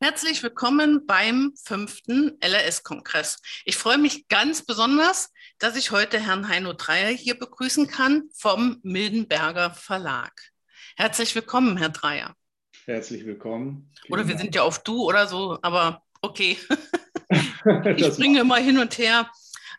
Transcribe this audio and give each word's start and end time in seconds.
Herzlich 0.00 0.44
willkommen 0.44 1.06
beim 1.06 1.54
fünften 1.60 2.38
LRS-Kongress. 2.40 3.42
Ich 3.64 3.76
freue 3.76 3.98
mich 3.98 4.28
ganz 4.28 4.64
besonders, 4.64 5.32
dass 5.58 5.74
ich 5.74 5.90
heute 5.90 6.20
Herrn 6.20 6.46
Heino 6.46 6.72
Dreier 6.72 7.08
hier 7.08 7.36
begrüßen 7.36 7.88
kann 7.88 8.30
vom 8.32 8.78
Mildenberger 8.84 9.72
Verlag. 9.72 10.52
Herzlich 10.96 11.34
willkommen, 11.34 11.76
Herr 11.78 11.88
Dreier. 11.88 12.36
Herzlich 12.84 13.26
willkommen. 13.26 13.90
Vielen 14.00 14.12
oder 14.12 14.28
wir 14.28 14.34
Dank. 14.34 14.44
sind 14.44 14.54
ja 14.54 14.62
auf 14.62 14.84
Du 14.84 15.02
oder 15.02 15.26
so, 15.26 15.58
aber 15.62 16.04
okay. 16.22 16.56
ich 17.96 18.16
bringe 18.16 18.42
immer 18.42 18.58
hin 18.58 18.78
und 18.78 18.98
her. 18.98 19.28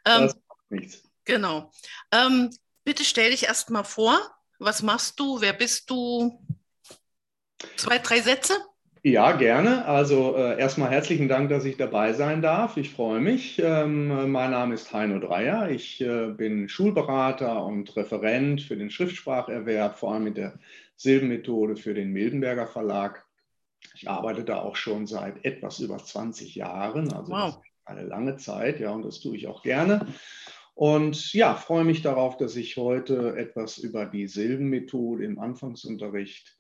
Ähm, 0.04 0.24
das 0.24 0.36
macht 0.36 0.72
nichts. 0.72 1.04
Genau. 1.24 1.72
Ähm, 2.12 2.50
bitte 2.84 3.06
stell 3.06 3.32
dich 3.32 3.44
erst 3.44 3.70
mal 3.70 3.86
vor. 3.86 4.20
Was 4.58 4.84
machst 4.84 5.18
du? 5.18 5.40
Wer 5.40 5.54
bist 5.54 5.90
du? 5.90 6.46
Zwei, 7.78 8.00
drei 8.00 8.20
Sätze? 8.20 8.58
Ja, 9.02 9.32
gerne. 9.32 9.86
Also 9.86 10.36
äh, 10.36 10.60
erstmal 10.60 10.92
herzlichen 10.92 11.30
Dank, 11.30 11.50
dass 11.50 11.64
ich 11.64 11.78
dabei 11.78 12.12
sein 12.12 12.42
darf. 12.42 12.76
Ich 12.76 12.90
freue 12.90 13.22
mich. 13.22 13.58
Ähm, 13.64 14.30
mein 14.30 14.52
Name 14.52 14.74
ist 14.74 14.92
Heino 14.92 15.20
Dreier. 15.20 15.70
Ich 15.70 16.02
äh, 16.02 16.28
bin 16.28 16.68
Schulberater 16.68 17.64
und 17.64 17.96
Referent 17.96 18.62
für 18.62 18.76
den 18.76 18.90
Schriftspracherwerb, 18.90 19.98
vor 19.98 20.14
allem 20.14 20.26
mit 20.26 20.36
der 20.36 20.60
Silbenmethode 20.98 21.78
für 21.78 21.94
den 21.94 22.12
Mildenberger 22.12 22.68
Verlag. 22.68 23.26
Ich 23.96 24.10
arbeite 24.10 24.44
da 24.44 24.60
auch 24.60 24.76
schon 24.76 25.08
seit 25.08 25.46
etwas 25.46 25.80
über 25.80 25.98
20 25.98 26.56
Jahren, 26.56 27.14
also 27.14 27.32
wow. 27.32 27.62
eine 27.86 28.04
lange 28.04 28.36
Zeit, 28.36 28.82
ja, 28.82 28.92
und 28.92 29.06
das 29.06 29.22
tue 29.22 29.38
ich 29.38 29.48
auch 29.48 29.64
gerne. 29.64 30.08
Und 30.74 31.32
ja, 31.34 31.56
freue 31.56 31.86
mich 31.86 32.02
darauf, 32.02 32.36
dass 32.36 32.58
ich 32.58 32.76
heute 32.76 33.38
etwas 33.38 33.78
über 33.78 34.06
die 34.06 34.28
Silbenmethode 34.28 35.24
im 35.24 35.40
Anfangsunterricht 35.40 36.58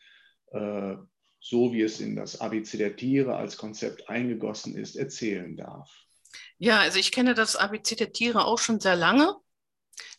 äh, 0.51 0.95
so 1.39 1.71
wie 1.73 1.81
es 1.81 1.99
in 1.99 2.15
das 2.15 2.41
ABC 2.41 2.77
der 2.77 2.95
Tiere 2.95 3.35
als 3.35 3.57
Konzept 3.57 4.09
eingegossen 4.09 4.75
ist, 4.75 4.95
erzählen 4.95 5.55
darf. 5.55 5.89
Ja, 6.57 6.79
also 6.79 6.99
ich 6.99 7.11
kenne 7.11 7.33
das 7.33 7.55
ABC 7.55 7.95
der 7.95 8.11
Tiere 8.11 8.45
auch 8.45 8.59
schon 8.59 8.79
sehr 8.79 8.95
lange. 8.95 9.35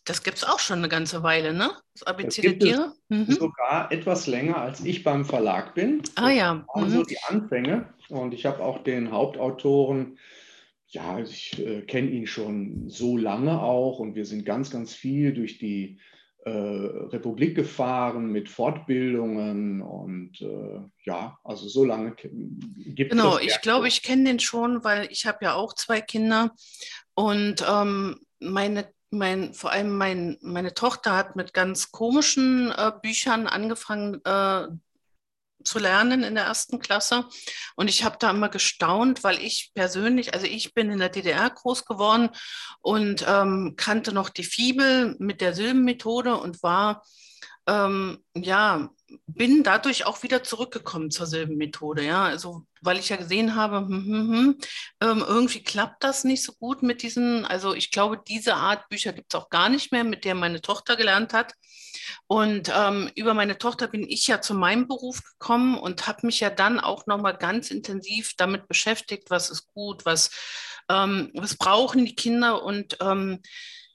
Das 0.03 0.23
gibt 0.23 0.37
es 0.37 0.43
auch 0.43 0.59
schon 0.59 0.79
eine 0.79 0.89
ganze 0.89 1.21
Weile, 1.21 1.53
ne? 1.53 1.71
Das 1.93 2.03
ABC 2.03 2.41
das 2.41 2.51
der 2.51 2.59
Tiere? 2.59 2.93
Mhm. 3.09 3.31
Sogar 3.31 3.91
etwas 3.91 4.25
länger, 4.25 4.57
als 4.57 4.79
ich 4.83 5.03
beim 5.03 5.25
Verlag 5.25 5.75
bin. 5.75 6.01
Ah 6.15 6.31
ja. 6.31 6.65
Also 6.69 6.99
mhm. 6.99 7.07
die 7.07 7.19
Anfänge. 7.27 7.93
Und 8.09 8.33
ich 8.33 8.45
habe 8.45 8.63
auch 8.63 8.83
den 8.83 9.11
Hauptautoren, 9.11 10.17
ja, 10.87 11.19
ich 11.19 11.57
äh, 11.59 11.81
kenne 11.83 12.09
ihn 12.09 12.27
schon 12.27 12.89
so 12.89 13.15
lange 13.15 13.61
auch 13.61 13.99
und 13.99 14.15
wir 14.15 14.25
sind 14.25 14.45
ganz, 14.45 14.71
ganz 14.71 14.93
viel 14.93 15.33
durch 15.33 15.57
die 15.59 15.99
Republik 16.49 17.55
gefahren 17.55 18.31
mit 18.31 18.49
Fortbildungen 18.49 19.81
und 19.81 20.41
äh, 20.41 20.81
ja, 21.03 21.37
also 21.43 21.67
so 21.67 21.85
lange 21.85 22.15
gibt 22.15 23.11
genau, 23.11 23.35
es. 23.35 23.39
Genau, 23.39 23.39
ich 23.39 23.61
glaube, 23.61 23.87
ich 23.87 24.01
kenne 24.01 24.23
den 24.23 24.39
schon, 24.39 24.83
weil 24.83 25.07
ich 25.11 25.25
habe 25.25 25.39
ja 25.41 25.53
auch 25.53 25.73
zwei 25.73 26.01
Kinder 26.01 26.55
und 27.13 27.63
ähm, 27.69 28.21
meine 28.39 28.87
mein, 29.11 29.53
vor 29.53 29.71
allem 29.71 29.97
mein, 29.97 30.37
meine 30.41 30.73
Tochter 30.73 31.15
hat 31.15 31.35
mit 31.35 31.53
ganz 31.53 31.91
komischen 31.91 32.71
äh, 32.71 32.91
Büchern 33.01 33.45
angefangen, 33.45 34.21
äh, 34.23 34.67
zu 35.63 35.79
lernen 35.79 36.23
in 36.23 36.35
der 36.35 36.45
ersten 36.45 36.79
Klasse. 36.79 37.25
Und 37.75 37.89
ich 37.89 38.03
habe 38.03 38.17
da 38.19 38.29
immer 38.29 38.49
gestaunt, 38.49 39.23
weil 39.23 39.39
ich 39.39 39.71
persönlich, 39.73 40.33
also 40.33 40.45
ich 40.45 40.73
bin 40.73 40.91
in 40.91 40.99
der 40.99 41.09
DDR 41.09 41.49
groß 41.49 41.85
geworden 41.85 42.29
und 42.81 43.25
ähm, 43.27 43.75
kannte 43.77 44.13
noch 44.13 44.29
die 44.29 44.43
Fibel 44.43 45.15
mit 45.19 45.41
der 45.41 45.53
Silbenmethode 45.53 46.35
und 46.37 46.61
war, 46.63 47.03
ähm, 47.67 48.23
ja, 48.35 48.89
bin 49.27 49.63
dadurch 49.63 50.05
auch 50.05 50.23
wieder 50.23 50.43
zurückgekommen 50.43 51.11
zur 51.11 51.27
Silbenmethode. 51.27 52.03
Ja, 52.03 52.23
also 52.23 52.65
weil 52.81 52.97
ich 52.97 53.09
ja 53.09 53.15
gesehen 53.15 53.55
habe, 53.55 53.77
hm, 53.77 54.05
hm, 54.05 54.31
hm, 54.31 54.57
ähm, 55.01 55.25
irgendwie 55.25 55.63
klappt 55.63 56.03
das 56.03 56.23
nicht 56.23 56.43
so 56.43 56.53
gut 56.53 56.83
mit 56.83 57.03
diesen, 57.03 57.45
also 57.45 57.73
ich 57.73 57.91
glaube, 57.91 58.21
diese 58.27 58.55
Art 58.55 58.89
Bücher 58.89 59.13
gibt 59.13 59.33
es 59.33 59.39
auch 59.39 59.49
gar 59.49 59.69
nicht 59.69 59.91
mehr, 59.91 60.03
mit 60.03 60.25
der 60.25 60.35
meine 60.35 60.61
Tochter 60.61 60.95
gelernt 60.95 61.33
hat. 61.33 61.53
Und 62.27 62.71
ähm, 62.73 63.11
über 63.15 63.33
meine 63.33 63.57
Tochter 63.57 63.87
bin 63.87 64.03
ich 64.07 64.27
ja 64.27 64.41
zu 64.41 64.53
meinem 64.53 64.87
Beruf 64.87 65.21
gekommen 65.23 65.77
und 65.77 66.07
habe 66.07 66.25
mich 66.25 66.39
ja 66.39 66.49
dann 66.49 66.79
auch 66.79 67.05
nochmal 67.05 67.37
ganz 67.37 67.71
intensiv 67.71 68.33
damit 68.37 68.67
beschäftigt, 68.67 69.29
was 69.29 69.49
ist 69.49 69.67
gut, 69.73 70.05
was, 70.05 70.31
ähm, 70.89 71.31
was 71.33 71.57
brauchen 71.57 72.05
die 72.05 72.15
Kinder. 72.15 72.63
Und 72.63 72.97
ähm, 73.01 73.41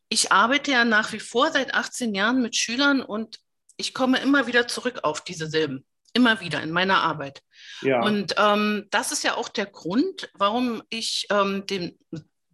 ich 0.08 0.32
arbeite 0.32 0.70
ja 0.70 0.84
nach 0.84 1.12
wie 1.12 1.20
vor 1.20 1.50
seit 1.50 1.74
18 1.74 2.14
Jahren 2.14 2.42
mit 2.42 2.56
Schülern 2.56 3.02
und 3.02 3.40
ich 3.76 3.92
komme 3.92 4.18
immer 4.20 4.46
wieder 4.46 4.68
zurück 4.68 5.00
auf 5.02 5.22
diese 5.22 5.48
Silben. 5.48 5.84
Immer 6.16 6.40
wieder 6.40 6.62
in 6.62 6.70
meiner 6.70 7.02
Arbeit. 7.02 7.42
Ja. 7.82 8.02
Und 8.02 8.34
ähm, 8.38 8.86
das 8.90 9.12
ist 9.12 9.22
ja 9.22 9.34
auch 9.34 9.50
der 9.50 9.66
Grund, 9.66 10.30
warum 10.34 10.82
ich 10.88 11.26
ähm, 11.30 11.66
den, 11.66 11.98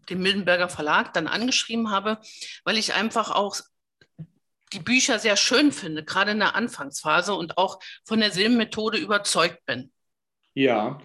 den 0.08 0.20
Mildenberger 0.20 0.68
Verlag 0.68 1.12
dann 1.12 1.28
angeschrieben 1.28 1.90
habe, 1.90 2.18
weil 2.64 2.76
ich 2.76 2.94
einfach 2.94 3.30
auch 3.30 3.56
die 4.72 4.80
Bücher 4.80 5.18
sehr 5.18 5.36
schön 5.36 5.70
finde, 5.70 6.04
gerade 6.04 6.32
in 6.32 6.40
der 6.40 6.56
Anfangsphase 6.56 7.34
und 7.34 7.56
auch 7.56 7.78
von 8.04 8.20
der 8.20 8.32
Silbenmethode 8.32 8.98
überzeugt 8.98 9.64
bin. 9.64 9.92
Ja, 10.54 11.00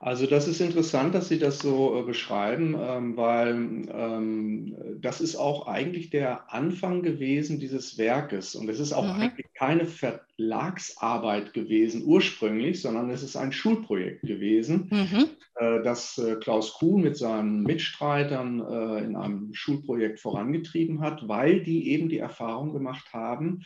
also 0.00 0.26
das 0.26 0.46
ist 0.46 0.60
interessant, 0.60 1.12
dass 1.14 1.28
Sie 1.28 1.40
das 1.40 1.58
so 1.58 1.98
äh, 1.98 2.02
beschreiben, 2.04 2.76
ähm, 2.78 3.16
weil 3.16 3.50
ähm, 3.92 4.76
das 5.00 5.20
ist 5.20 5.34
auch 5.34 5.66
eigentlich 5.66 6.10
der 6.10 6.52
Anfang 6.52 7.02
gewesen 7.02 7.58
dieses 7.58 7.98
Werkes. 7.98 8.54
Und 8.54 8.68
es 8.68 8.78
ist 8.78 8.92
auch 8.92 9.02
mhm. 9.02 9.20
eigentlich 9.20 9.46
keine 9.54 9.86
Verlagsarbeit 9.86 11.52
gewesen 11.52 12.04
ursprünglich, 12.04 12.80
sondern 12.80 13.10
es 13.10 13.24
ist 13.24 13.34
ein 13.36 13.50
Schulprojekt 13.50 14.22
gewesen, 14.22 14.88
mhm. 14.90 15.24
äh, 15.56 15.82
das 15.82 16.16
äh, 16.18 16.36
Klaus 16.36 16.74
Kuhn 16.74 17.02
mit 17.02 17.16
seinen 17.16 17.64
Mitstreitern 17.64 18.58
in 18.58 19.16
einem 19.16 19.52
Schulprojekt 19.52 20.20
vorangetrieben 20.20 21.00
hat, 21.00 21.26
weil 21.28 21.62
die 21.62 21.90
eben 21.90 22.08
die 22.08 22.18
Erfahrung 22.18 22.72
gemacht 22.72 23.12
haben, 23.12 23.62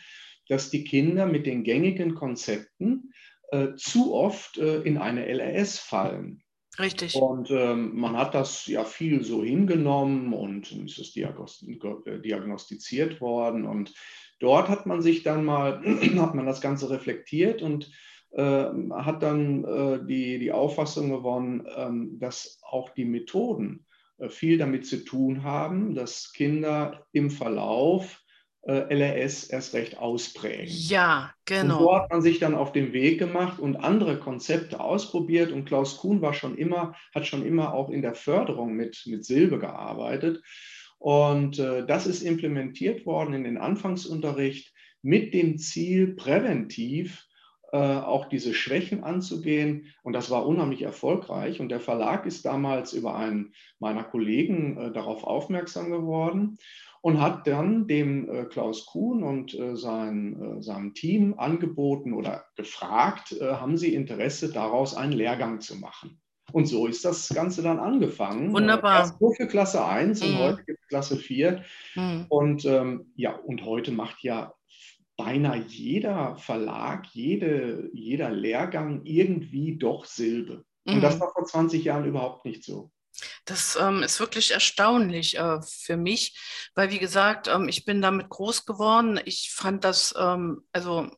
dass 0.47 0.69
die 0.69 0.83
Kinder 0.83 1.25
mit 1.25 1.45
den 1.45 1.63
gängigen 1.63 2.15
Konzepten 2.15 3.13
äh, 3.53 3.75
zu 3.75 4.13
oft 4.15 4.57
äh, 4.57 4.81
in 4.81 4.97
eine 4.97 5.27
LRS 5.27 5.77
fallen. 5.77 6.41
Richtig. 6.79 7.15
Und 7.15 7.51
ähm, 7.51 7.95
man 7.95 8.17
hat 8.17 8.33
das 8.33 8.65
ja 8.65 8.83
viel 8.83 9.23
so 9.23 9.43
hingenommen 9.43 10.33
und 10.33 10.71
ist 10.71 10.97
es 10.97 11.15
äh, 11.15 12.19
diagnostiziert 12.19 13.21
worden. 13.21 13.65
Und 13.65 13.93
dort 14.39 14.69
hat 14.69 14.87
man 14.87 15.03
sich 15.03 15.21
dann 15.21 15.45
mal, 15.45 15.83
hat 16.17 16.33
man 16.33 16.47
das 16.47 16.61
Ganze 16.61 16.89
reflektiert 16.89 17.61
und 17.61 17.91
äh, 18.31 18.65
hat 18.91 19.21
dann 19.21 19.63
äh, 19.65 20.03
die, 20.03 20.39
die 20.39 20.51
Auffassung 20.51 21.11
gewonnen, 21.11 21.67
ähm, 21.75 22.17
dass 22.19 22.59
auch 22.63 22.89
die 22.89 23.05
Methoden 23.05 23.85
äh, 24.17 24.29
viel 24.29 24.57
damit 24.57 24.87
zu 24.87 25.05
tun 25.05 25.43
haben, 25.43 25.93
dass 25.93 26.33
Kinder 26.33 27.05
im 27.11 27.29
Verlauf 27.29 28.22
äh, 28.65 28.93
LRS 28.93 29.45
erst 29.45 29.73
recht 29.73 29.97
ausprägen. 29.97 30.67
Ja, 30.69 31.33
genau. 31.45 31.77
Und 31.77 31.83
so 31.83 31.95
hat 31.95 32.09
man 32.09 32.21
sich 32.21 32.39
dann 32.39 32.55
auf 32.55 32.71
den 32.71 32.93
Weg 32.93 33.19
gemacht 33.19 33.59
und 33.59 33.75
andere 33.75 34.17
Konzepte 34.19 34.79
ausprobiert. 34.79 35.51
Und 35.51 35.65
Klaus 35.65 35.97
Kuhn 35.97 36.21
war 36.21 36.33
schon 36.33 36.57
immer, 36.57 36.95
hat 37.13 37.27
schon 37.27 37.45
immer 37.45 37.73
auch 37.73 37.89
in 37.89 38.01
der 38.01 38.15
Förderung 38.15 38.73
mit, 38.73 39.03
mit 39.05 39.25
Silbe 39.25 39.59
gearbeitet. 39.59 40.41
Und 40.97 41.59
äh, 41.59 41.85
das 41.85 42.07
ist 42.07 42.21
implementiert 42.21 43.05
worden 43.05 43.33
in 43.33 43.43
den 43.43 43.57
Anfangsunterricht 43.57 44.73
mit 45.01 45.33
dem 45.33 45.57
Ziel, 45.57 46.15
präventiv 46.15 47.25
äh, 47.73 47.77
auch 47.77 48.29
diese 48.29 48.53
Schwächen 48.53 49.03
anzugehen. 49.03 49.93
Und 50.03 50.13
das 50.13 50.29
war 50.29 50.45
unheimlich 50.45 50.83
erfolgreich. 50.83 51.59
Und 51.59 51.67
der 51.67 51.81
Verlag 51.81 52.25
ist 52.25 52.45
damals 52.45 52.93
über 52.93 53.17
einen 53.17 53.53
meiner 53.79 54.05
Kollegen 54.05 54.77
äh, 54.77 54.91
darauf 54.93 55.25
aufmerksam 55.25 55.91
geworden 55.91 56.57
und 57.03 57.19
hat 57.19 57.47
dann 57.47 57.85
dem 57.85 58.29
äh, 58.29 58.45
Klaus 58.45 58.85
Kuhn 58.85 59.23
und 59.23 59.53
äh, 59.53 59.75
sein, 59.75 60.41
äh, 60.41 60.61
seinem 60.61 60.93
Team 60.93 61.37
angeboten 61.37 62.13
oder 62.13 62.45
gefragt, 62.55 63.33
äh, 63.33 63.55
haben 63.55 63.77
sie 63.77 63.93
Interesse 63.93 64.53
daraus 64.53 64.95
einen 64.95 65.11
Lehrgang 65.11 65.59
zu 65.59 65.75
machen. 65.75 66.21
Und 66.53 66.65
so 66.65 66.87
ist 66.87 67.03
das 67.03 67.27
Ganze 67.27 67.61
dann 67.61 67.79
angefangen. 67.79 68.53
Wunderbar. 68.53 68.99
Erst 68.99 69.19
nur 69.19 69.35
für 69.35 69.47
Klasse 69.47 69.83
1 69.85 70.21
mhm. 70.21 70.29
und 70.29 70.37
heute 70.37 70.63
gibt 70.63 70.79
es 70.81 70.87
Klasse 70.87 71.17
4. 71.17 71.63
Mhm. 71.95 72.25
Und 72.29 72.63
ähm, 72.63 73.11
ja, 73.17 73.35
und 73.35 73.65
heute 73.65 73.91
macht 73.91 74.23
ja 74.23 74.53
beinahe 75.17 75.61
jeder 75.67 76.37
Verlag, 76.37 77.07
jede, 77.07 77.89
jeder 77.93 78.31
Lehrgang 78.31 79.01
irgendwie 79.03 79.75
doch 79.75 80.05
Silbe. 80.05 80.63
Und 80.85 80.97
mhm. 80.97 81.01
das 81.01 81.19
war 81.19 81.33
vor 81.33 81.43
20 81.43 81.83
Jahren 81.83 82.05
überhaupt 82.05 82.45
nicht 82.45 82.63
so. 82.63 82.92
Das 83.45 83.77
ähm, 83.79 84.03
ist 84.03 84.19
wirklich 84.19 84.51
erstaunlich 84.51 85.37
äh, 85.37 85.61
für 85.61 85.97
mich, 85.97 86.37
weil 86.75 86.91
wie 86.91 86.99
gesagt, 86.99 87.47
ähm, 87.47 87.69
ich 87.69 87.85
bin 87.85 88.01
damit 88.01 88.29
groß 88.29 88.65
geworden. 88.65 89.19
Ich 89.25 89.51
fand 89.53 89.83
das, 89.83 90.13
ähm, 90.17 90.63
also 90.71 91.09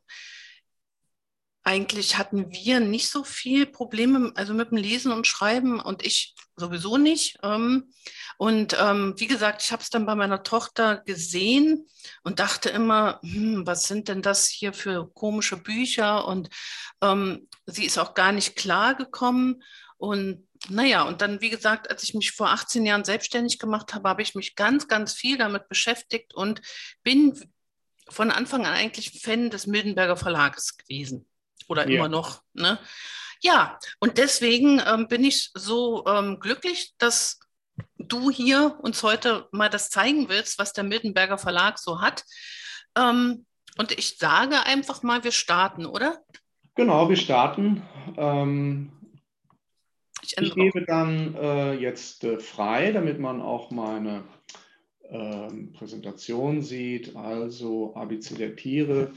eigentlich 1.63 2.17
hatten 2.17 2.51
wir 2.51 2.79
nicht 2.79 3.09
so 3.09 3.23
viel 3.23 3.65
Probleme, 3.65 4.31
also 4.35 4.53
mit 4.53 4.69
dem 4.69 4.77
Lesen 4.77 5.11
und 5.11 5.25
Schreiben 5.25 5.79
und 5.79 6.05
ich 6.05 6.35
sowieso 6.55 6.97
nicht. 6.97 7.37
Ähm, 7.41 7.91
und 8.37 8.77
ähm, 8.79 9.15
wie 9.17 9.27
gesagt, 9.27 9.63
ich 9.63 9.71
habe 9.71 9.81
es 9.81 9.89
dann 9.89 10.05
bei 10.05 10.13
meiner 10.15 10.43
Tochter 10.43 10.97
gesehen 10.97 11.87
und 12.23 12.39
dachte 12.39 12.69
immer, 12.69 13.19
hm, 13.23 13.65
was 13.65 13.83
sind 13.87 14.09
denn 14.09 14.21
das 14.21 14.45
hier 14.45 14.73
für 14.73 15.11
komische 15.13 15.57
Bücher? 15.57 16.27
Und 16.27 16.49
ähm, 17.01 17.47
sie 17.65 17.85
ist 17.85 17.97
auch 17.97 18.13
gar 18.13 18.31
nicht 18.31 18.55
klar 18.55 18.93
gekommen. 18.93 19.63
Und 19.97 20.45
naja, 20.69 21.03
und 21.03 21.21
dann, 21.21 21.41
wie 21.41 21.49
gesagt, 21.49 21.89
als 21.89 22.03
ich 22.03 22.13
mich 22.13 22.31
vor 22.31 22.49
18 22.49 22.85
Jahren 22.85 23.03
selbstständig 23.03 23.59
gemacht 23.59 23.93
habe, 23.93 24.09
habe 24.09 24.21
ich 24.21 24.35
mich 24.35 24.55
ganz, 24.55 24.87
ganz 24.87 25.13
viel 25.13 25.37
damit 25.37 25.67
beschäftigt 25.69 26.33
und 26.33 26.61
bin 27.03 27.39
von 28.07 28.31
Anfang 28.31 28.65
an 28.65 28.73
eigentlich 28.73 29.21
Fan 29.21 29.49
des 29.49 29.67
Mildenberger 29.67 30.17
Verlages 30.17 30.77
gewesen. 30.77 31.27
Oder 31.67 31.89
ja. 31.89 31.97
immer 31.97 32.09
noch. 32.09 32.41
Ne? 32.53 32.79
Ja, 33.41 33.79
und 33.99 34.17
deswegen 34.17 34.81
ähm, 34.85 35.07
bin 35.07 35.23
ich 35.23 35.51
so 35.53 36.05
ähm, 36.05 36.39
glücklich, 36.39 36.93
dass 36.97 37.39
du 37.97 38.29
hier 38.29 38.77
uns 38.81 39.03
heute 39.03 39.47
mal 39.51 39.69
das 39.69 39.89
zeigen 39.89 40.29
willst, 40.29 40.59
was 40.59 40.73
der 40.73 40.83
Mildenberger 40.83 41.37
Verlag 41.37 41.79
so 41.79 42.01
hat. 42.01 42.23
Ähm, 42.95 43.45
und 43.77 43.91
ich 43.91 44.17
sage 44.17 44.63
einfach 44.65 45.03
mal, 45.03 45.23
wir 45.23 45.31
starten, 45.31 45.85
oder? 45.85 46.19
Genau, 46.75 47.09
wir 47.09 47.17
starten. 47.17 47.81
Ähm, 48.17 48.91
ich, 50.25 50.37
ich 50.37 50.55
gebe 50.55 50.83
dann 50.85 51.35
äh, 51.35 51.73
jetzt 51.73 52.23
äh, 52.23 52.39
frei, 52.39 52.91
damit 52.91 53.19
man 53.19 53.41
auch 53.41 53.71
meine 53.71 54.23
äh, 55.09 55.49
Präsentation 55.73 56.61
sieht, 56.61 57.15
also 57.15 57.95
ABC 57.95 58.35
der 58.35 58.55
Tiere. 58.55 59.11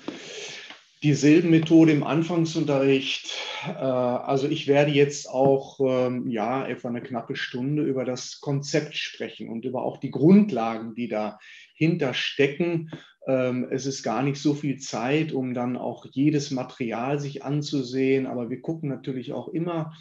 Die 1.03 1.15
Silbenmethode 1.15 1.93
im 1.93 2.03
Anfangsunterricht. 2.03 3.31
Äh, 3.67 3.71
also 3.79 4.49
ich 4.49 4.67
werde 4.67 4.91
jetzt 4.91 5.31
auch 5.31 5.79
ähm, 5.81 6.29
ja 6.29 6.67
etwa 6.67 6.89
eine 6.89 7.03
knappe 7.03 7.37
Stunde 7.37 7.85
über 7.85 8.05
das 8.05 8.41
Konzept 8.41 8.97
sprechen 8.97 9.49
und 9.49 9.65
über 9.65 9.83
auch 9.83 9.99
die 9.99 10.11
Grundlagen, 10.11 10.95
die 10.95 11.09
dahinter 11.09 12.15
stecken 12.15 12.91
ähm, 13.29 13.69
es 13.71 13.85
ist 13.85 14.03
gar 14.03 14.23
nicht 14.23 14.41
so 14.41 14.55
viel 14.55 14.79
Zeit, 14.79 15.33
um 15.33 15.53
dann 15.53 15.77
auch 15.77 16.07
jedes 16.11 16.51
Material 16.51 17.21
sich 17.21 17.45
anzusehen, 17.45 18.27
aber 18.27 18.49
wir 18.49 18.63
gucken 18.63 18.89
natürlich 18.89 19.35
auch 19.35 19.49
immer 19.49 19.93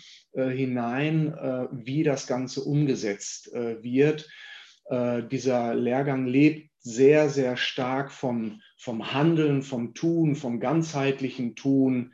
hinein, 0.44 1.34
äh, 1.34 1.68
wie 1.72 2.04
das 2.04 2.28
Ganze 2.28 2.62
umgesetzt 2.62 3.54
äh, 3.54 3.82
wird. 3.84 4.30
dieser 4.90 5.76
Lehrgang 5.76 6.28
lebt 6.28 6.72
sehr, 6.80 7.30
sehr 7.30 7.58
stark 7.58 8.10
vom, 8.10 8.62
vom 8.78 9.14
Handeln, 9.14 9.62
vom 9.62 9.94
Tun, 9.94 10.38
vom 10.38 10.62
ganzheitlichen 10.62 11.56
Tun. 11.58 12.14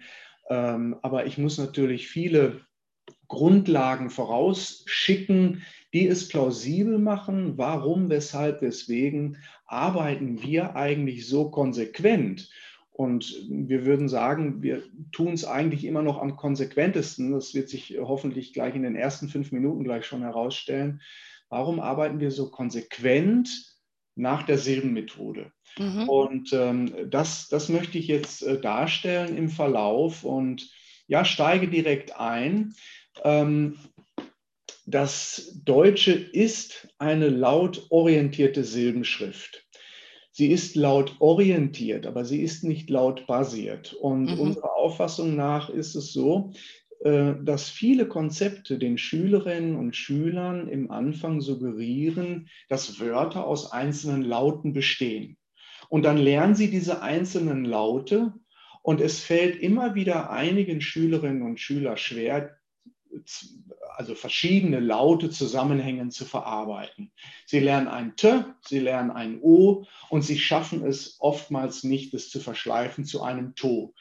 Ähm, 0.50 0.96
aber 1.04 1.28
ich 1.28 1.38
muss 1.38 1.60
natürlich 1.60 2.08
viele 2.08 2.62
Grundlagen 3.28 4.10
vorausschicken, 4.10 5.64
die 5.94 6.08
es 6.08 6.28
plausibel 6.28 6.98
machen, 6.98 7.58
warum, 7.58 8.10
weshalb, 8.10 8.62
weswegen 8.62 9.38
arbeiten 9.66 10.42
wir 10.42 10.76
eigentlich 10.76 11.28
so 11.28 11.52
konsequent. 11.52 12.50
Und 12.94 13.36
wir 13.50 13.86
würden 13.86 14.08
sagen, 14.08 14.62
wir 14.62 14.84
tun 15.12 15.34
es 15.34 15.46
eigentlich 15.46 15.84
immer 15.84 16.04
noch 16.04 16.22
am 16.22 16.36
konsequentesten. 16.36 17.32
Das 17.32 17.56
wird 17.56 17.68
sich 17.68 17.98
hoffentlich 18.00 18.54
gleich 18.54 18.76
in 18.76 18.84
den 18.84 18.96
ersten 18.96 19.30
fünf 19.30 19.52
Minuten 19.52 19.84
gleich 19.84 20.06
schon 20.06 20.22
herausstellen. 20.22 21.02
Warum 21.50 21.80
arbeiten 21.80 22.20
wir 22.20 22.30
so 22.30 22.52
konsequent 22.52 23.50
nach 24.16 24.44
der 24.44 24.60
Silbenmethode? 24.60 25.52
Mhm. 25.80 26.08
Und 26.08 26.54
ähm, 26.54 27.10
das, 27.10 27.50
das 27.50 27.68
möchte 27.68 27.98
ich 27.98 28.08
jetzt 28.08 28.44
äh, 28.44 28.62
darstellen 28.62 29.38
im 29.38 29.50
Verlauf 29.50 30.24
und 30.24 30.70
ja, 31.08 31.26
steige 31.26 31.68
direkt 31.68 32.16
ein. 32.16 32.76
Ähm, 33.24 33.80
das 34.86 35.60
Deutsche 35.64 36.12
ist 36.12 36.90
eine 37.00 37.30
lautorientierte 37.30 38.64
Silbenschrift. 38.64 39.63
Sie 40.36 40.48
ist 40.48 40.76
lautorientiert, 40.76 42.08
aber 42.08 42.26
sie 42.26 42.42
ist 42.42 42.64
nicht 42.64 42.90
lautbasiert. 42.90 43.94
Und 43.94 44.26
mhm. 44.26 44.40
unserer 44.40 44.76
Auffassung 44.76 45.36
nach 45.36 45.70
ist 45.70 45.94
es 45.96 46.12
so, 46.12 46.54
äh, 47.02 47.36
dass 47.44 47.70
viele 47.70 48.08
Konzepte 48.08 48.80
den 48.80 48.98
Schülerinnen 48.98 49.76
und 49.76 49.96
Schülern 49.96 50.68
im 50.68 50.90
Anfang 50.90 51.40
suggerieren, 51.40 52.50
dass 52.68 53.00
Wörter 53.00 53.46
aus 53.46 53.72
einzelnen 53.72 54.24
Lauten 54.24 54.74
bestehen. 54.74 55.38
Und 55.90 56.04
dann 56.04 56.18
lernen 56.18 56.56
sie 56.56 56.72
diese 56.72 57.04
einzelnen 57.04 57.64
Laute 57.64 58.34
und 58.82 59.02
es 59.02 59.20
fällt 59.20 59.62
immer 59.62 59.94
wieder 59.94 60.32
einigen 60.32 60.82
Schülerinnen 60.82 61.44
und 61.44 61.60
Schülern 61.60 61.98
schwer, 61.98 62.58
also 63.96 64.16
verschiedene 64.16 64.80
Laute 64.80 65.30
zusammenhängend 65.30 66.14
zu 66.14 66.26
verarbeiten. 66.26 67.12
Sie 67.46 67.60
lernen 67.60 67.88
ein 67.88 68.16
T, 68.16 68.44
sie 68.62 68.80
lernen 68.80 69.12
ein 69.12 69.40
O 69.42 69.86
und 70.10 70.24
sie 70.24 70.38
schaffen 70.38 70.86
es 70.86 71.18
oftmals 71.20 71.84
nicht, 71.84 72.14
es 72.14 72.30
zu 72.30 72.40
verschleifen 72.40 73.06
zu 73.06 73.22
einem 73.22 73.56
To. 73.56 73.94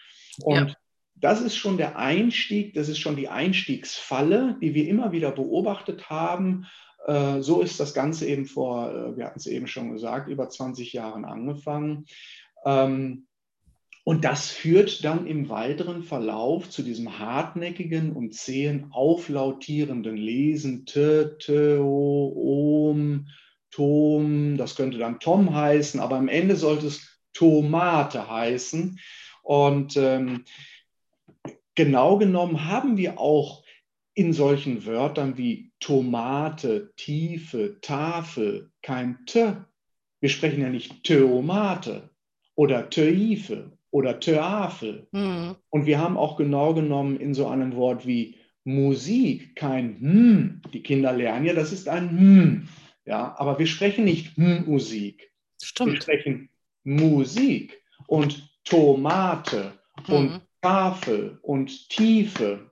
Und 0.42 0.54
ja. 0.54 0.74
das 1.16 1.40
ist 1.40 1.56
schon 1.56 1.76
der 1.76 1.98
Einstieg, 1.98 2.74
das 2.74 2.88
ist 2.88 2.98
schon 2.98 3.16
die 3.16 3.28
Einstiegsfalle, 3.28 4.56
die 4.60 4.74
wir 4.74 4.88
immer 4.88 5.12
wieder 5.12 5.32
beobachtet 5.32 6.08
haben. 6.08 6.66
Äh, 7.06 7.40
so 7.40 7.60
ist 7.60 7.80
das 7.80 7.94
Ganze 7.94 8.26
eben 8.26 8.46
vor, 8.46 8.90
äh, 8.92 9.16
wir 9.16 9.26
hatten 9.26 9.38
es 9.38 9.46
eben 9.46 9.66
schon 9.66 9.92
gesagt, 9.92 10.28
über 10.28 10.48
20 10.48 10.92
Jahren 10.92 11.24
angefangen. 11.24 12.06
Ähm, 12.64 13.26
und 14.04 14.24
das 14.24 14.50
führt 14.50 15.04
dann 15.04 15.26
im 15.26 15.48
weiteren 15.48 16.02
Verlauf 16.02 16.68
zu 16.68 16.82
diesem 16.82 17.20
hartnäckigen 17.20 18.12
und 18.12 18.34
zähen 18.34 18.90
auflautierenden 18.90 20.16
Lesen. 20.16 20.86
T, 20.86 21.26
T, 21.38 21.78
O, 21.78 22.90
Om, 22.90 23.28
Tom, 23.70 24.56
das 24.56 24.74
könnte 24.74 24.98
dann 24.98 25.20
Tom 25.20 25.54
heißen, 25.54 26.00
aber 26.00 26.16
am 26.16 26.28
Ende 26.28 26.56
sollte 26.56 26.88
es 26.88 27.20
Tomate 27.32 28.28
heißen. 28.28 28.98
Und 29.44 29.96
ähm, 29.96 30.44
genau 31.76 32.18
genommen 32.18 32.64
haben 32.64 32.96
wir 32.96 33.20
auch 33.20 33.62
in 34.14 34.32
solchen 34.32 34.84
Wörtern 34.84 35.38
wie 35.38 35.72
Tomate, 35.78 36.92
Tiefe, 36.96 37.78
Tafel 37.80 38.72
kein 38.82 39.24
T. 39.26 39.54
Wir 40.20 40.28
sprechen 40.28 40.60
ja 40.60 40.70
nicht 40.70 41.04
Theomate 41.04 42.10
oder 42.56 42.90
Teife 42.90 43.78
oder 43.92 44.18
Theafel. 44.18 45.06
Mhm. 45.12 45.54
Und 45.70 45.86
wir 45.86 46.00
haben 46.00 46.16
auch 46.16 46.36
genau 46.36 46.74
genommen 46.74 47.20
in 47.20 47.34
so 47.34 47.46
einem 47.46 47.76
Wort 47.76 48.04
wie 48.06 48.36
Musik 48.64 49.54
kein 49.54 50.00
Hm. 50.00 50.62
Die 50.72 50.82
Kinder 50.82 51.12
lernen 51.12 51.46
ja, 51.46 51.52
das 51.52 51.72
ist 51.72 51.88
ein 51.88 52.10
Hm. 52.10 52.68
Ja, 53.04 53.34
aber 53.38 53.58
wir 53.58 53.66
sprechen 53.66 54.04
nicht 54.04 54.36
Hm 54.36 54.64
Musik. 54.66 55.30
Stimmt. 55.62 55.92
Wir 55.92 56.00
sprechen 56.00 56.48
Musik 56.84 57.80
und 58.06 58.48
Tomate 58.64 59.72
mhm. 60.06 60.14
und 60.14 60.40
Tafel 60.60 61.38
und 61.42 61.88
Tiefe. 61.88 62.70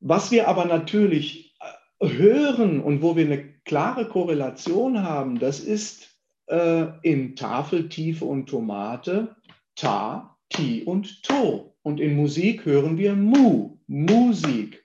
Was 0.00 0.30
wir 0.30 0.48
aber 0.48 0.64
natürlich 0.64 1.56
äh, 2.00 2.08
hören 2.08 2.80
und 2.80 3.02
wo 3.02 3.16
wir 3.16 3.26
eine 3.26 3.54
klare 3.64 4.08
Korrelation 4.08 5.02
haben, 5.02 5.38
das 5.38 5.60
ist 5.60 6.13
äh, 6.46 6.86
in 7.02 7.36
Tafeltiefe 7.36 8.24
und 8.24 8.46
Tomate 8.46 9.36
Ta, 9.74 10.36
Ti 10.50 10.82
und 10.84 11.22
To. 11.22 11.74
Und 11.82 12.00
in 12.00 12.16
Musik 12.16 12.64
hören 12.64 12.96
wir 12.96 13.14
Mu, 13.14 13.78
Musik. 13.86 14.84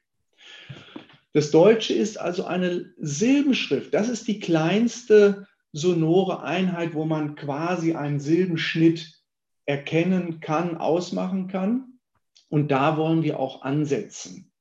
Das 1.33 1.51
Deutsche 1.51 1.93
ist 1.93 2.19
also 2.19 2.45
eine 2.45 2.91
Silbenschrift. 2.97 3.93
Das 3.93 4.09
ist 4.09 4.27
die 4.27 4.39
kleinste 4.39 5.47
sonore 5.71 6.43
Einheit, 6.43 6.93
wo 6.93 7.05
man 7.05 7.35
quasi 7.35 7.93
einen 7.93 8.19
Silbenschnitt 8.19 9.13
erkennen 9.65 10.39
kann, 10.39 10.77
ausmachen 10.77 11.47
kann. 11.47 11.99
Und 12.49 12.71
da 12.71 12.97
wollen 12.97 13.21
wir 13.21 13.39
auch 13.39 13.61
ansetzen. 13.61 14.51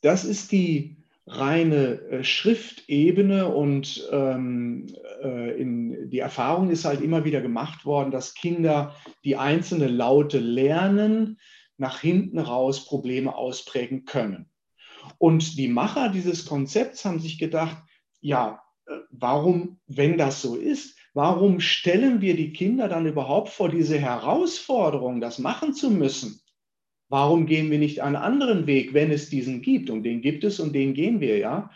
Das 0.00 0.24
ist 0.24 0.50
die 0.50 0.96
reine 1.26 2.00
äh, 2.10 2.24
Schriftebene 2.24 3.48
und 3.48 4.08
ähm, 4.10 4.86
äh, 4.88 5.07
in, 5.20 6.10
die 6.10 6.18
Erfahrung 6.18 6.70
ist 6.70 6.84
halt 6.84 7.00
immer 7.00 7.24
wieder 7.24 7.40
gemacht 7.40 7.84
worden, 7.84 8.10
dass 8.10 8.34
Kinder 8.34 8.94
die 9.24 9.36
einzelnen 9.36 9.96
Laute 9.96 10.38
lernen, 10.38 11.38
nach 11.76 12.00
hinten 12.00 12.38
raus 12.38 12.84
Probleme 12.86 13.34
ausprägen 13.34 14.04
können. 14.04 14.50
Und 15.16 15.56
die 15.56 15.68
Macher 15.68 16.10
dieses 16.10 16.44
Konzepts 16.44 17.04
haben 17.04 17.20
sich 17.20 17.38
gedacht, 17.38 17.78
ja, 18.20 18.62
äh, 18.86 18.96
warum, 19.10 19.78
wenn 19.86 20.18
das 20.18 20.42
so 20.42 20.56
ist, 20.56 20.98
warum 21.14 21.60
stellen 21.60 22.20
wir 22.20 22.36
die 22.36 22.52
Kinder 22.52 22.88
dann 22.88 23.06
überhaupt 23.06 23.48
vor 23.48 23.68
diese 23.68 23.98
Herausforderung, 23.98 25.20
das 25.20 25.38
machen 25.38 25.72
zu 25.72 25.90
müssen? 25.90 26.40
Warum 27.08 27.46
gehen 27.46 27.70
wir 27.70 27.78
nicht 27.78 28.02
einen 28.02 28.16
anderen 28.16 28.66
Weg, 28.66 28.92
wenn 28.92 29.10
es 29.10 29.30
diesen 29.30 29.62
gibt? 29.62 29.88
Und 29.88 30.02
den 30.02 30.20
gibt 30.20 30.44
es 30.44 30.60
und 30.60 30.74
den 30.74 30.92
gehen 30.92 31.20
wir 31.20 31.38
ja, 31.38 31.70
äh, 31.70 31.74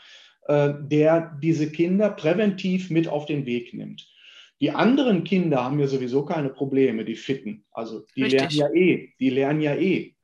der 0.48 1.38
diese 1.40 1.70
Kinder 1.70 2.10
präventiv 2.10 2.90
mit 2.90 3.06
auf 3.06 3.26
den 3.26 3.46
Weg 3.46 3.74
nimmt. 3.74 4.12
Die 4.60 4.70
anderen 4.70 5.24
Kinder 5.24 5.64
haben 5.64 5.78
ja 5.78 5.86
sowieso 5.86 6.24
keine 6.24 6.48
Probleme, 6.48 7.04
die 7.04 7.16
Fitten. 7.16 7.64
Also 7.72 8.04
die 8.16 8.22
Richtig. 8.22 8.56
lernen 8.56 8.76
ja 8.76 8.80
eh, 8.80 9.08
die 9.18 9.30
lernen 9.30 9.60
ja 9.60 9.74
eh. 9.74 10.14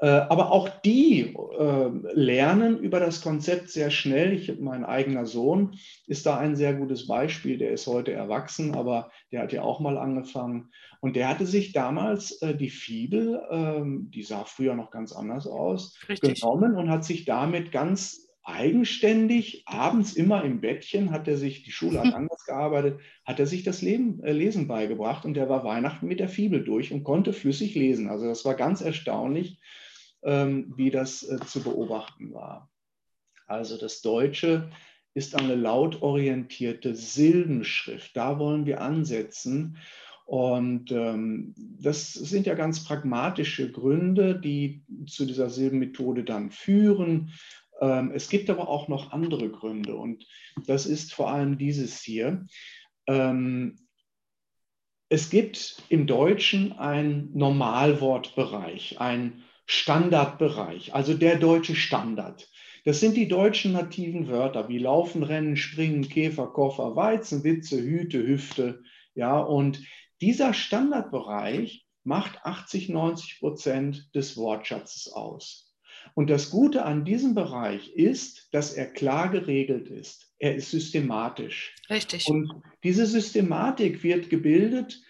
Äh, 0.00 0.08
aber 0.08 0.50
auch 0.50 0.68
die 0.68 1.34
äh, 1.58 1.90
lernen 2.14 2.78
über 2.80 2.98
das 2.98 3.22
Konzept 3.22 3.70
sehr 3.70 3.90
schnell. 3.90 4.32
Ich, 4.32 4.58
mein 4.58 4.84
eigener 4.84 5.24
Sohn 5.24 5.78
ist 6.08 6.26
da 6.26 6.36
ein 6.36 6.56
sehr 6.56 6.74
gutes 6.74 7.06
Beispiel. 7.06 7.56
Der 7.56 7.70
ist 7.70 7.86
heute 7.86 8.12
erwachsen, 8.12 8.74
aber 8.74 9.10
der 9.30 9.42
hat 9.42 9.52
ja 9.52 9.62
auch 9.62 9.78
mal 9.78 9.98
angefangen. 9.98 10.70
Und 11.00 11.14
der 11.16 11.28
hatte 11.28 11.46
sich 11.46 11.72
damals 11.72 12.42
äh, 12.42 12.56
die 12.56 12.70
Fibel, 12.70 13.40
ähm, 13.50 14.10
die 14.12 14.24
sah 14.24 14.44
früher 14.44 14.74
noch 14.74 14.90
ganz 14.90 15.12
anders 15.12 15.46
aus, 15.46 15.96
Richtig. 16.08 16.40
genommen 16.40 16.74
und 16.74 16.90
hat 16.90 17.04
sich 17.04 17.24
damit 17.24 17.70
ganz 17.70 18.28
eigenständig, 18.44 19.64
abends 19.66 20.12
immer 20.12 20.44
im 20.44 20.60
Bettchen, 20.60 21.10
hat 21.10 21.26
er 21.26 21.36
sich, 21.36 21.62
die 21.62 21.72
Schule 21.72 22.00
hat 22.00 22.14
anders 22.14 22.44
gearbeitet, 22.44 23.00
hat 23.24 23.40
er 23.40 23.46
sich 23.46 23.62
das 23.62 23.82
Leben, 23.82 24.22
äh, 24.22 24.32
Lesen 24.32 24.68
beigebracht 24.68 25.24
und 25.24 25.34
der 25.34 25.48
war 25.48 25.64
Weihnachten 25.64 26.06
mit 26.06 26.20
der 26.20 26.28
Fibel 26.28 26.62
durch 26.62 26.92
und 26.92 27.04
konnte 27.04 27.32
flüssig 27.32 27.74
lesen. 27.74 28.08
Also 28.08 28.26
das 28.26 28.44
war 28.44 28.54
ganz 28.54 28.80
erstaunlich, 28.82 29.60
ähm, 30.22 30.72
wie 30.76 30.90
das 30.90 31.22
äh, 31.22 31.38
zu 31.46 31.62
beobachten 31.62 32.32
war. 32.32 32.70
Also 33.46 33.78
das 33.78 34.02
Deutsche 34.02 34.70
ist 35.14 35.36
eine 35.36 35.54
lautorientierte 35.54 36.94
Silbenschrift. 36.94 38.16
Da 38.16 38.38
wollen 38.38 38.66
wir 38.66 38.80
ansetzen. 38.80 39.78
Und 40.26 40.90
ähm, 40.90 41.54
das 41.56 42.14
sind 42.14 42.46
ja 42.46 42.54
ganz 42.54 42.84
pragmatische 42.84 43.70
Gründe, 43.70 44.40
die 44.40 44.82
zu 45.06 45.26
dieser 45.26 45.50
Silbenmethode 45.50 46.24
dann 46.24 46.50
führen. 46.50 47.30
Ähm, 47.80 48.12
es 48.14 48.28
gibt 48.28 48.50
aber 48.50 48.68
auch 48.68 48.88
noch 48.88 49.12
andere 49.12 49.50
Gründe 49.50 49.96
und 49.96 50.26
das 50.66 50.86
ist 50.86 51.14
vor 51.14 51.30
allem 51.30 51.58
dieses 51.58 52.00
hier. 52.00 52.46
Ähm, 53.06 53.76
es 55.08 55.30
gibt 55.30 55.82
im 55.88 56.06
Deutschen 56.06 56.72
einen 56.72 57.30
Normalwortbereich, 57.36 59.00
einen 59.00 59.44
Standardbereich, 59.66 60.94
also 60.94 61.14
der 61.14 61.38
deutsche 61.38 61.76
Standard. 61.76 62.48
Das 62.84 63.00
sind 63.00 63.16
die 63.16 63.28
deutschen 63.28 63.72
nativen 63.72 64.28
Wörter 64.28 64.68
wie 64.68 64.78
Laufen, 64.78 65.22
Rennen, 65.22 65.56
Springen, 65.56 66.08
Käfer, 66.08 66.48
Koffer, 66.48 66.96
Weizen, 66.96 67.42
Witze, 67.42 67.80
Hüte, 67.80 68.26
Hüfte. 68.26 68.82
Ja, 69.14 69.38
und 69.38 69.80
dieser 70.20 70.52
Standardbereich 70.52 71.86
macht 72.02 72.44
80, 72.44 72.90
90 72.90 73.40
Prozent 73.40 74.14
des 74.14 74.36
Wortschatzes 74.36 75.10
aus. 75.12 75.73
Und 76.14 76.30
das 76.30 76.50
Gute 76.50 76.84
an 76.84 77.04
diesem 77.04 77.34
Bereich 77.34 77.94
ist, 77.94 78.48
dass 78.52 78.72
er 78.74 78.86
klar 78.86 79.30
geregelt 79.30 79.88
ist. 79.88 80.32
Er 80.38 80.54
ist 80.54 80.70
systematisch. 80.70 81.74
Richtig. 81.88 82.28
Und 82.28 82.52
diese 82.82 83.06
Systematik 83.06 84.02
wird 84.02 84.30
gebildet 84.30 85.00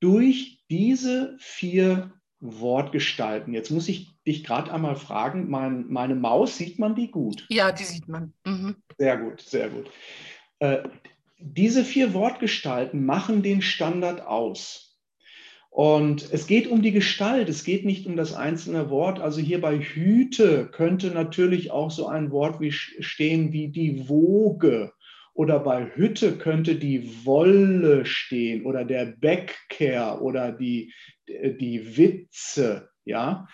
durch 0.00 0.64
diese 0.68 1.36
vier 1.38 2.12
Wortgestalten. 2.40 3.52
Jetzt 3.52 3.70
muss 3.70 3.88
ich 3.88 4.08
dich 4.26 4.44
gerade 4.44 4.72
einmal 4.72 4.96
fragen, 4.96 5.50
mein, 5.50 5.86
meine 5.88 6.14
Maus, 6.14 6.56
sieht 6.56 6.78
man 6.78 6.94
die 6.94 7.10
gut? 7.10 7.46
Ja, 7.50 7.70
die 7.70 7.84
sieht 7.84 8.08
man. 8.08 8.32
Mhm. 8.44 8.76
Sehr 8.98 9.18
gut, 9.18 9.40
sehr 9.42 9.68
gut. 9.68 9.90
Äh, 10.58 10.88
diese 11.38 11.84
vier 11.84 12.14
Wortgestalten 12.14 13.04
machen 13.04 13.42
den 13.42 13.62
Standard 13.62 14.22
aus. 14.22 14.89
Und 15.70 16.32
es 16.32 16.48
geht 16.48 16.66
um 16.66 16.82
die 16.82 16.90
Gestalt, 16.90 17.48
es 17.48 17.62
geht 17.62 17.84
nicht 17.84 18.04
um 18.06 18.16
das 18.16 18.34
einzelne 18.34 18.90
Wort. 18.90 19.20
Also 19.20 19.40
hier 19.40 19.60
bei 19.60 19.78
Hüte 19.78 20.66
könnte 20.66 21.08
natürlich 21.08 21.70
auch 21.70 21.92
so 21.92 22.08
ein 22.08 22.32
Wort 22.32 22.60
wie 22.60 22.72
stehen 22.72 23.52
wie 23.52 23.68
die 23.68 24.08
Woge. 24.08 24.92
Oder 25.32 25.60
bei 25.60 25.86
Hütte 25.94 26.36
könnte 26.36 26.74
die 26.74 27.24
Wolle 27.24 28.04
stehen 28.04 28.66
oder 28.66 28.84
der 28.84 29.06
Bäckkehr 29.06 30.20
oder 30.20 30.50
die, 30.50 30.92
die 31.28 31.96
Witze. 31.96 32.90
Ja? 33.04 33.46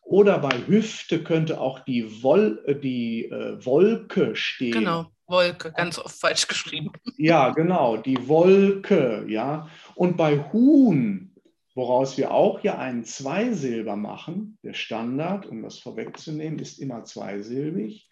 Oder 0.00 0.38
bei 0.38 0.56
Hüfte 0.68 1.24
könnte 1.24 1.60
auch 1.60 1.80
die, 1.80 2.22
Wol, 2.22 2.62
die 2.82 3.24
äh, 3.24 3.64
Wolke 3.64 4.36
stehen. 4.36 4.72
Genau, 4.72 5.06
Wolke, 5.26 5.72
ganz 5.72 5.98
oft 5.98 6.20
falsch 6.20 6.46
geschrieben. 6.46 6.92
Ja, 7.16 7.50
genau, 7.50 7.96
die 7.96 8.28
Wolke. 8.28 9.24
Ja? 9.28 9.68
Und 9.96 10.16
bei 10.16 10.38
Huhn 10.52 11.33
Woraus 11.74 12.16
wir 12.16 12.32
auch 12.32 12.60
hier 12.60 12.78
einen 12.78 13.04
Zweisilber 13.04 13.96
machen. 13.96 14.58
Der 14.62 14.74
Standard, 14.74 15.46
um 15.46 15.62
das 15.62 15.78
vorwegzunehmen, 15.78 16.58
ist 16.58 16.78
immer 16.78 17.04
zweisilbig. 17.04 18.08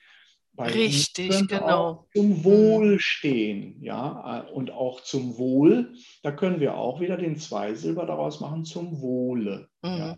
Bei 0.54 0.66
Richtig, 0.66 1.49
genau. 1.49 2.07
Zum 2.14 2.45
Wohl 2.45 2.99
stehen, 3.00 3.81
ja, 3.81 4.40
und 4.52 4.71
auch 4.71 5.00
zum 5.00 5.38
Wohl. 5.38 5.95
Da 6.23 6.31
können 6.33 6.61
wir 6.61 6.76
auch 6.76 7.00
wieder 7.00 7.16
den 7.16 7.37
Zweisilber 7.37 8.04
daraus 8.04 8.40
machen 8.40 8.64
zum 8.64 9.00
Wohle. 9.00 9.69
Mhm. 9.83 9.90
Ja. 9.90 10.16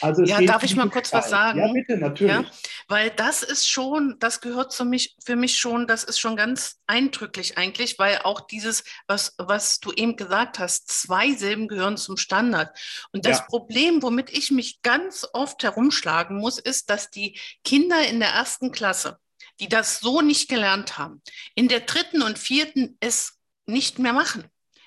Also 0.00 0.22
ja, 0.24 0.40
darf 0.40 0.62
ich 0.62 0.76
mal 0.76 0.88
kurz 0.88 1.12
was 1.12 1.28
sagen? 1.28 1.58
Ja, 1.58 1.72
bitte, 1.72 1.96
natürlich. 1.96 2.34
Ja, 2.34 2.44
weil 2.88 3.10
das 3.10 3.42
ist 3.42 3.68
schon, 3.68 4.16
das 4.18 4.40
gehört 4.40 4.72
zu 4.72 4.84
mich, 4.84 5.16
für 5.24 5.36
mich 5.36 5.58
schon, 5.58 5.86
das 5.86 6.04
ist 6.04 6.18
schon 6.18 6.36
ganz 6.36 6.80
eindrücklich 6.86 7.58
eigentlich, 7.58 7.98
weil 7.98 8.18
auch 8.18 8.40
dieses, 8.40 8.84
was, 9.06 9.34
was 9.38 9.80
du 9.80 9.92
eben 9.92 10.16
gesagt 10.16 10.58
hast, 10.58 10.88
zwei 10.88 11.32
Silben 11.32 11.68
gehören 11.68 11.96
zum 11.96 12.16
Standard. 12.16 12.76
Und 13.12 13.26
das 13.26 13.38
ja. 13.38 13.44
Problem, 13.44 14.02
womit 14.02 14.30
ich 14.30 14.50
mich 14.50 14.82
ganz 14.82 15.26
oft 15.32 15.62
herumschlagen 15.62 16.38
muss, 16.38 16.58
ist, 16.58 16.88
dass 16.90 17.10
die 17.10 17.38
Kinder 17.64 18.06
in 18.06 18.20
der 18.20 18.30
ersten 18.30 18.72
Klasse, 18.72 19.18
die 19.58 19.68
das 19.68 20.00
so 20.00 20.22
nicht 20.22 20.48
gelernt 20.48 20.96
haben, 20.96 21.22
in 21.54 21.68
der 21.68 21.80
dritten 21.80 22.22
und 22.22 22.38
vierten 22.38 22.96
es 23.00 23.38
nicht 23.66 23.98
mehr 23.98 24.12
machen. 24.12 24.44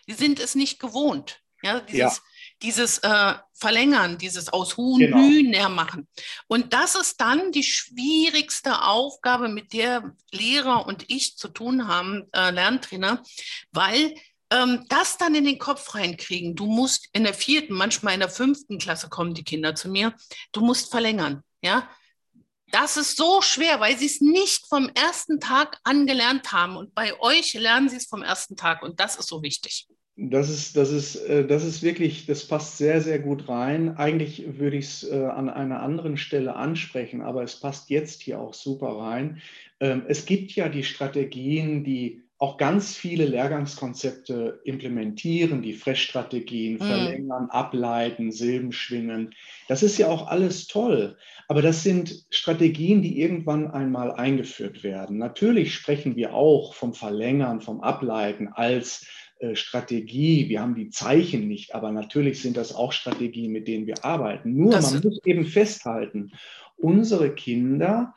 Die 0.08 0.14
sind 0.14 0.40
es 0.40 0.56
nicht 0.56 0.80
gewohnt. 0.80 1.40
Ja, 1.62 1.80
dieses, 1.80 2.18
ja 2.18 2.24
dieses 2.64 3.00
äh, 3.00 3.34
Verlängern, 3.54 4.18
dieses 4.18 4.50
aus 4.50 4.78
Huhn 4.78 5.00
genau. 5.00 5.18
Hühner 5.18 5.70
machen. 5.70 6.08
Und 6.48 6.74
das 6.74 6.96
ist 6.96 7.20
dann 7.22 7.52
die 7.52 7.64
schwierigste 7.64 8.82
Aufgabe, 8.82 9.50
mit 9.50 9.74
der 9.74 10.16
Lehrer 10.32 10.88
und 10.88 11.06
ich 11.10 11.38
zu 11.38 11.50
tun 11.50 11.88
haben, 11.88 12.24
äh, 12.34 12.52
Lerntrainer, 12.52 13.22
weil 13.72 14.16
ähm, 14.50 14.86
das 14.88 15.18
dann 15.18 15.36
in 15.36 15.46
den 15.46 15.60
Kopf 15.60 15.94
reinkriegen. 15.94 16.56
Du 16.56 16.66
musst 16.66 17.10
in 17.12 17.24
der 17.24 17.34
vierten, 17.34 17.74
manchmal 17.74 18.14
in 18.14 18.22
der 18.22 18.30
fünften 18.30 18.80
Klasse 18.80 19.10
kommen 19.10 19.34
die 19.34 19.44
Kinder 19.44 19.76
zu 19.76 19.90
mir, 19.90 20.14
du 20.54 20.62
musst 20.62 20.90
verlängern, 20.90 21.44
ja. 21.62 21.90
Das 22.72 22.98
ist 22.98 23.18
so 23.18 23.44
schwer, 23.44 23.80
weil 23.80 23.96
sie 24.00 24.08
es 24.08 24.20
nicht 24.20 24.66
vom 24.66 24.90
ersten 24.96 25.40
Tag 25.40 25.80
angelernt 25.84 26.52
haben. 26.54 26.76
Und 26.76 26.96
bei 26.96 27.20
euch 27.20 27.54
lernen 27.54 27.88
sie 27.88 27.98
es 27.98 28.08
vom 28.08 28.24
ersten 28.24 28.58
Tag. 28.58 28.82
Und 28.82 29.00
das 29.00 29.16
ist 29.16 29.28
so 29.28 29.44
wichtig. 29.44 29.88
Das 30.16 30.50
ist, 30.50 30.78
das, 30.78 30.92
ist, 30.92 31.16
äh, 31.16 31.46
das 31.46 31.64
ist 31.64 31.82
wirklich, 31.82 32.28
das 32.28 32.46
passt 32.46 32.78
sehr, 32.78 33.02
sehr 33.02 33.18
gut 33.18 33.50
rein. 33.50 33.98
Eigentlich 33.98 34.60
würde 34.60 34.78
ich 34.78 34.86
es 34.86 35.12
äh, 35.12 35.26
an 35.26 35.50
einer 35.50 35.82
anderen 35.82 36.18
Stelle 36.18 36.56
ansprechen, 36.56 37.22
aber 37.22 37.42
es 37.42 37.60
passt 37.60 37.90
jetzt 37.90 38.22
hier 38.22 38.40
auch 38.40 38.54
super 38.54 38.90
rein. 38.90 39.42
Ähm, 39.80 40.04
es 40.08 40.26
gibt 40.26 40.52
ja 40.52 40.70
die 40.70 40.84
Strategien, 40.84 41.84
die 41.84 42.22
auch 42.38 42.58
ganz 42.58 42.96
viele 42.96 43.26
Lehrgangskonzepte 43.26 44.60
implementieren, 44.66 45.62
die 45.62 45.72
Fresh-Strategien, 45.72 46.76
mm. 46.76 46.80
verlängern, 46.80 47.50
ableiten, 47.50 48.34
Silben 48.34 48.74
schwingen. 48.74 49.34
Das 49.70 49.82
ist 49.82 49.98
ja 49.98 50.10
auch 50.10 50.28
alles 50.28 50.68
toll, 50.68 51.18
aber 51.48 51.62
das 51.62 51.84
sind 51.84 52.26
Strategien, 52.32 53.02
die 53.02 53.22
irgendwann 53.22 53.72
einmal 53.72 54.12
eingeführt 54.12 54.84
werden. 54.84 55.20
Natürlich 55.20 55.74
sprechen 55.74 56.18
wir 56.18 56.34
auch 56.34 56.74
vom 56.74 56.94
Verlängern, 56.94 57.62
vom 57.62 57.80
Ableiten 57.80 58.50
als 58.50 59.08
Strategie, 59.54 60.50
wir 60.50 60.62
haben 60.62 60.76
die 60.76 60.90
Zeichen 60.90 61.48
nicht, 61.48 61.76
aber 61.76 61.92
natürlich 61.92 62.42
sind 62.42 62.58
das 62.58 62.74
auch 62.74 62.92
Strategien, 62.92 63.52
mit 63.52 63.68
denen 63.68 63.88
wir 63.88 64.04
arbeiten. 64.06 64.56
Nur 64.56 64.72
das 64.72 64.94
man 64.94 65.04
muss 65.04 65.20
eben 65.26 65.46
festhalten, 65.46 66.32
unsere 66.78 67.34
Kinder 67.34 68.14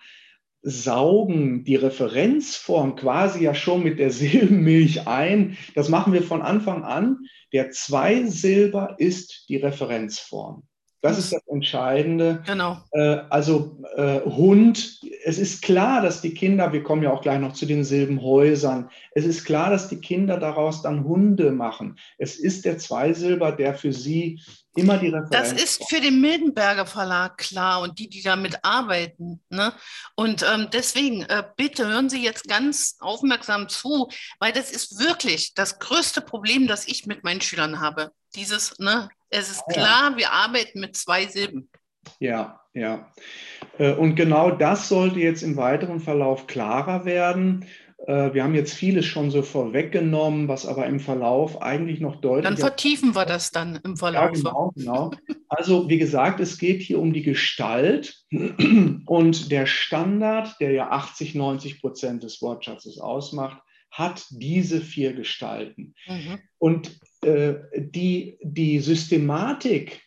saugen 0.63 1.63
die 1.65 1.77
Referenzform 1.77 2.97
quasi 2.97 3.45
ja 3.45 3.55
schon 3.55 3.85
mit 3.85 3.99
der 3.99 4.11
Silbenmilch 4.13 5.07
ein. 5.07 5.57
Das 5.75 5.89
machen 5.89 6.13
wir 6.13 6.23
von 6.23 6.43
Anfang 6.43 6.83
an. 6.83 7.19
Der 7.53 7.71
Zweisilber 7.71 8.97
ist 8.99 9.47
die 9.49 9.57
Referenzform. 9.57 10.65
Das 11.07 11.19
ist 11.19 11.33
das 11.33 11.47
Entscheidende. 11.47 12.43
Genau. 12.47 12.79
Äh, 12.93 13.19
also 13.31 13.79
äh, 13.97 14.21
Hund, 14.21 15.01
es 15.25 15.39
ist 15.39 15.63
klar, 15.63 16.03
dass 16.03 16.21
die 16.21 16.35
Kinder, 16.35 16.73
wir 16.73 16.83
kommen 16.83 17.03
ja 17.03 17.13
auch 17.13 17.23
gleich 17.23 17.41
noch 17.41 17.53
zu 17.53 17.67
den 17.67 17.85
Silbenhäusern, 17.85 18.91
es 19.13 19.25
ist 19.25 19.45
klar, 19.45 19.71
dass 19.71 19.89
die 19.89 20.01
Kinder 20.01 20.39
daraus 20.39 20.83
dann 20.83 21.05
Hunde 21.05 21.53
machen. 21.53 21.99
Es 22.19 22.37
ist 22.37 22.65
der 22.65 22.79
Zweisilber, 22.79 23.53
der 23.53 23.75
für 23.75 23.93
sie 23.93 24.41
immer 24.77 24.99
die 24.99 25.09
Referenz 25.09 25.31
Das 25.31 25.53
ist 25.53 25.89
für 25.89 26.01
den 26.01 26.21
Mildenberger 26.21 26.87
Verlag 26.87 27.39
klar 27.39 27.81
und 27.81 27.99
die, 27.99 28.09
die 28.09 28.23
damit 28.23 28.59
arbeiten. 28.63 29.41
Ne? 29.49 29.73
Und 30.15 30.45
ähm, 30.49 30.69
deswegen, 30.73 31.23
äh, 31.23 31.43
bitte 31.57 31.87
hören 31.87 32.09
Sie 32.09 32.23
jetzt 32.23 32.47
ganz 32.47 32.97
aufmerksam 33.01 33.69
zu, 33.69 34.09
weil 34.39 34.53
das 34.53 34.71
ist 34.71 34.99
wirklich 34.99 35.55
das 35.55 35.79
größte 35.79 36.21
Problem, 36.21 36.67
das 36.67 36.87
ich 36.87 37.07
mit 37.07 37.25
meinen 37.25 37.41
Schülern 37.41 37.81
habe. 37.81 38.13
Dieses, 38.35 38.79
ne, 38.79 39.09
es 39.37 39.51
ist 39.51 39.63
ah, 39.67 39.73
klar, 39.73 40.11
ja. 40.11 40.17
wir 40.17 40.33
arbeiten 40.33 40.81
mit 40.81 40.97
zwei 40.97 41.27
Silben. 41.27 41.69
Ja, 42.21 42.61
ja. 42.75 43.13
Äh, 43.79 43.93
und 43.95 44.15
genau 44.15 44.51
das 44.51 44.89
sollte 44.89 45.21
jetzt 45.21 45.43
im 45.43 45.57
weiteren 45.57 46.01
Verlauf 46.01 46.47
klarer 46.47 47.05
werden. 47.05 47.67
Äh, 48.07 48.35
wir 48.35 48.45
haben 48.45 48.55
jetzt 48.55 48.75
vieles 48.75 49.07
schon 49.07 49.31
so 49.31 49.43
vorweggenommen, 49.43 50.49
was 50.49 50.67
aber 50.67 50.87
im 50.87 51.01
Verlauf 51.01 51.63
eigentlich 51.63 52.01
noch 52.01 52.17
deutlich. 52.17 52.45
Dann 52.45 52.57
vertiefen 52.57 53.15
wir 53.15 53.25
das 53.25 53.51
dann 53.51 53.81
im 53.85 53.97
Verlauf. 53.97 54.25
Ja, 54.25 54.31
genau, 54.31 54.73
genau. 54.77 55.11
Also, 55.49 55.89
wie 55.89 55.99
gesagt, 55.99 56.41
es 56.41 56.59
geht 56.59 56.83
hier 56.83 57.01
um 57.01 57.13
die 57.13 57.23
Gestalt 57.23 58.25
und 59.07 59.51
der 59.51 59.67
Standard, 59.67 60.55
der 60.61 60.73
ja 60.73 60.91
80, 60.91 61.35
90 61.35 61.81
Prozent 61.81 62.23
des 62.23 62.41
Wortschatzes 62.43 62.99
ausmacht, 62.99 63.61
hat 63.91 64.27
diese 64.31 64.81
vier 64.81 65.15
Gestalten. 65.15 65.95
Mhm. 66.07 66.39
Und 66.59 67.01
die, 67.27 68.39
die 68.43 68.79
Systematik, 68.79 70.03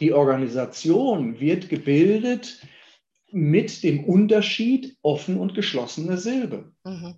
die 0.00 0.12
Organisation 0.12 1.40
wird 1.40 1.68
gebildet 1.68 2.62
mit 3.30 3.82
dem 3.82 4.04
Unterschied 4.04 4.96
offen 5.02 5.36
und 5.36 5.54
geschlossene 5.54 6.16
Silbe. 6.16 6.72
Mhm. 6.84 7.16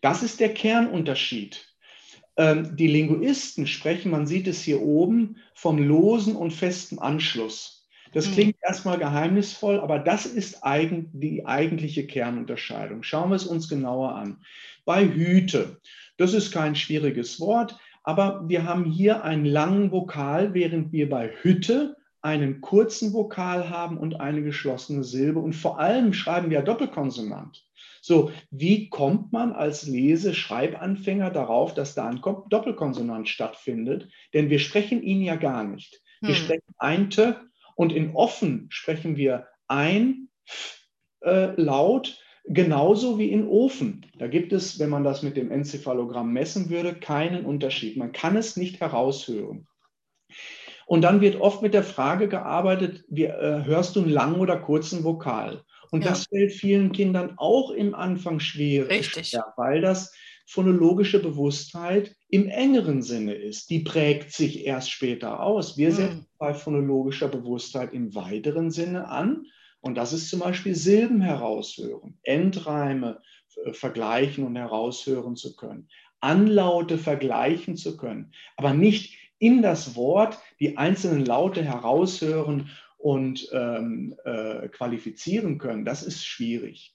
Das 0.00 0.22
ist 0.22 0.40
der 0.40 0.52
Kernunterschied. 0.54 1.68
Ähm, 2.36 2.76
die 2.76 2.86
Linguisten 2.86 3.66
sprechen, 3.66 4.10
man 4.10 4.26
sieht 4.26 4.48
es 4.48 4.62
hier 4.62 4.80
oben, 4.80 5.36
vom 5.54 5.78
losen 5.78 6.34
und 6.34 6.52
festen 6.52 6.98
Anschluss. 6.98 7.88
Das 8.12 8.28
mhm. 8.28 8.32
klingt 8.32 8.56
erstmal 8.62 8.98
geheimnisvoll, 8.98 9.80
aber 9.80 9.98
das 9.98 10.26
ist 10.26 10.64
eigen, 10.64 11.10
die 11.12 11.46
eigentliche 11.46 12.06
Kernunterscheidung. 12.06 13.02
Schauen 13.02 13.30
wir 13.30 13.36
es 13.36 13.46
uns 13.46 13.68
genauer 13.68 14.14
an. 14.14 14.42
Bei 14.84 15.06
Hüte, 15.06 15.80
das 16.16 16.32
ist 16.34 16.52
kein 16.52 16.74
schwieriges 16.74 17.38
Wort, 17.38 17.78
aber 18.02 18.48
wir 18.48 18.64
haben 18.64 18.84
hier 18.84 19.24
einen 19.24 19.44
langen 19.44 19.92
Vokal, 19.92 20.54
während 20.54 20.92
wir 20.92 21.08
bei 21.08 21.32
Hütte 21.42 21.96
einen 22.20 22.60
kurzen 22.60 23.12
Vokal 23.12 23.68
haben 23.68 23.98
und 23.98 24.20
eine 24.20 24.42
geschlossene 24.42 25.02
Silbe. 25.02 25.40
Und 25.40 25.54
vor 25.54 25.78
allem 25.78 26.12
schreiben 26.12 26.50
wir 26.50 26.62
Doppelkonsonant. 26.62 27.64
So, 28.00 28.32
wie 28.50 28.88
kommt 28.88 29.32
man 29.32 29.52
als 29.52 29.86
Lese-Schreibanfänger 29.86 31.30
darauf, 31.30 31.74
dass 31.74 31.94
da 31.94 32.08
ein 32.08 32.20
Doppelkonsonant 32.20 33.28
stattfindet? 33.28 34.08
Denn 34.34 34.50
wir 34.50 34.58
sprechen 34.58 35.02
ihn 35.02 35.22
ja 35.22 35.36
gar 35.36 35.64
nicht. 35.64 36.00
Wir 36.20 36.34
hm. 36.34 36.42
sprechen 36.42 36.74
ein 36.78 37.10
T 37.10 37.34
und 37.76 37.92
in 37.92 38.14
offen 38.14 38.66
sprechen 38.70 39.16
wir 39.16 39.46
ein 39.68 40.28
äh, 41.20 41.60
Laut 41.60 42.18
genauso 42.44 43.18
wie 43.18 43.30
in 43.30 43.46
Ofen. 43.46 44.06
Da 44.18 44.26
gibt 44.26 44.52
es, 44.52 44.78
wenn 44.78 44.90
man 44.90 45.04
das 45.04 45.22
mit 45.22 45.36
dem 45.36 45.50
Enzephalogramm 45.50 46.32
messen 46.32 46.70
würde, 46.70 46.94
keinen 46.94 47.44
Unterschied. 47.44 47.96
Man 47.96 48.12
kann 48.12 48.36
es 48.36 48.56
nicht 48.56 48.80
heraushören. 48.80 49.66
Und 50.86 51.02
dann 51.02 51.20
wird 51.20 51.40
oft 51.40 51.62
mit 51.62 51.74
der 51.74 51.84
Frage 51.84 52.28
gearbeitet, 52.28 53.04
wie, 53.08 53.24
äh, 53.24 53.64
hörst 53.64 53.96
du 53.96 54.00
einen 54.00 54.10
langen 54.10 54.40
oder 54.40 54.58
kurzen 54.58 55.04
Vokal? 55.04 55.62
Und 55.90 56.04
ja. 56.04 56.10
das 56.10 56.26
fällt 56.26 56.52
vielen 56.52 56.92
Kindern 56.92 57.34
auch 57.36 57.70
im 57.70 57.94
Anfang 57.94 58.40
schwer, 58.40 58.90
schwer, 59.02 59.52
weil 59.56 59.80
das 59.80 60.12
phonologische 60.46 61.20
Bewusstheit 61.20 62.14
im 62.28 62.48
engeren 62.48 63.02
Sinne 63.02 63.34
ist. 63.34 63.70
Die 63.70 63.80
prägt 63.80 64.32
sich 64.32 64.66
erst 64.66 64.90
später 64.90 65.40
aus. 65.40 65.78
Wir 65.78 65.90
mhm. 65.90 65.94
setzen 65.94 66.26
bei 66.38 66.54
phonologischer 66.54 67.28
Bewusstheit 67.28 67.92
im 67.92 68.14
weiteren 68.14 68.70
Sinne 68.70 69.08
an. 69.08 69.46
Und 69.82 69.96
das 69.96 70.12
ist 70.12 70.30
zum 70.30 70.40
Beispiel 70.40 70.74
Silben 70.74 71.20
heraushören, 71.20 72.16
Endreime 72.22 73.20
äh, 73.64 73.72
vergleichen 73.72 74.46
und 74.46 74.56
heraushören 74.56 75.36
zu 75.36 75.54
können, 75.56 75.88
Anlaute 76.20 76.98
vergleichen 76.98 77.76
zu 77.76 77.96
können, 77.96 78.32
aber 78.56 78.72
nicht 78.72 79.18
in 79.38 79.60
das 79.60 79.96
Wort 79.96 80.38
die 80.60 80.78
einzelnen 80.78 81.26
Laute 81.26 81.64
heraushören 81.64 82.70
und 82.96 83.48
ähm, 83.52 84.14
äh, 84.24 84.68
qualifizieren 84.68 85.58
können. 85.58 85.84
Das 85.84 86.04
ist 86.04 86.24
schwierig. 86.24 86.94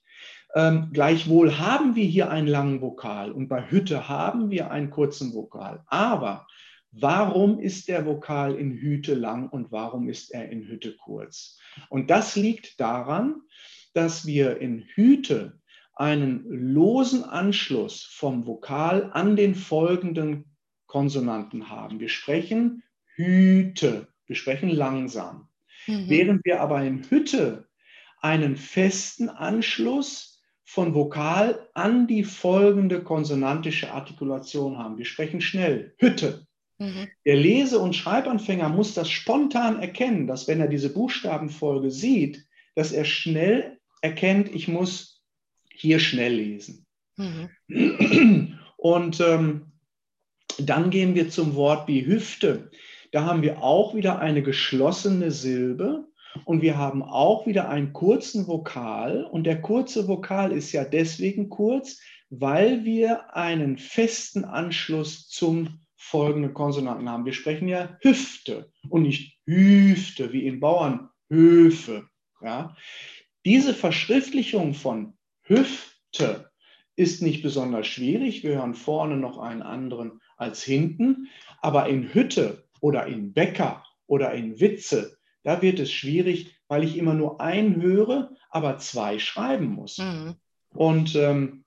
Ähm, 0.54 0.88
gleichwohl 0.94 1.58
haben 1.58 1.94
wir 1.94 2.06
hier 2.06 2.30
einen 2.30 2.48
langen 2.48 2.80
Vokal 2.80 3.32
und 3.32 3.48
bei 3.48 3.70
Hütte 3.70 4.08
haben 4.08 4.50
wir 4.50 4.70
einen 4.70 4.88
kurzen 4.88 5.34
Vokal. 5.34 5.84
Aber 5.88 6.46
warum 6.90 7.58
ist 7.58 7.88
der 7.88 8.06
Vokal 8.06 8.54
in 8.54 8.72
Hüte 8.72 9.14
lang 9.14 9.48
und 9.48 9.70
warum 9.72 10.08
ist 10.08 10.32
er 10.32 10.50
in 10.50 10.66
Hütte 10.66 10.96
kurz? 10.96 11.58
Und 11.88 12.10
das 12.10 12.36
liegt 12.36 12.80
daran, 12.80 13.42
dass 13.94 14.26
wir 14.26 14.58
in 14.60 14.84
Hüte 14.94 15.60
einen 15.94 16.44
losen 16.48 17.24
Anschluss 17.24 18.04
vom 18.04 18.46
Vokal 18.46 19.10
an 19.12 19.36
den 19.36 19.54
folgenden 19.54 20.56
Konsonanten 20.86 21.70
haben. 21.70 22.00
Wir 22.00 22.08
sprechen 22.08 22.82
Hüte, 23.14 24.08
wir 24.26 24.36
sprechen 24.36 24.70
langsam. 24.70 25.48
Mhm. 25.86 26.08
Während 26.08 26.44
wir 26.44 26.60
aber 26.60 26.82
in 26.84 27.08
Hütte 27.10 27.68
einen 28.20 28.56
festen 28.56 29.28
Anschluss 29.28 30.42
von 30.64 30.94
Vokal 30.94 31.68
an 31.74 32.06
die 32.06 32.24
folgende 32.24 33.02
konsonantische 33.02 33.92
Artikulation 33.92 34.78
haben. 34.78 34.98
Wir 34.98 35.06
sprechen 35.06 35.40
schnell 35.40 35.94
Hütte. 35.98 36.46
Mhm. 36.78 37.08
Der 37.24 37.36
Lese- 37.36 37.80
und 37.80 37.96
Schreibanfänger 37.96 38.68
muss 38.68 38.94
das 38.94 39.10
spontan 39.10 39.80
erkennen, 39.80 40.26
dass 40.26 40.46
wenn 40.48 40.60
er 40.60 40.68
diese 40.68 40.92
Buchstabenfolge 40.92 41.90
sieht, 41.90 42.46
dass 42.74 42.92
er 42.92 43.04
schnell 43.04 43.78
erkennt, 44.00 44.54
ich 44.54 44.68
muss 44.68 45.22
hier 45.70 45.98
schnell 45.98 46.34
lesen. 46.34 46.86
Mhm. 47.16 48.58
Und 48.76 49.20
ähm, 49.20 49.72
dann 50.58 50.90
gehen 50.90 51.14
wir 51.14 51.30
zum 51.30 51.54
Wort 51.56 51.88
wie 51.88 52.06
Hüfte. 52.06 52.70
Da 53.10 53.24
haben 53.24 53.42
wir 53.42 53.62
auch 53.62 53.94
wieder 53.94 54.20
eine 54.20 54.42
geschlossene 54.42 55.30
Silbe 55.30 56.06
und 56.44 56.62
wir 56.62 56.76
haben 56.76 57.02
auch 57.02 57.46
wieder 57.46 57.68
einen 57.68 57.92
kurzen 57.92 58.46
Vokal. 58.46 59.24
Und 59.24 59.44
der 59.44 59.60
kurze 59.60 60.06
Vokal 60.08 60.52
ist 60.52 60.72
ja 60.72 60.84
deswegen 60.84 61.48
kurz, 61.48 62.00
weil 62.30 62.84
wir 62.84 63.34
einen 63.34 63.78
festen 63.78 64.44
Anschluss 64.44 65.28
zum 65.28 65.80
folgenden 65.98 66.54
Konsonanten 66.54 67.08
haben. 67.08 67.26
Wir 67.26 67.32
sprechen 67.32 67.68
ja 67.68 67.98
Hüfte 68.00 68.70
und 68.88 69.02
nicht 69.02 69.38
Hüfte 69.44 70.32
wie 70.32 70.46
in 70.46 70.60
Bauernhöfe. 70.60 72.08
Ja? 72.40 72.76
Diese 73.44 73.74
Verschriftlichung 73.74 74.74
von 74.74 75.18
Hüfte 75.42 76.50
ist 76.94 77.20
nicht 77.20 77.42
besonders 77.42 77.86
schwierig. 77.86 78.44
Wir 78.44 78.56
hören 78.56 78.74
vorne 78.74 79.16
noch 79.16 79.38
einen 79.38 79.62
anderen 79.62 80.20
als 80.36 80.62
hinten. 80.62 81.28
Aber 81.60 81.88
in 81.88 82.14
Hütte 82.14 82.64
oder 82.80 83.06
in 83.06 83.32
Bäcker 83.32 83.84
oder 84.06 84.32
in 84.32 84.60
Witze, 84.60 85.18
da 85.42 85.62
wird 85.62 85.80
es 85.80 85.90
schwierig, 85.90 86.56
weil 86.68 86.84
ich 86.84 86.96
immer 86.96 87.14
nur 87.14 87.40
einen 87.40 87.82
höre, 87.82 88.30
aber 88.50 88.78
zwei 88.78 89.18
schreiben 89.18 89.66
muss. 89.66 89.98
Mhm. 89.98 90.36
Und 90.70 91.16
ähm, 91.16 91.64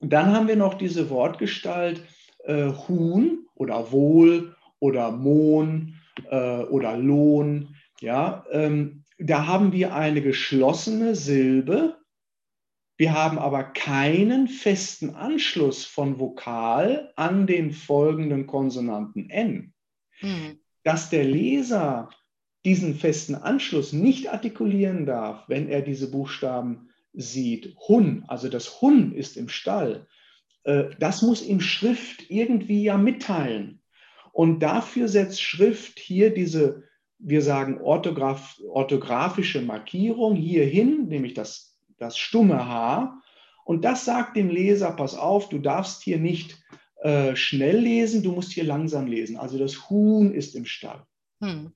dann 0.00 0.34
haben 0.34 0.48
wir 0.48 0.56
noch 0.56 0.74
diese 0.74 1.10
Wortgestalt 1.10 2.02
äh, 2.44 2.72
Huhn 2.88 3.46
oder 3.60 3.92
Wohl 3.92 4.56
oder 4.80 5.12
Mohn 5.12 5.94
äh, 6.30 6.62
oder 6.62 6.96
Lohn. 6.96 7.76
Ja, 8.00 8.44
ähm, 8.50 9.04
da 9.18 9.46
haben 9.46 9.72
wir 9.72 9.94
eine 9.94 10.22
geschlossene 10.22 11.14
Silbe 11.14 12.00
wir 13.00 13.14
haben 13.14 13.38
aber 13.38 13.64
keinen 13.64 14.46
festen 14.46 15.14
Anschluss 15.14 15.86
von 15.86 16.20
Vokal 16.20 17.14
an 17.16 17.46
den 17.46 17.72
folgenden 17.72 18.46
Konsonanten 18.46 19.30
N. 19.30 19.72
Mhm. 20.20 20.58
Dass 20.84 21.08
der 21.08 21.24
Leser 21.24 22.10
diesen 22.66 22.94
festen 22.94 23.36
Anschluss 23.36 23.94
nicht 23.94 24.30
artikulieren 24.30 25.06
darf, 25.06 25.48
wenn 25.48 25.66
er 25.70 25.80
diese 25.80 26.10
Buchstaben 26.10 26.90
sieht. 27.14 27.74
Hun, 27.88 28.24
also 28.28 28.50
das 28.50 28.82
Hun 28.82 29.14
ist 29.14 29.38
im 29.38 29.48
Stall. 29.48 30.06
Äh, 30.64 30.84
das 30.98 31.22
muss 31.22 31.42
ihm 31.42 31.60
Schrift 31.60 32.30
irgendwie 32.30 32.84
ja 32.84 32.96
mitteilen. 32.96 33.80
Und 34.32 34.60
dafür 34.60 35.08
setzt 35.08 35.42
Schrift 35.42 35.98
hier 35.98 36.32
diese, 36.32 36.84
wir 37.18 37.42
sagen, 37.42 37.80
orthograf, 37.80 38.58
orthografische 38.68 39.60
Markierung 39.60 40.36
hier 40.36 40.64
hin, 40.64 41.06
nämlich 41.08 41.34
das 41.34 41.70
das 42.00 42.18
stumme 42.18 42.66
H. 42.66 43.22
Und 43.64 43.84
das 43.84 44.04
sagt 44.04 44.36
dem 44.36 44.50
Leser, 44.50 44.90
pass 44.92 45.14
auf, 45.14 45.48
du 45.48 45.58
darfst 45.58 46.02
hier 46.02 46.18
nicht 46.18 46.60
äh, 47.02 47.36
schnell 47.36 47.78
lesen, 47.78 48.22
du 48.24 48.32
musst 48.32 48.52
hier 48.52 48.64
langsam 48.64 49.06
lesen. 49.06 49.36
Also 49.36 49.58
das 49.58 49.88
Huhn 49.88 50.32
ist 50.32 50.56
im 50.56 50.64
Stall. 50.64 51.06
Hm. 51.40 51.72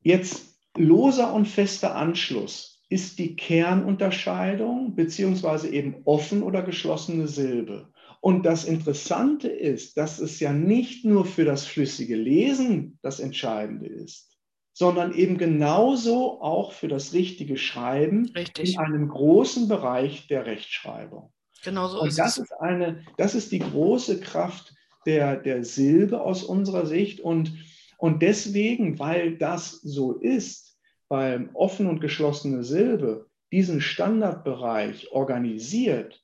Jetzt 0.00 0.56
loser 0.76 1.34
und 1.34 1.46
fester 1.46 1.94
Anschluss 1.94 2.73
ist 2.94 3.18
die 3.18 3.34
Kernunterscheidung, 3.34 4.94
beziehungsweise 4.94 5.68
eben 5.68 6.02
offen 6.04 6.44
oder 6.44 6.62
geschlossene 6.62 7.26
Silbe. 7.26 7.88
Und 8.20 8.46
das 8.46 8.64
Interessante 8.64 9.48
ist, 9.48 9.96
dass 9.96 10.20
es 10.20 10.38
ja 10.38 10.52
nicht 10.52 11.04
nur 11.04 11.26
für 11.26 11.44
das 11.44 11.66
flüssige 11.66 12.14
Lesen 12.14 13.00
das 13.02 13.18
Entscheidende 13.18 13.88
ist, 13.88 14.38
sondern 14.72 15.12
eben 15.12 15.38
genauso 15.38 16.40
auch 16.40 16.70
für 16.70 16.86
das 16.86 17.12
richtige 17.12 17.56
Schreiben 17.56 18.30
Richtig. 18.36 18.74
in 18.74 18.78
einem 18.78 19.08
großen 19.08 19.66
Bereich 19.66 20.28
der 20.28 20.46
Rechtschreibung. 20.46 21.32
Genau 21.64 21.88
so 21.88 22.00
Und 22.00 22.10
ist 22.10 22.18
das 22.20 22.38
es. 22.38 22.44
Ist 22.44 22.60
eine, 22.60 23.04
das 23.18 23.34
ist 23.34 23.50
die 23.50 23.58
große 23.58 24.20
Kraft 24.20 24.72
der, 25.04 25.34
der 25.34 25.64
Silbe 25.64 26.20
aus 26.20 26.44
unserer 26.44 26.86
Sicht. 26.86 27.18
Und, 27.18 27.58
und 27.98 28.22
deswegen, 28.22 29.00
weil 29.00 29.36
das 29.36 29.80
so 29.82 30.12
ist, 30.12 30.73
weil 31.08 31.48
offen 31.52 31.86
und 31.86 32.00
geschlossene 32.00 32.64
Silbe 32.64 33.26
diesen 33.52 33.80
Standardbereich 33.80 35.12
organisiert, 35.12 36.22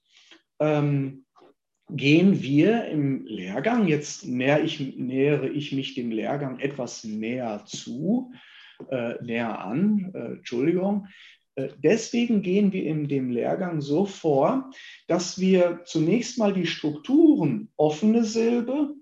ähm, 0.58 1.24
gehen 1.88 2.42
wir 2.42 2.86
im 2.86 3.24
Lehrgang, 3.26 3.88
jetzt 3.88 4.26
näher 4.26 4.62
ich, 4.62 4.96
nähere 4.96 5.48
ich 5.48 5.72
mich 5.72 5.94
dem 5.94 6.10
Lehrgang 6.10 6.58
etwas 6.58 7.04
näher 7.04 7.64
zu, 7.66 8.32
äh, 8.90 9.14
näher 9.22 9.64
an, 9.64 10.10
äh, 10.14 10.18
Entschuldigung. 10.34 11.08
Äh, 11.56 11.68
deswegen 11.78 12.42
gehen 12.42 12.72
wir 12.72 12.84
in 12.84 13.08
dem 13.08 13.30
Lehrgang 13.30 13.80
so 13.80 14.06
vor, 14.06 14.70
dass 15.08 15.40
wir 15.40 15.80
zunächst 15.84 16.38
mal 16.38 16.52
die 16.52 16.66
Strukturen 16.66 17.70
offene 17.76 18.24
Silbe 18.24 18.94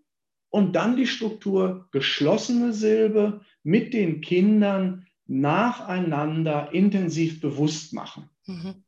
und 0.51 0.75
dann 0.75 0.97
die 0.97 1.07
Struktur 1.07 1.89
geschlossene 1.93 2.73
Silbe 2.73 3.43
mit 3.63 3.93
den 3.93 4.21
Kindern 4.21 5.07
nacheinander 5.29 6.73
intensiv 6.73 7.41
bewusst 7.41 7.93
machen. 7.93 8.29
Mhm. 8.47 8.83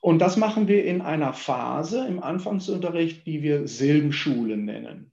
Und 0.00 0.18
das 0.18 0.36
machen 0.36 0.68
wir 0.68 0.84
in 0.84 1.00
einer 1.00 1.32
Phase 1.32 2.06
im 2.06 2.22
Anfangsunterricht, 2.22 3.26
die 3.26 3.42
wir 3.42 3.66
Silbenschule 3.66 4.56
nennen. 4.56 5.10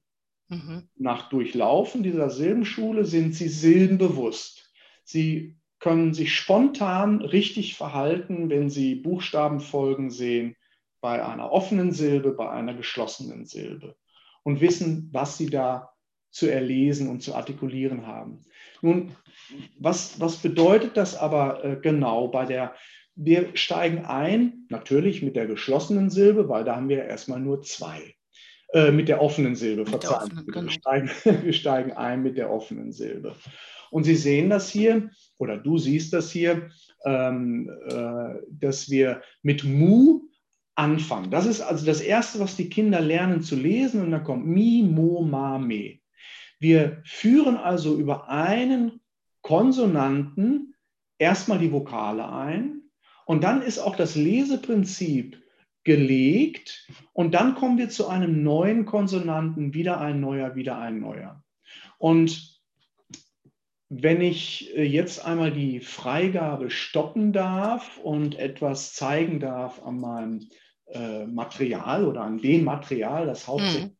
Mhm. 0.49 0.89
Nach 0.95 1.29
Durchlaufen 1.29 2.03
dieser 2.03 2.29
Silbenschule 2.29 3.05
sind 3.05 3.33
sie 3.33 3.47
silbenbewusst. 3.47 4.71
Sie 5.03 5.57
können 5.79 6.13
sich 6.13 6.33
spontan 6.33 7.21
richtig 7.21 7.75
verhalten, 7.75 8.49
wenn 8.49 8.69
sie 8.69 8.95
Buchstabenfolgen 8.95 10.09
sehen 10.09 10.55
bei 11.01 11.23
einer 11.25 11.51
offenen 11.51 11.91
Silbe, 11.91 12.31
bei 12.31 12.49
einer 12.49 12.73
geschlossenen 12.73 13.45
Silbe 13.45 13.95
und 14.43 14.61
wissen, 14.61 15.09
was 15.11 15.37
sie 15.37 15.49
da 15.49 15.91
zu 16.31 16.47
erlesen 16.47 17.09
und 17.09 17.21
zu 17.21 17.35
artikulieren 17.35 18.07
haben. 18.07 18.41
Nun, 18.83 19.15
was, 19.79 20.19
was 20.19 20.37
bedeutet 20.37 20.97
das 20.97 21.15
aber 21.15 21.63
äh, 21.63 21.77
genau 21.81 22.27
bei 22.27 22.45
der 22.45 22.75
wir 23.15 23.55
steigen 23.55 24.05
ein, 24.05 24.65
natürlich 24.69 25.21
mit 25.21 25.35
der 25.35 25.45
geschlossenen 25.45 26.09
Silbe, 26.09 26.49
weil 26.49 26.63
da 26.63 26.75
haben 26.75 26.89
wir 26.89 27.05
erstmal 27.05 27.39
nur 27.39 27.61
zwei. 27.61 28.15
Äh, 28.73 28.91
mit 28.91 29.07
der 29.07 29.21
offenen 29.21 29.55
Silbe, 29.55 29.85
verzeihen. 29.85 30.31
Offenen, 30.31 30.45
genau. 30.47 30.63
wir, 30.63 30.71
steigen, 30.71 31.09
wir 31.43 31.53
steigen 31.53 31.91
ein 31.91 32.23
mit 32.23 32.37
der 32.37 32.49
offenen 32.49 32.91
Silbe. 32.91 33.35
Und 33.91 34.03
Sie 34.05 34.15
sehen 34.15 34.49
das 34.49 34.69
hier, 34.69 35.11
oder 35.37 35.57
du 35.57 35.77
siehst 35.77 36.11
das 36.11 36.31
hier, 36.31 36.69
ähm, 37.05 37.69
äh, 37.87 38.39
dass 38.49 38.89
wir 38.89 39.21
mit 39.43 39.63
Mu 39.63 40.21
anfangen. 40.73 41.29
Das 41.29 41.45
ist 41.45 41.61
also 41.61 41.85
das 41.85 42.01
Erste, 42.01 42.39
was 42.39 42.55
die 42.55 42.69
Kinder 42.69 42.99
lernen 42.99 43.43
zu 43.43 43.55
lesen. 43.55 44.01
Und 44.01 44.09
dann 44.09 44.23
kommt 44.23 44.47
Mi, 44.47 44.83
Mo, 44.83 45.21
Ma, 45.21 45.59
Me. 45.59 45.99
Wir 46.63 47.01
führen 47.03 47.57
also 47.57 47.97
über 47.97 48.29
einen 48.29 49.01
Konsonanten 49.41 50.75
erstmal 51.17 51.59
die 51.59 51.73
Vokale 51.73 52.31
ein 52.31 52.83
und 53.25 53.43
dann 53.43 53.61
ist 53.61 53.79
auch 53.79 53.97
das 53.97 54.15
Leseprinzip 54.15 55.43
gelegt 55.83 56.87
und 57.11 57.33
dann 57.33 57.55
kommen 57.55 57.77
wir 57.77 57.89
zu 57.89 58.07
einem 58.07 58.43
neuen 58.43 58.85
Konsonanten, 58.85 59.73
wieder 59.73 59.99
ein 59.99 60.21
neuer, 60.21 60.55
wieder 60.55 60.77
ein 60.77 61.01
neuer. 61.01 61.43
Und 61.97 62.61
wenn 63.89 64.21
ich 64.21 64.73
äh, 64.77 64.85
jetzt 64.85 65.25
einmal 65.25 65.51
die 65.51 65.81
Freigabe 65.81 66.69
stoppen 66.69 67.33
darf 67.33 67.97
und 67.97 68.39
etwas 68.39 68.93
zeigen 68.93 69.41
darf 69.41 69.83
an 69.83 69.99
meinem 69.99 70.47
äh, 70.85 71.25
Material 71.25 72.05
oder 72.05 72.21
an 72.21 72.37
dem 72.37 72.63
Material, 72.63 73.25
das 73.25 73.49
hauptsächlich. 73.49 73.83
Hm. 73.83 73.97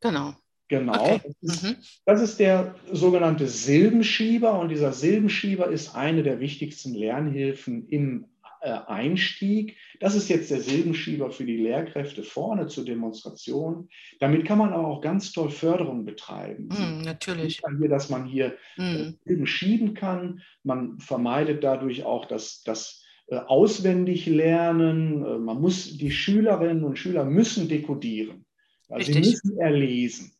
Genau. 0.00 0.34
Genau, 0.68 0.94
okay. 0.94 1.20
das, 1.42 1.56
ist, 1.56 1.62
mhm. 1.62 1.76
das, 2.06 2.22
ist, 2.22 2.40
der 2.40 2.74
sogenannte 2.90 3.46
Silbenschieber 3.46 4.58
und 4.58 4.70
dieser 4.70 4.92
Silbenschieber 4.92 5.68
ist 5.68 5.94
eine 5.94 6.22
der 6.22 6.40
wichtigsten 6.40 6.94
Lernhilfen 6.94 7.86
im 7.88 8.26
äh, 8.64 8.80
Einstieg. 8.86 9.76
Das 10.00 10.14
ist 10.14 10.30
jetzt 10.30 10.50
der 10.50 10.62
Silbenschieber 10.62 11.30
für 11.30 11.44
die 11.44 11.58
Lehrkräfte 11.58 12.22
vorne 12.22 12.66
zur 12.66 12.86
Demonstration. 12.86 13.90
Damit 14.20 14.46
kann 14.46 14.56
man 14.56 14.72
aber 14.72 14.88
auch 14.88 15.02
ganz 15.02 15.32
toll 15.32 15.50
Förderung 15.50 16.06
betreiben. 16.06 16.68
Mhm, 16.68 17.02
natürlich. 17.02 17.60
Hier, 17.78 17.88
dass 17.90 18.08
man 18.08 18.24
hier 18.24 18.56
mhm. 18.78 19.18
Silben 19.26 19.46
schieben 19.46 19.92
kann. 19.92 20.40
Man 20.62 20.98
vermeidet 20.98 21.62
dadurch 21.62 22.04
auch 22.04 22.24
das, 22.24 22.62
das 22.62 23.04
äh, 23.26 23.36
auswendig 23.36 24.24
lernen. 24.24 25.22
Äh, 25.24 25.38
man 25.38 25.60
muss, 25.60 25.98
die 25.98 26.10
Schülerinnen 26.10 26.84
und 26.84 26.98
Schüler 26.98 27.26
müssen 27.26 27.68
dekodieren. 27.68 28.46
Also 28.88 29.12
sie 29.12 29.18
müssen 29.18 29.58
erlesen. 29.58 30.32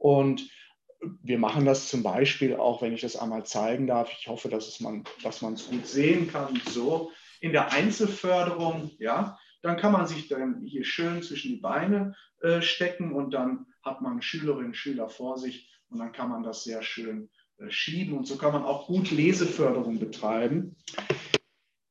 Und 0.00 0.50
wir 1.22 1.38
machen 1.38 1.66
das 1.66 1.88
zum 1.88 2.02
Beispiel 2.02 2.56
auch, 2.56 2.80
wenn 2.80 2.94
ich 2.94 3.02
das 3.02 3.16
einmal 3.16 3.44
zeigen 3.44 3.86
darf. 3.86 4.10
Ich 4.18 4.28
hoffe, 4.28 4.48
dass, 4.48 4.80
man, 4.80 5.04
dass 5.22 5.42
man 5.42 5.54
es 5.54 5.68
gut 5.68 5.86
sehen 5.86 6.30
kann. 6.30 6.60
So 6.70 7.12
in 7.40 7.52
der 7.52 7.72
Einzelförderung, 7.72 8.90
ja, 8.98 9.38
dann 9.62 9.76
kann 9.76 9.92
man 9.92 10.06
sich 10.06 10.28
dann 10.28 10.62
hier 10.64 10.84
schön 10.84 11.22
zwischen 11.22 11.52
die 11.52 11.60
Beine 11.60 12.14
äh, 12.40 12.62
stecken 12.62 13.12
und 13.12 13.32
dann 13.32 13.66
hat 13.82 14.00
man 14.00 14.22
Schülerinnen 14.22 14.68
und 14.68 14.76
Schüler 14.76 15.10
vor 15.10 15.38
sich 15.38 15.70
und 15.90 15.98
dann 15.98 16.12
kann 16.12 16.30
man 16.30 16.42
das 16.42 16.64
sehr 16.64 16.82
schön 16.82 17.28
äh, 17.58 17.70
schieben 17.70 18.16
und 18.16 18.26
so 18.26 18.36
kann 18.36 18.52
man 18.52 18.64
auch 18.64 18.86
gut 18.86 19.10
Leseförderung 19.10 19.98
betreiben. 19.98 20.76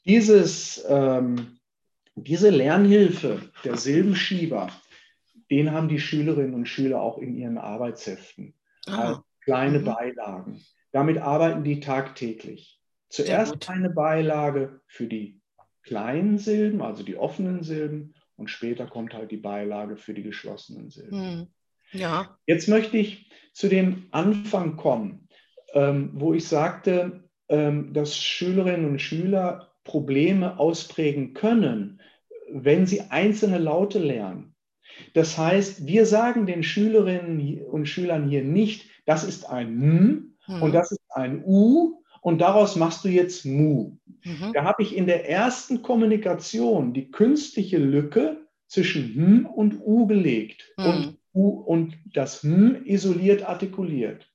Dieses, 0.06 0.84
ähm, 0.88 1.60
diese 2.16 2.50
Lernhilfe 2.50 3.52
der 3.64 3.78
Silbenschieber, 3.78 4.72
den 5.50 5.72
haben 5.72 5.90
die 5.90 6.00
Schülerinnen 6.00 6.54
und 6.54 6.68
Schüler 6.68 7.02
auch 7.02 7.18
in 7.18 7.36
ihren 7.36 7.58
Arbeitsheften 7.58 8.54
ah. 8.88 9.10
als 9.10 9.20
kleine 9.42 9.80
mhm. 9.80 9.86
Beilagen. 9.86 10.62
Damit 10.92 11.20
arbeiten 11.20 11.64
die 11.64 11.80
tagtäglich. 11.80 12.80
Zuerst 13.10 13.70
eine 13.70 13.90
Beilage 13.90 14.82
für 14.88 15.08
die 15.08 15.42
kleinen 15.84 16.38
Silben, 16.38 16.82
also 16.82 17.04
die 17.04 17.18
offenen 17.18 17.64
Silben, 17.64 18.14
und 18.36 18.50
später 18.50 18.86
kommt 18.86 19.14
halt 19.14 19.32
die 19.32 19.38
Beilage 19.38 19.98
für 19.98 20.14
die 20.14 20.24
geschlossenen 20.24 20.90
Silben. 20.90 21.20
Mhm. 21.20 21.48
Ja. 21.92 22.38
Jetzt 22.46 22.68
möchte 22.70 22.98
ich 22.98 23.30
zu 23.54 23.68
dem 23.68 24.08
Anfang 24.12 24.78
kommen, 24.78 25.28
ähm, 25.74 26.12
wo 26.14 26.34
ich 26.34 26.48
sagte, 26.48 27.24
ähm, 27.50 27.94
dass 27.94 28.18
Schülerinnen 28.18 28.92
und 28.92 29.02
Schüler 29.02 29.72
Probleme 29.84 30.60
ausprägen 30.60 31.34
können, 31.34 32.00
wenn 32.52 32.86
sie 32.86 33.02
einzelne 33.10 33.58
Laute 33.58 34.00
lernen. 34.00 34.49
Das 35.14 35.38
heißt, 35.38 35.86
wir 35.86 36.06
sagen 36.06 36.46
den 36.46 36.64
Schülerinnen 36.64 37.62
und 37.66 37.88
Schülern 37.88 38.30
hier 38.30 38.44
nicht, 38.44 38.90
das 39.06 39.24
ist 39.24 39.50
ein 39.50 39.82
M 39.82 40.38
mhm. 40.48 40.62
und 40.62 40.74
das 40.74 40.92
ist 40.92 41.02
ein 41.10 41.44
U 41.46 42.02
und 42.22 42.40
daraus 42.42 42.76
machst 42.76 43.04
du 43.06 43.10
jetzt 43.10 43.46
Mu. 43.46 43.98
Mhm. 44.24 44.52
Da 44.54 44.64
habe 44.64 44.84
ich 44.84 44.96
in 44.96 45.06
der 45.06 45.30
ersten 45.30 45.82
Kommunikation 45.82 46.94
die 46.94 47.12
künstliche 47.12 47.78
Lücke 47.78 48.46
zwischen 48.68 49.18
M 49.18 49.46
und 49.46 49.80
U 49.82 50.06
gelegt 50.06 50.74
mhm. 50.78 50.86
und, 50.86 51.18
U, 51.34 51.50
und 51.50 51.98
das 52.14 52.44
M 52.44 52.82
isoliert 52.86 53.48
artikuliert. 53.48 54.30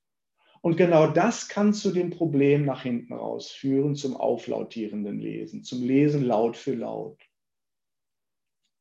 Und 0.61 0.77
genau 0.77 1.05
das 1.05 1.47
kann 1.47 1.75
zu 1.75 1.91
dem 1.91 2.09
Problem 2.09 2.65
nach 2.65 2.81
hinten 2.81 3.13
raus 3.13 3.51
führen, 3.51 3.95
zum 3.95 4.17
auflautierenden 4.17 5.19
Lesen, 5.19 5.63
zum 5.63 5.83
Lesen 5.83 6.25
laut 6.25 6.57
für 6.57 6.73
laut 6.73 7.21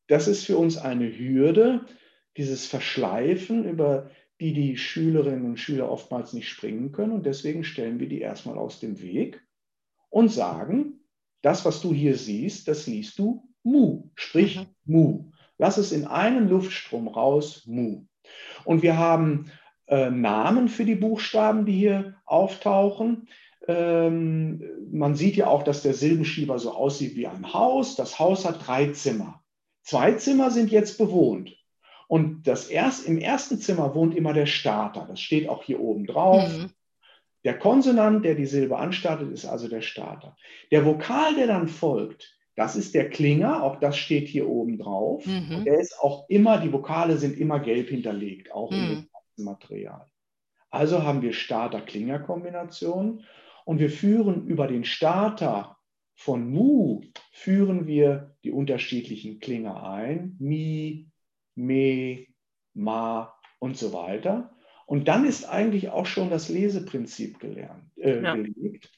das 0.07 0.29
ist 0.29 0.45
für 0.45 0.59
uns 0.59 0.77
eine 0.77 1.17
Hürde, 1.17 1.87
dieses 2.37 2.67
Verschleifen, 2.67 3.64
über 3.64 4.11
die 4.40 4.53
die 4.53 4.77
Schülerinnen 4.77 5.45
und 5.45 5.61
Schüler 5.61 5.90
oftmals 5.90 6.33
nicht 6.33 6.49
springen 6.49 6.93
können. 6.93 7.12
Und 7.12 7.27
deswegen 7.27 7.64
stellen 7.64 8.01
wir 8.01 8.09
die 8.09 8.21
erstmal 8.21 8.59
aus 8.59 8.81
dem 8.81 9.01
Weg 9.01 9.40
und 10.11 10.31
sagen, 10.31 11.01
das, 11.43 11.64
was 11.64 11.81
du 11.81 11.93
hier 11.93 12.17
siehst, 12.17 12.69
das 12.69 12.87
liest 12.87 13.19
du 13.19 13.49
Mu, 13.62 14.11
sprich 14.14 14.59
mhm. 14.59 14.67
Mu. 14.85 15.31
Lass 15.59 15.79
es 15.79 15.93
in 15.93 16.05
einen 16.07 16.49
Luftstrom 16.49 17.07
raus, 17.07 17.64
Mu. 17.67 18.07
Und 18.64 18.83
wir 18.83 18.99
haben 18.99 19.51
äh, 19.87 20.11
Namen 20.11 20.69
für 20.69 20.85
die 20.85 20.95
Buchstaben, 20.95 21.64
die 21.64 21.79
hier 21.79 22.17
auftauchen. 22.25 23.29
Ähm, 23.69 24.62
man 24.90 25.14
sieht 25.14 25.37
ja 25.37 25.47
auch, 25.47 25.62
dass 25.62 25.83
der 25.83 25.95
Silbenschieber 25.95 26.59
so 26.59 26.73
aussieht 26.73 27.14
wie 27.14 27.27
ein 27.27 27.53
Haus. 27.53 27.95
Das 27.95 28.19
Haus 28.19 28.45
hat 28.45 28.67
drei 28.67 28.88
Zimmer. 28.88 29.43
Zwei 29.85 30.12
Zimmer 30.12 30.51
sind 30.51 30.70
jetzt 30.70 30.99
bewohnt. 30.99 31.57
Und 32.09 32.47
das 32.47 32.68
erst, 32.68 33.07
im 33.07 33.18
ersten 33.18 33.59
Zimmer 33.59 33.94
wohnt 33.94 34.16
immer 34.16 34.33
der 34.33 34.47
Starter. 34.47 35.07
Das 35.09 35.20
steht 35.20 35.49
auch 35.49 35.62
hier 35.62 35.81
oben 35.81 36.07
drauf. 36.07 36.49
Mhm. 36.49 36.70
Der 37.44 37.59
Konsonant, 37.59 38.25
der 38.25 38.35
die 38.35 38.47
Silbe 38.47 38.79
anstartet, 38.79 39.31
ist 39.31 39.44
also 39.44 39.68
der 39.68 39.83
Starter. 39.83 40.37
Der 40.70 40.87
Vokal, 40.87 41.35
der 41.35 41.47
dann 41.47 41.68
folgt, 41.68 42.38
das 42.57 42.77
ist 42.77 42.94
der 42.94 43.11
Klinger. 43.11 43.62
Auch 43.62 43.79
das 43.79 43.99
steht 43.99 44.29
hier 44.29 44.49
oben 44.49 44.79
drauf. 44.79 45.27
Mhm. 45.27 45.57
Und 45.57 45.64
der 45.66 45.79
ist 45.79 45.99
auch 46.01 46.29
immer, 46.29 46.59
die 46.59 46.73
Vokale 46.73 47.18
sind 47.18 47.38
immer 47.38 47.61
gelb 47.61 47.88
hinterlegt, 47.90 48.53
auch 48.53 48.70
mhm. 48.70 49.07
ganzen 49.12 49.44
Material. 49.44 50.07
Also 50.70 51.03
haben 51.03 51.20
wir 51.23 51.33
Starter-Klinger-Kombination 51.33 53.25
und 53.64 53.79
wir 53.79 53.90
führen 53.90 54.47
über 54.47 54.66
den 54.66 54.85
Starter 54.85 55.77
von 56.14 56.49
Mu 56.51 57.03
führen 57.33 57.87
wir 57.87 58.34
die 58.44 58.52
unterschiedlichen 58.52 59.40
Klinger 59.40 59.83
ein, 59.88 60.37
Mi, 60.38 61.09
Me, 61.54 62.26
Ma 62.74 63.35
und 63.59 63.76
so 63.76 63.92
weiter. 63.92 64.54
Und 64.87 65.09
dann 65.09 65.24
ist 65.24 65.46
eigentlich 65.46 65.88
auch 65.88 66.07
schon 66.07 66.28
das 66.28 66.50
Leseprinzip 66.50 67.40
gelernt, 67.40 67.90
äh, 67.96 68.22
ja. 68.22 68.37
gelegt. 68.37 68.92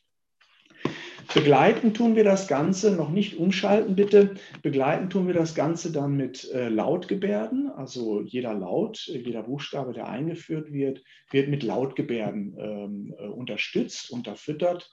begleiten 1.32 1.94
tun 1.94 2.16
wir 2.16 2.24
das 2.24 2.48
Ganze, 2.48 2.96
noch 2.96 3.10
nicht 3.10 3.36
umschalten 3.36 3.94
bitte, 3.94 4.34
begleiten 4.62 5.10
tun 5.10 5.28
wir 5.28 5.34
das 5.34 5.54
Ganze 5.54 5.92
dann 5.92 6.16
mit 6.16 6.50
äh, 6.50 6.68
Lautgebärden. 6.68 7.70
Also 7.70 8.20
jeder 8.22 8.54
Laut, 8.54 9.06
jeder 9.06 9.44
Buchstabe, 9.44 9.92
der 9.92 10.08
eingeführt 10.08 10.72
wird, 10.72 11.04
wird 11.30 11.48
mit 11.48 11.62
Lautgebärden 11.62 12.56
ähm, 12.58 13.14
äh, 13.16 13.26
unterstützt, 13.26 14.10
unterfüttert. 14.10 14.90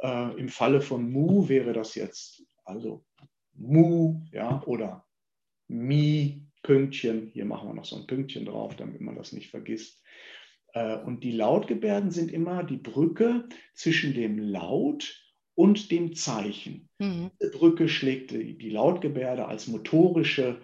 Äh, 0.00 0.38
Im 0.38 0.48
Falle 0.48 0.80
von 0.80 1.10
Mu 1.10 1.48
wäre 1.48 1.74
das 1.74 1.94
jetzt 1.94 2.42
also 2.64 3.04
Mu 3.54 4.22
ja, 4.32 4.62
oder 4.66 5.06
Mi, 5.68 6.46
Pünktchen. 6.62 7.30
Hier 7.32 7.44
machen 7.44 7.68
wir 7.68 7.74
noch 7.74 7.84
so 7.84 7.96
ein 7.96 8.06
Pünktchen 8.06 8.44
drauf, 8.44 8.76
damit 8.76 9.00
man 9.00 9.16
das 9.16 9.32
nicht 9.32 9.50
vergisst. 9.50 10.02
Äh, 10.74 10.96
und 10.98 11.24
die 11.24 11.32
Lautgebärden 11.32 12.10
sind 12.10 12.30
immer 12.30 12.64
die 12.64 12.76
Brücke 12.76 13.48
zwischen 13.74 14.14
dem 14.14 14.38
Laut 14.38 15.18
und 15.54 15.90
dem 15.90 16.14
Zeichen. 16.14 16.88
Mhm. 16.98 17.30
Die 17.42 17.56
Brücke 17.56 17.88
schlägt 17.88 18.30
die, 18.30 18.56
die 18.56 18.70
Lautgebärde 18.70 19.46
als 19.46 19.66
motorische 19.66 20.60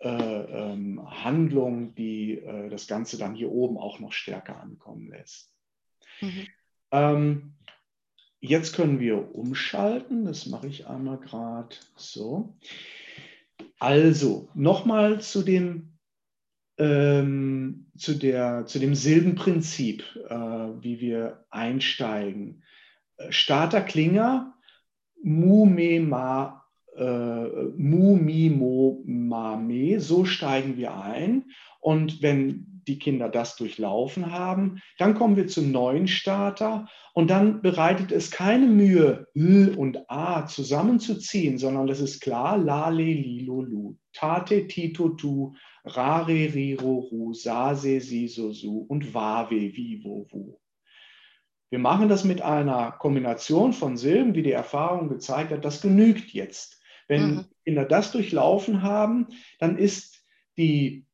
äh, 0.00 0.08
ähm, 0.08 1.00
Handlung, 1.04 1.94
die 1.94 2.38
äh, 2.38 2.68
das 2.68 2.86
Ganze 2.86 3.18
dann 3.18 3.34
hier 3.34 3.50
oben 3.50 3.78
auch 3.78 4.00
noch 4.00 4.12
stärker 4.12 4.60
ankommen 4.60 5.08
lässt. 5.08 5.52
Mhm. 6.20 6.46
Ähm, 6.90 7.54
jetzt 8.42 8.74
können 8.74 9.00
wir 9.00 9.34
umschalten. 9.34 10.26
Das 10.26 10.46
mache 10.46 10.66
ich 10.66 10.86
einmal 10.86 11.16
gerade 11.18 11.74
so. 11.96 12.54
Also, 13.78 14.48
nochmal 14.54 15.20
zu 15.20 15.42
dem 15.42 15.92
ähm, 16.78 17.86
zu, 17.96 18.14
der, 18.14 18.66
zu 18.66 18.78
dem 18.78 18.94
Silbenprinzip, 18.94 20.04
äh, 20.28 20.34
wie 20.34 21.00
wir 21.00 21.44
einsteigen. 21.50 22.62
Äh, 23.18 23.30
Starter 23.30 23.82
Klinger, 23.82 24.54
Mu, 25.22 25.66
Me, 25.66 26.00
Ma, 26.00 26.64
äh, 26.96 27.02
Mu, 27.76 28.16
Mi, 28.16 28.50
Mo, 28.50 29.02
Ma, 29.06 29.56
Me, 29.56 30.00
so 30.00 30.24
steigen 30.24 30.76
wir 30.76 30.96
ein. 30.96 31.44
Und 31.80 32.22
wenn 32.22 32.71
die 32.86 32.98
Kinder 32.98 33.28
das 33.28 33.56
durchlaufen 33.56 34.32
haben, 34.32 34.80
dann 34.98 35.14
kommen 35.14 35.36
wir 35.36 35.46
zum 35.46 35.70
neuen 35.70 36.08
Starter 36.08 36.88
und 37.14 37.30
dann 37.30 37.62
bereitet 37.62 38.12
es 38.12 38.30
keine 38.30 38.66
Mühe, 38.66 39.26
L 39.34 39.74
und 39.76 40.10
A 40.10 40.46
zusammenzuziehen, 40.46 41.58
sondern 41.58 41.88
es 41.88 42.00
ist 42.00 42.20
klar, 42.20 42.58
La, 42.58 42.88
Le, 42.88 43.04
Li, 43.04 43.44
Lo, 43.44 43.62
Lu, 43.62 43.96
Tate, 44.12 44.66
Tito, 44.66 45.10
Tu, 45.10 45.52
Rare, 45.84 46.54
Riro, 46.54 47.08
Ru, 47.10 47.34
Sase, 47.34 48.00
Siso, 48.00 48.52
Su 48.52 48.84
und 48.88 49.14
Wave, 49.14 49.74
Vivo, 49.74 50.26
Wu. 50.30 50.58
Wir 51.70 51.78
machen 51.78 52.08
das 52.08 52.24
mit 52.24 52.42
einer 52.42 52.92
Kombination 52.92 53.72
von 53.72 53.96
Silben, 53.96 54.34
wie 54.34 54.42
die 54.42 54.52
Erfahrung 54.52 55.08
gezeigt 55.08 55.50
hat, 55.50 55.64
das 55.64 55.80
genügt 55.80 56.32
jetzt. 56.32 56.82
Wenn 57.08 57.34
mhm. 57.34 57.44
Kinder 57.64 57.84
das 57.84 58.12
durchlaufen 58.12 58.82
haben, 58.82 59.28
dann 59.58 59.78
ist 59.78 60.24
die 60.56 61.06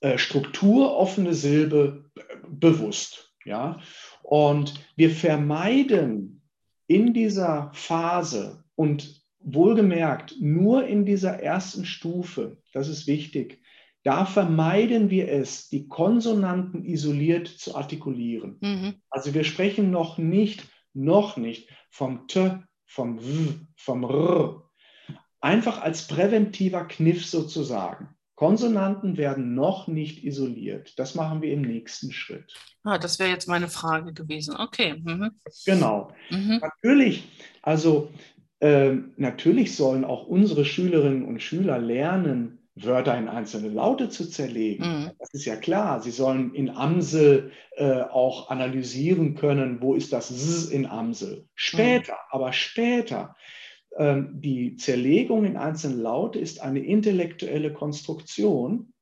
äh, 0.00 0.18
strukturoffene 0.18 1.34
Silbe 1.34 2.10
bewusst. 2.48 3.34
Ja? 3.44 3.80
Und 4.22 4.74
wir 4.96 5.10
vermeiden 5.10 6.42
in 6.86 7.14
dieser 7.14 7.70
Phase 7.74 8.64
und 8.74 9.22
wohlgemerkt 9.40 10.34
nur 10.40 10.86
in 10.86 11.04
dieser 11.04 11.42
ersten 11.42 11.84
Stufe, 11.84 12.58
das 12.72 12.88
ist 12.88 13.06
wichtig, 13.06 13.60
da 14.04 14.24
vermeiden 14.24 15.10
wir 15.10 15.28
es, 15.28 15.68
die 15.68 15.88
Konsonanten 15.88 16.84
isoliert 16.84 17.48
zu 17.48 17.74
artikulieren. 17.74 18.58
Mhm. 18.60 18.94
Also 19.10 19.34
wir 19.34 19.44
sprechen 19.44 19.90
noch 19.90 20.18
nicht, 20.18 20.64
noch 20.94 21.36
nicht 21.36 21.68
vom 21.90 22.26
T, 22.28 22.58
vom 22.86 23.20
W, 23.20 23.54
vom 23.76 24.04
R. 24.04 24.62
Einfach 25.40 25.82
als 25.82 26.06
präventiver 26.06 26.86
Kniff 26.86 27.26
sozusagen. 27.26 28.16
Konsonanten 28.38 29.16
werden 29.16 29.56
noch 29.56 29.88
nicht 29.88 30.22
isoliert. 30.22 30.96
Das 30.96 31.16
machen 31.16 31.42
wir 31.42 31.52
im 31.52 31.62
nächsten 31.62 32.12
Schritt. 32.12 32.54
Ah, 32.84 32.96
das 32.96 33.18
wäre 33.18 33.30
jetzt 33.30 33.48
meine 33.48 33.66
Frage 33.66 34.12
gewesen. 34.12 34.54
Okay. 34.56 34.94
Mhm. 35.02 35.32
Genau. 35.66 36.12
Mhm. 36.30 36.60
Natürlich, 36.62 37.28
also 37.62 38.12
äh, 38.60 38.92
natürlich 39.16 39.74
sollen 39.74 40.04
auch 40.04 40.28
unsere 40.28 40.64
Schülerinnen 40.64 41.24
und 41.24 41.42
Schüler 41.42 41.80
lernen, 41.80 42.60
Wörter 42.76 43.18
in 43.18 43.26
einzelne 43.26 43.70
Laute 43.70 44.08
zu 44.08 44.30
zerlegen. 44.30 44.86
Mhm. 44.86 45.10
Das 45.18 45.34
ist 45.34 45.44
ja 45.44 45.56
klar. 45.56 46.00
Sie 46.00 46.12
sollen 46.12 46.54
in 46.54 46.70
Amsel 46.70 47.50
äh, 47.72 48.02
auch 48.02 48.50
analysieren 48.50 49.34
können, 49.34 49.82
wo 49.82 49.96
ist 49.96 50.12
das 50.12 50.30
S 50.30 50.66
in 50.66 50.86
Amsel. 50.86 51.48
Später, 51.56 52.12
mhm. 52.12 52.18
aber 52.30 52.52
später. 52.52 53.34
Ähm, 53.96 54.40
die 54.40 54.76
Zerlegung 54.76 55.44
in 55.44 55.56
einzelne 55.56 55.96
Laute 55.96 56.38
ist 56.38 56.60
eine 56.60 56.80
intellektuelle 56.80 57.72
Konstruktion 57.72 58.92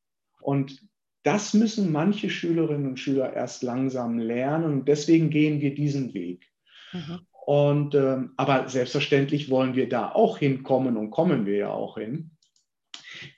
und 0.41 0.81
das 1.23 1.55
müssen 1.55 1.91
manche 1.91 2.31
Schülerinnen 2.31 2.87
und 2.87 3.01
Schüler 3.01 3.33
erst 3.33 3.65
langsam 3.65 4.19
lernen 4.19 4.73
und 4.73 4.89
deswegen 4.89 5.29
gehen 5.31 5.61
wir 5.61 5.75
diesen 5.75 6.15
Weg. 6.15 6.47
Mhm. 6.93 7.21
Und, 7.47 7.95
ähm, 7.95 8.33
aber 8.37 8.69
selbstverständlich 8.69 9.51
wollen 9.51 9.75
wir 9.75 9.89
da 9.89 10.11
auch 10.11 10.39
hinkommen 10.39 10.97
und 10.97 11.11
kommen 11.11 11.47
wir 11.47 11.57
ja 11.57 11.71
auch 11.71 11.97
hin. 11.97 12.31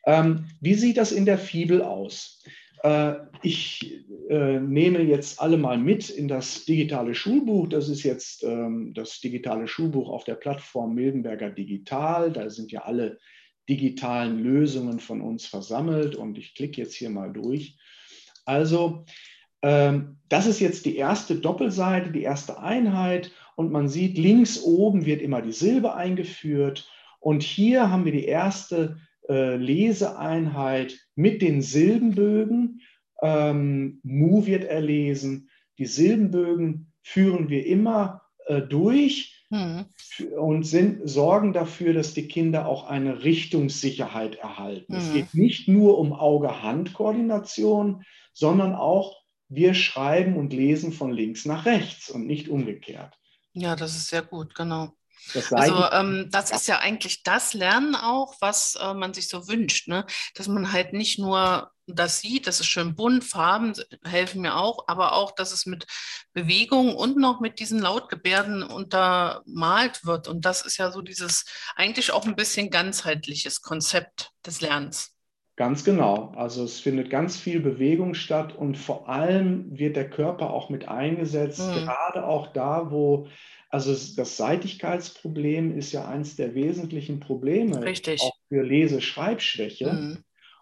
Ähm, 0.07 0.47
wie 0.61 0.75
sieht 0.75 0.97
das 0.97 1.13
in 1.13 1.25
der 1.25 1.39
Fibel 1.39 1.83
aus? 1.83 2.43
Äh, 2.83 3.15
ich 3.43 4.05
äh, 4.29 4.61
nehme 4.61 5.03
jetzt 5.03 5.41
alle 5.41 5.57
mal 5.57 5.79
mit 5.79 6.11
in 6.11 6.29
das 6.29 6.65
digitale 6.65 7.15
Schulbuch. 7.15 7.69
Das 7.69 7.89
ist 7.89 8.03
jetzt 8.03 8.45
ähm, 8.45 8.93
das 8.95 9.21
digitale 9.21 9.69
Schulbuch 9.69 10.09
auf 10.09 10.25
der 10.25 10.35
Plattform 10.35 10.95
Mildenberger 10.95 11.51
Digital. 11.51 12.33
Da 12.33 12.51
sind 12.51 12.73
ja 12.73 12.83
alle 12.83 13.19
digitalen 13.69 14.43
Lösungen 14.43 14.99
von 14.99 15.21
uns 15.21 15.47
versammelt 15.47 16.17
und 16.17 16.39
ich 16.39 16.55
klicke 16.55 16.81
jetzt 16.81 16.95
hier 16.95 17.11
mal 17.11 17.33
durch. 17.33 17.79
Also, 18.45 19.05
ähm, 19.63 20.19
das 20.29 20.47
ist 20.47 20.61
jetzt 20.61 20.87
die 20.87 20.97
erste 20.97 21.37
Doppelseite, 21.37 22.11
die 22.11 22.23
erste 22.23 22.61
Einheit 22.61 23.33
und 23.57 23.73
man 23.73 23.89
sieht, 23.89 24.17
links 24.17 24.63
oben 24.63 25.05
wird 25.05 25.21
immer 25.21 25.43
die 25.43 25.53
Silbe 25.53 25.95
eingeführt 25.95 26.89
und 27.21 27.43
hier 27.43 27.91
haben 27.91 28.05
wir 28.05 28.13
die 28.13 28.25
erste 28.25 28.97
äh, 29.29 29.57
Leseeinheit 29.57 30.99
mit 31.15 31.43
den 31.43 31.63
Silbenbögen. 31.63 32.83
Ähm, 33.23 34.01
Mu 34.03 34.47
wird 34.47 34.65
erlesen. 34.65 35.51
Die 35.79 35.87
Silbenbögen 35.87 36.93
führen 37.03 37.49
wir 37.49 37.67
immer 37.67 38.23
äh, 38.47 38.63
durch 38.63 39.45
mhm. 39.51 39.87
und 40.39 40.65
sind, 40.65 41.09
sorgen 41.09 41.53
dafür, 41.53 41.95
dass 41.95 42.15
die 42.15 42.29
Kinder 42.29 42.67
auch 42.67 42.89
eine 42.89 43.25
Richtungssicherheit 43.25 44.37
erhalten. 44.37 44.93
Mhm. 44.93 44.99
Es 44.99 45.13
geht 45.13 45.35
nicht 45.35 45.69
nur 45.69 45.99
um 45.99 46.13
Auge-Hand-Koordination, 46.13 48.05
sondern 48.33 48.75
auch 48.75 49.17
wir 49.49 49.75
schreiben 49.75 50.37
und 50.37 50.53
lesen 50.53 50.93
von 50.93 51.11
links 51.11 51.45
nach 51.45 51.65
rechts 51.65 52.11
und 52.11 52.27
nicht 52.27 52.49
umgekehrt. 52.49 53.15
Ja, 53.53 53.77
das 53.77 53.97
ist 53.97 54.09
sehr 54.09 54.23
gut, 54.23 54.55
genau. 54.55 54.93
Also 55.51 55.85
ähm, 55.93 56.29
das 56.31 56.51
ist 56.51 56.69
ja 56.69 56.79
eigentlich 56.79 57.23
das 57.23 57.55
Lernen 57.55 57.95
auch, 57.95 58.35
was 58.41 58.77
äh, 58.77 58.95
man 58.95 59.15
sich 59.15 59.29
so 59.29 59.49
wünscht, 59.49 59.89
ne? 59.89 60.07
dass 60.35 60.49
man 60.49 60.73
halt 60.73 60.93
nicht 60.93 61.19
nur 61.19 61.71
das 61.89 62.21
sieht, 62.21 62.47
das 62.47 62.61
ist 62.61 62.67
schön 62.67 62.95
bunt, 62.95 63.25
Farben 63.25 63.73
helfen 64.05 64.43
mir 64.43 64.57
auch, 64.57 64.85
aber 64.89 65.15
auch, 65.15 65.33
dass 65.33 65.53
es 65.53 65.67
mit 65.67 65.87
Bewegung 66.35 66.95
und 66.95 67.17
noch 67.17 67.41
mit 67.41 67.59
diesen 67.61 67.79
Lautgebärden 67.79 68.63
untermalt 68.63 70.05
wird. 70.05 70.29
Und 70.29 70.45
das 70.45 70.63
ist 70.63 70.77
ja 70.77 70.93
so 70.93 71.01
dieses 71.01 71.47
eigentlich 71.77 72.13
auch 72.13 72.27
ein 72.27 72.37
bisschen 72.37 72.71
ganzheitliches 72.71 73.63
Konzept 73.63 74.31
des 74.45 74.61
Lernens. 74.61 75.18
Ganz 75.59 75.83
genau. 75.83 76.31
Also 76.37 76.63
es 76.63 76.79
findet 76.79 77.11
ganz 77.11 77.37
viel 77.37 77.59
Bewegung 77.59 78.15
statt 78.15 78.55
und 78.55 78.79
vor 78.79 79.09
allem 79.09 79.77
wird 79.77 79.97
der 79.97 80.09
Körper 80.09 80.51
auch 80.51 80.71
mit 80.71 80.87
eingesetzt, 80.87 81.59
mhm. 81.59 81.81
gerade 81.81 82.25
auch 82.25 82.53
da, 82.53 82.93
wo 82.93 83.27
also 83.69 83.91
das 83.91 84.37
Seitigkeitsproblem 84.37 85.77
ist 85.77 85.91
ja 85.91 86.07
eines 86.07 86.37
der 86.37 86.55
wesentlichen 86.55 87.19
Probleme 87.19 87.83
Richtig. 87.83 88.21
auch 88.21 88.37
für 88.49 88.63
Leseschreibschwäche. 88.63 89.93
Mhm. 89.93 90.19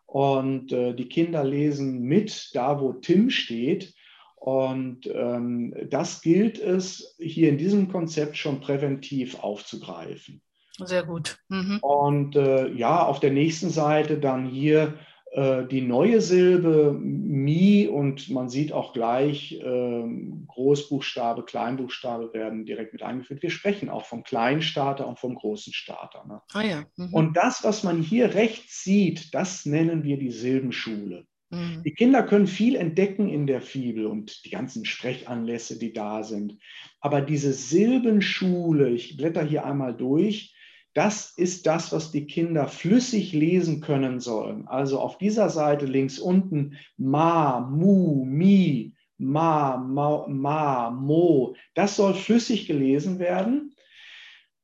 Und 0.07 0.73
äh, 0.73 0.95
die 0.95 1.11
Kinder 1.11 1.45
lesen 1.45 2.01
mit 2.01 2.53
da, 2.55 2.81
wo 2.81 2.95
Tim 2.95 3.29
steht. 3.29 3.93
Und 4.37 5.07
ähm, 5.13 5.75
das 5.91 6.23
gilt 6.23 6.59
es 6.59 7.15
hier 7.19 7.51
in 7.51 7.59
diesem 7.59 7.89
Konzept 7.89 8.39
schon 8.39 8.61
präventiv 8.61 9.41
aufzugreifen. 9.41 10.41
Sehr 10.85 11.05
gut. 11.05 11.39
Mhm. 11.49 11.79
Und 11.81 12.37
äh, 12.37 12.69
ja, 12.73 13.05
auf 13.05 13.21
der 13.21 13.31
nächsten 13.31 13.71
Seite 13.71 14.19
dann 14.19 14.47
hier 14.47 14.95
äh, 15.37 15.67
die 15.67 15.83
neue 15.83 16.23
Silbe 16.23 16.97
Mi 16.99 17.87
und 17.87 18.31
man 18.31 18.49
sieht 18.49 18.73
auch 18.73 18.95
gleich 18.95 19.53
äh, 19.53 20.05
Großbuchstabe, 20.47 21.45
Kleinbuchstabe 21.45 22.33
werden 22.33 22.65
direkt 22.65 22.95
mit 22.95 23.03
eingeführt. 23.03 23.43
Wir 23.43 23.51
sprechen 23.51 23.91
auch 23.91 24.07
vom 24.07 24.23
kleinen 24.23 24.63
Starter 24.63 25.07
und 25.07 25.19
vom 25.19 25.35
großen 25.35 25.75
Starter. 25.75 26.25
Ne? 26.27 26.41
Ah 26.55 26.63
ja. 26.63 26.85
Mhm. 26.97 27.13
Und 27.13 27.37
das, 27.37 27.65
was 27.65 27.83
man 27.83 28.01
hier 28.01 28.35
rechts 28.35 28.83
sieht, 28.83 29.35
das 29.35 29.67
nennen 29.67 30.05
wir 30.05 30.19
die 30.19 30.31
Silbenschule. 30.31 31.27
Mhm. 31.51 31.83
Die 31.85 31.93
Kinder 31.93 32.23
können 32.23 32.47
viel 32.47 32.75
entdecken 32.75 33.29
in 33.29 33.47
der 33.47 33.61
Fibel 33.61 34.07
und 34.07 34.45
die 34.45 34.51
ganzen 34.51 34.85
Sprechanlässe, 34.85 35.79
die 35.79 35.93
da 35.93 36.23
sind. 36.23 36.59
Aber 37.01 37.21
diese 37.21 37.53
Silbenschule, 37.53 38.89
ich 38.89 39.19
blätter 39.19 39.45
hier 39.45 39.67
einmal 39.67 39.95
durch, 39.95 40.56
das 40.97 41.31
ist 41.37 41.67
das, 41.67 41.93
was 41.93 42.11
die 42.11 42.27
Kinder 42.27 42.69
flüssig 42.69 43.35
lesen 43.35 43.83
können 43.83 44.19
sollen. 44.19 44.67
Also 44.67 44.99
auf 44.99 45.19
dieser 45.19 45.51
Seite 45.51 45.85
links 45.85 46.19
unten 46.19 46.79
ma, 46.97 47.61
mu, 47.61 48.25
mi, 48.25 48.95
ma, 49.19 49.77
ma, 49.77 50.27
ma, 50.27 50.91
mo. 50.91 51.55
Das 51.75 51.97
soll 51.97 52.15
flüssig 52.15 52.67
gelesen 52.67 53.19
werden. 53.19 53.75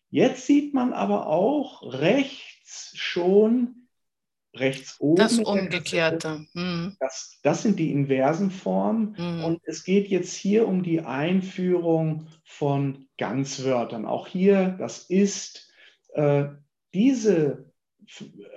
Jetzt 0.09 0.47
sieht 0.47 0.73
man 0.73 0.95
aber 0.95 1.27
auch 1.27 1.83
rechts 1.83 2.93
schon, 2.95 3.89
rechts 4.55 4.99
oben. 5.01 5.17
Das 5.17 5.39
Umgekehrte. 5.39 6.47
Mhm. 6.55 6.97
Das, 6.99 7.41
das 7.43 7.63
sind 7.63 7.79
die 7.79 7.93
inversen 7.93 8.51
Formen. 8.51 9.17
Mhm. 9.19 9.45
Und 9.45 9.61
es 9.67 9.85
geht 9.85 10.09
jetzt 10.09 10.35
hier 10.35 10.67
um 10.67 10.83
die 10.83 11.03
Einführung 11.03 12.29
von 12.43 13.07
Ganzwörtern. 13.19 14.07
Auch 14.07 14.27
hier, 14.27 14.77
das 14.79 15.11
ist 15.11 15.69
diese 16.95 17.73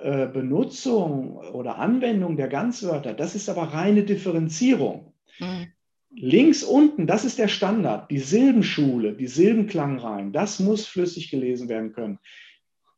äh, 0.02 0.26
Benutzung 0.26 1.36
oder 1.36 1.78
Anwendung 1.78 2.36
der 2.36 2.48
Ganzwörter, 2.48 3.14
das 3.14 3.34
ist 3.34 3.48
aber 3.48 3.72
reine 3.72 4.04
Differenzierung. 4.04 5.14
Mhm. 5.38 5.68
Links 6.10 6.62
unten, 6.62 7.06
das 7.06 7.24
ist 7.24 7.38
der 7.38 7.48
Standard, 7.48 8.10
die 8.10 8.18
Silbenschule, 8.18 9.14
die 9.14 9.26
Silbenklangreihen, 9.26 10.32
das 10.32 10.60
muss 10.60 10.86
flüssig 10.86 11.30
gelesen 11.30 11.68
werden 11.68 11.92
können. 11.92 12.18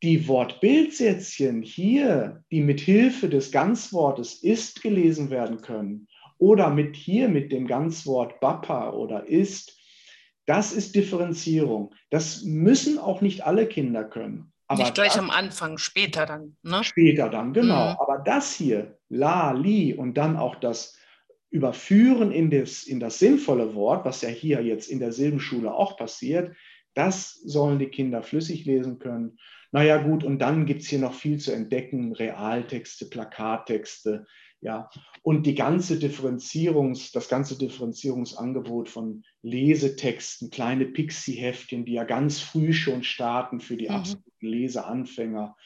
Die 0.02 0.28
Wortbildsätzchen 0.28 1.62
hier, 1.62 2.44
die 2.52 2.60
mit 2.60 2.80
Hilfe 2.80 3.28
des 3.28 3.50
Ganzwortes 3.50 4.34
ist 4.42 4.82
gelesen 4.82 5.30
werden 5.30 5.60
können, 5.60 6.06
oder 6.38 6.70
mit 6.70 6.94
hier 6.94 7.28
mit 7.28 7.50
dem 7.50 7.66
Ganzwort 7.66 8.38
Bappa 8.38 8.92
oder 8.92 9.26
ist, 9.26 9.77
das 10.48 10.72
ist 10.72 10.94
Differenzierung. 10.94 11.94
Das 12.08 12.42
müssen 12.42 12.98
auch 12.98 13.20
nicht 13.20 13.44
alle 13.44 13.66
Kinder 13.66 14.02
können. 14.02 14.50
Aber 14.66 14.82
nicht 14.82 14.94
gleich 14.94 15.12
das, 15.12 15.18
am 15.18 15.30
Anfang, 15.30 15.76
später 15.76 16.24
dann. 16.24 16.56
Ne? 16.62 16.82
Später 16.84 17.28
dann, 17.28 17.52
genau. 17.52 17.90
Mhm. 17.90 17.96
Aber 17.98 18.18
das 18.24 18.54
hier, 18.54 18.98
la, 19.10 19.52
li 19.52 19.92
und 19.92 20.14
dann 20.14 20.36
auch 20.36 20.56
das 20.56 20.96
Überführen 21.50 22.32
in 22.32 22.50
das, 22.50 22.84
in 22.84 22.98
das 22.98 23.18
sinnvolle 23.18 23.74
Wort, 23.74 24.06
was 24.06 24.22
ja 24.22 24.30
hier 24.30 24.62
jetzt 24.62 24.88
in 24.88 25.00
der 25.00 25.12
Silbenschule 25.12 25.72
auch 25.72 25.96
passiert, 25.98 26.56
das 26.94 27.34
sollen 27.34 27.78
die 27.78 27.88
Kinder 27.88 28.22
flüssig 28.22 28.64
lesen 28.64 28.98
können. 28.98 29.38
Naja 29.70 29.98
gut, 29.98 30.24
und 30.24 30.38
dann 30.38 30.64
gibt 30.64 30.80
es 30.80 30.88
hier 30.88 30.98
noch 30.98 31.14
viel 31.14 31.38
zu 31.38 31.52
entdecken, 31.52 32.12
Realtexte, 32.12 33.06
Plakattexte, 33.06 34.26
ja, 34.60 34.90
und 35.22 35.46
die 35.46 35.54
ganze 35.54 35.98
Differenzierungs, 35.98 37.12
das 37.12 37.28
ganze 37.28 37.56
Differenzierungsangebot 37.56 38.88
von 38.88 39.22
Lesetexten, 39.42 40.50
kleine 40.50 40.86
Pixie-Heftchen, 40.86 41.84
die 41.84 41.92
ja 41.92 42.04
ganz 42.04 42.40
früh 42.40 42.72
schon 42.72 43.04
starten 43.04 43.60
für 43.60 43.76
die 43.76 43.88
mhm. 43.88 43.94
absoluten 43.94 44.46
Leseanfänger. 44.46 45.56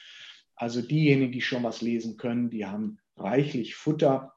Also 0.55 0.83
diejenigen, 0.83 1.33
die 1.33 1.41
schon 1.41 1.63
was 1.63 1.81
lesen 1.81 2.19
können, 2.19 2.51
die 2.51 2.67
haben 2.67 2.99
reichlich 3.17 3.75
Futter. 3.75 4.35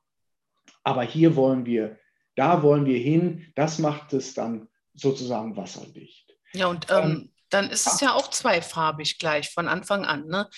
Aber 0.84 1.04
hier 1.04 1.36
wollen 1.36 1.66
wir, 1.66 2.00
da 2.36 2.64
wollen 2.64 2.86
wir 2.86 2.98
hin, 2.98 3.52
das 3.56 3.80
macht 3.80 4.14
es 4.14 4.34
dann 4.34 4.70
sozusagen 4.94 5.58
wasserdicht. 5.58 6.38
Ja, 6.54 6.68
und 6.68 6.88
ähm, 6.90 7.04
ähm 7.04 7.30
dann 7.50 7.70
ist 7.70 7.88
es 7.88 8.02
ja 8.02 8.14
auch 8.14 8.30
zweifarbig 8.30 9.20
gleich 9.20 9.52
von 9.52 9.68
Anfang 9.68 10.06
an. 10.06 10.26
Ne? 10.28 10.50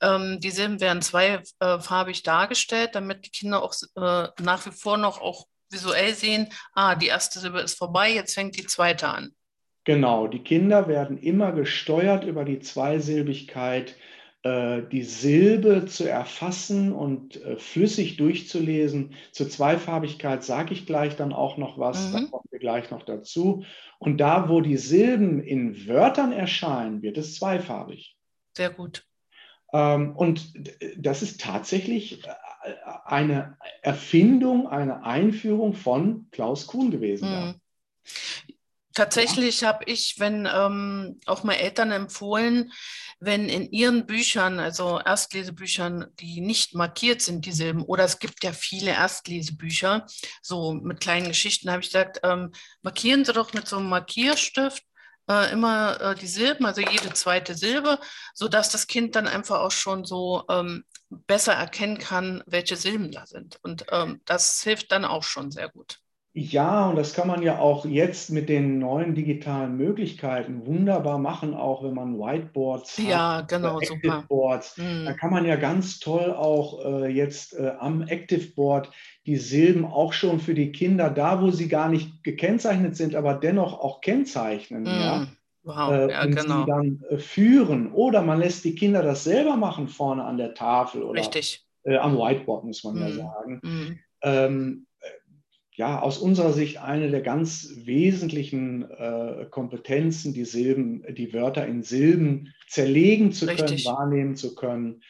Ähm, 0.00 0.38
die 0.40 0.50
Silben 0.50 0.80
werden 0.80 1.02
zweifarbig 1.02 2.22
dargestellt, 2.22 2.90
damit 2.94 3.26
die 3.26 3.30
Kinder 3.30 3.62
auch 3.62 3.74
äh, 3.96 4.28
nach 4.42 4.66
wie 4.66 4.72
vor 4.72 4.96
noch 4.96 5.20
auch 5.20 5.46
visuell 5.70 6.14
sehen, 6.14 6.48
ah, 6.74 6.94
die 6.94 7.08
erste 7.08 7.40
Silbe 7.40 7.60
ist 7.60 7.76
vorbei, 7.76 8.12
jetzt 8.12 8.34
fängt 8.34 8.56
die 8.56 8.66
zweite 8.66 9.08
an. 9.08 9.32
Genau, 9.84 10.26
die 10.26 10.42
Kinder 10.42 10.88
werden 10.88 11.18
immer 11.18 11.52
gesteuert 11.52 12.24
über 12.24 12.44
die 12.44 12.60
Zweisilbigkeit 12.60 13.90
äh, 13.90 13.94
die 14.82 15.02
Silbe 15.02 15.86
zu 15.86 16.08
erfassen 16.08 16.92
und 16.92 17.42
äh, 17.42 17.56
flüssig 17.56 18.16
durchzulesen. 18.16 19.14
Zur 19.32 19.48
Zweifarbigkeit 19.48 20.44
sage 20.44 20.74
ich 20.74 20.86
gleich 20.86 21.16
dann 21.16 21.32
auch 21.32 21.56
noch 21.56 21.78
was, 21.78 22.08
mhm. 22.08 22.12
da 22.12 22.18
kommen 22.30 22.46
wir 22.50 22.58
gleich 22.58 22.90
noch 22.90 23.02
dazu. 23.02 23.64
Und 23.98 24.18
da, 24.18 24.48
wo 24.48 24.60
die 24.60 24.76
Silben 24.76 25.40
in 25.40 25.86
Wörtern 25.86 26.32
erscheinen, 26.32 27.02
wird 27.02 27.16
es 27.18 27.36
zweifarbig. 27.36 28.16
Sehr 28.56 28.70
gut. 28.70 29.04
Ähm, 29.72 30.16
und 30.16 30.52
das 30.96 31.22
ist 31.22 31.40
tatsächlich 31.40 32.24
äh, 32.26 32.32
eine 33.04 33.56
Erfindung, 33.82 34.68
eine 34.68 35.04
Einführung 35.04 35.74
von 35.74 36.28
Klaus 36.30 36.66
Kuhn 36.66 36.90
gewesen. 36.90 37.28
Mhm. 37.28 37.54
Tatsächlich 38.94 39.60
ja. 39.60 39.68
habe 39.68 39.84
ich, 39.86 40.16
wenn 40.18 40.48
ähm, 40.50 41.20
auch 41.26 41.44
mal 41.44 41.54
Eltern 41.54 41.90
empfohlen, 41.90 42.72
wenn 43.18 43.48
in 43.48 43.70
ihren 43.70 44.06
Büchern, 44.06 44.58
also 44.58 45.00
Erstlesebüchern, 45.00 46.06
die 46.20 46.40
nicht 46.40 46.74
markiert 46.74 47.22
sind, 47.22 47.46
dieselben, 47.46 47.82
oder 47.82 48.04
es 48.04 48.18
gibt 48.18 48.44
ja 48.44 48.52
viele 48.52 48.90
Erstlesebücher, 48.90 50.06
so 50.42 50.74
mit 50.74 51.00
kleinen 51.00 51.28
Geschichten, 51.28 51.70
habe 51.70 51.80
ich 51.80 51.88
gesagt, 51.88 52.20
ähm, 52.22 52.52
markieren 52.82 53.24
Sie 53.24 53.32
doch 53.32 53.52
mit 53.52 53.66
so 53.66 53.78
einem 53.78 53.88
Markierstift 53.88 54.84
äh, 55.28 55.52
immer 55.52 56.00
äh, 56.00 56.14
die 56.14 56.26
Silben, 56.26 56.66
also 56.66 56.80
jede 56.80 57.12
zweite 57.12 57.54
Silbe, 57.54 57.98
sodass 58.34 58.70
das 58.70 58.86
Kind 58.86 59.16
dann 59.16 59.26
einfach 59.26 59.60
auch 59.60 59.70
schon 59.70 60.04
so 60.04 60.44
ähm, 60.48 60.84
besser 61.08 61.54
erkennen 61.54 61.98
kann, 61.98 62.42
welche 62.46 62.76
Silben 62.76 63.12
da 63.12 63.26
sind. 63.26 63.58
Und 63.62 63.86
ähm, 63.90 64.20
das 64.24 64.62
hilft 64.62 64.92
dann 64.92 65.04
auch 65.04 65.22
schon 65.22 65.50
sehr 65.50 65.68
gut. 65.68 66.00
Ja, 66.38 66.90
und 66.90 66.96
das 66.96 67.14
kann 67.14 67.28
man 67.28 67.40
ja 67.40 67.60
auch 67.60 67.86
jetzt 67.86 68.28
mit 68.30 68.50
den 68.50 68.78
neuen 68.78 69.14
digitalen 69.14 69.78
Möglichkeiten 69.78 70.66
wunderbar 70.66 71.16
machen, 71.18 71.54
auch 71.54 71.82
wenn 71.82 71.94
man 71.94 72.18
Whiteboards 72.18 72.98
ja, 72.98 73.36
hat, 73.36 73.48
genau, 73.48 73.80
Active 73.80 74.24
Boards. 74.28 74.76
Mhm. 74.76 75.06
Da 75.06 75.14
kann 75.14 75.30
man 75.30 75.46
ja 75.46 75.56
ganz 75.56 75.98
toll 75.98 76.30
auch 76.30 76.84
äh, 76.84 77.06
jetzt 77.06 77.54
äh, 77.58 77.72
am 77.78 78.02
Active 78.02 78.52
Board 78.54 78.90
die 79.24 79.38
Silben 79.38 79.86
auch 79.86 80.12
schon 80.12 80.38
für 80.38 80.52
die 80.52 80.72
Kinder, 80.72 81.08
da 81.08 81.40
wo 81.40 81.50
sie 81.50 81.68
gar 81.68 81.88
nicht 81.88 82.22
gekennzeichnet 82.22 82.96
sind, 82.96 83.14
aber 83.14 83.32
dennoch 83.32 83.80
auch 83.80 84.02
kennzeichnen. 84.02 84.82
Mhm. 84.82 84.88
Ja? 84.88 85.26
Wow, 85.62 85.90
äh, 85.90 86.10
ja, 86.10 86.22
und 86.22 86.36
genau. 86.36 86.60
sie 86.60 86.66
dann 86.66 87.02
äh, 87.08 87.16
führen. 87.16 87.90
Oder 87.92 88.20
man 88.20 88.40
lässt 88.40 88.62
die 88.66 88.74
Kinder 88.74 89.02
das 89.02 89.24
selber 89.24 89.56
machen 89.56 89.88
vorne 89.88 90.22
an 90.22 90.36
der 90.36 90.52
Tafel 90.52 91.02
oder 91.02 91.20
Richtig. 91.20 91.64
Äh, 91.84 91.96
am 91.96 92.18
Whiteboard, 92.18 92.64
muss 92.64 92.84
man 92.84 92.96
mhm. 92.96 93.00
ja 93.00 93.10
sagen. 93.12 93.60
Mhm. 93.62 93.98
Ähm, 94.22 94.85
ja, 95.76 96.00
aus 96.00 96.16
unserer 96.16 96.54
Sicht 96.54 96.78
eine 96.78 97.10
der 97.10 97.20
ganz 97.20 97.70
wesentlichen 97.76 98.90
äh, 98.90 99.46
Kompetenzen, 99.50 100.32
die 100.32 100.46
Silben, 100.46 101.04
die 101.14 101.34
Wörter 101.34 101.66
in 101.66 101.82
Silben 101.82 102.54
zerlegen 102.66 103.32
zu 103.32 103.44
Richtig. 103.44 103.84
können, 103.84 103.96
wahrnehmen 103.96 104.36
zu 104.36 104.54
können. 104.54 105.02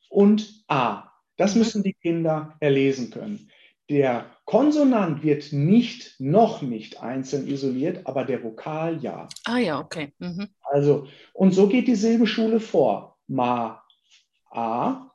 und 0.10 0.63
A. 0.67 1.12
Das 1.36 1.53
mhm. 1.53 1.60
müssen 1.60 1.83
die 1.83 1.93
Kinder 1.93 2.55
erlesen 2.60 3.12
können. 3.12 3.51
Der 3.89 4.26
Konsonant 4.45 5.23
wird 5.23 5.54
nicht, 5.54 6.15
noch 6.19 6.62
nicht 6.62 7.02
einzeln 7.02 7.47
isoliert, 7.47 8.06
aber 8.06 8.26
der 8.26 8.43
Vokal 8.43 9.02
ja. 9.02 9.28
Ah 9.45 9.58
ja, 9.58 9.80
okay. 9.80 10.13
Mhm. 10.19 10.47
Also, 10.62 11.08
und 11.34 11.54
so 11.54 11.67
geht 11.67 11.88
die 11.88 11.95
Silbenschule 11.95 12.60
vor. 12.60 13.17
Ma, 13.28 13.84
A, 14.50 15.12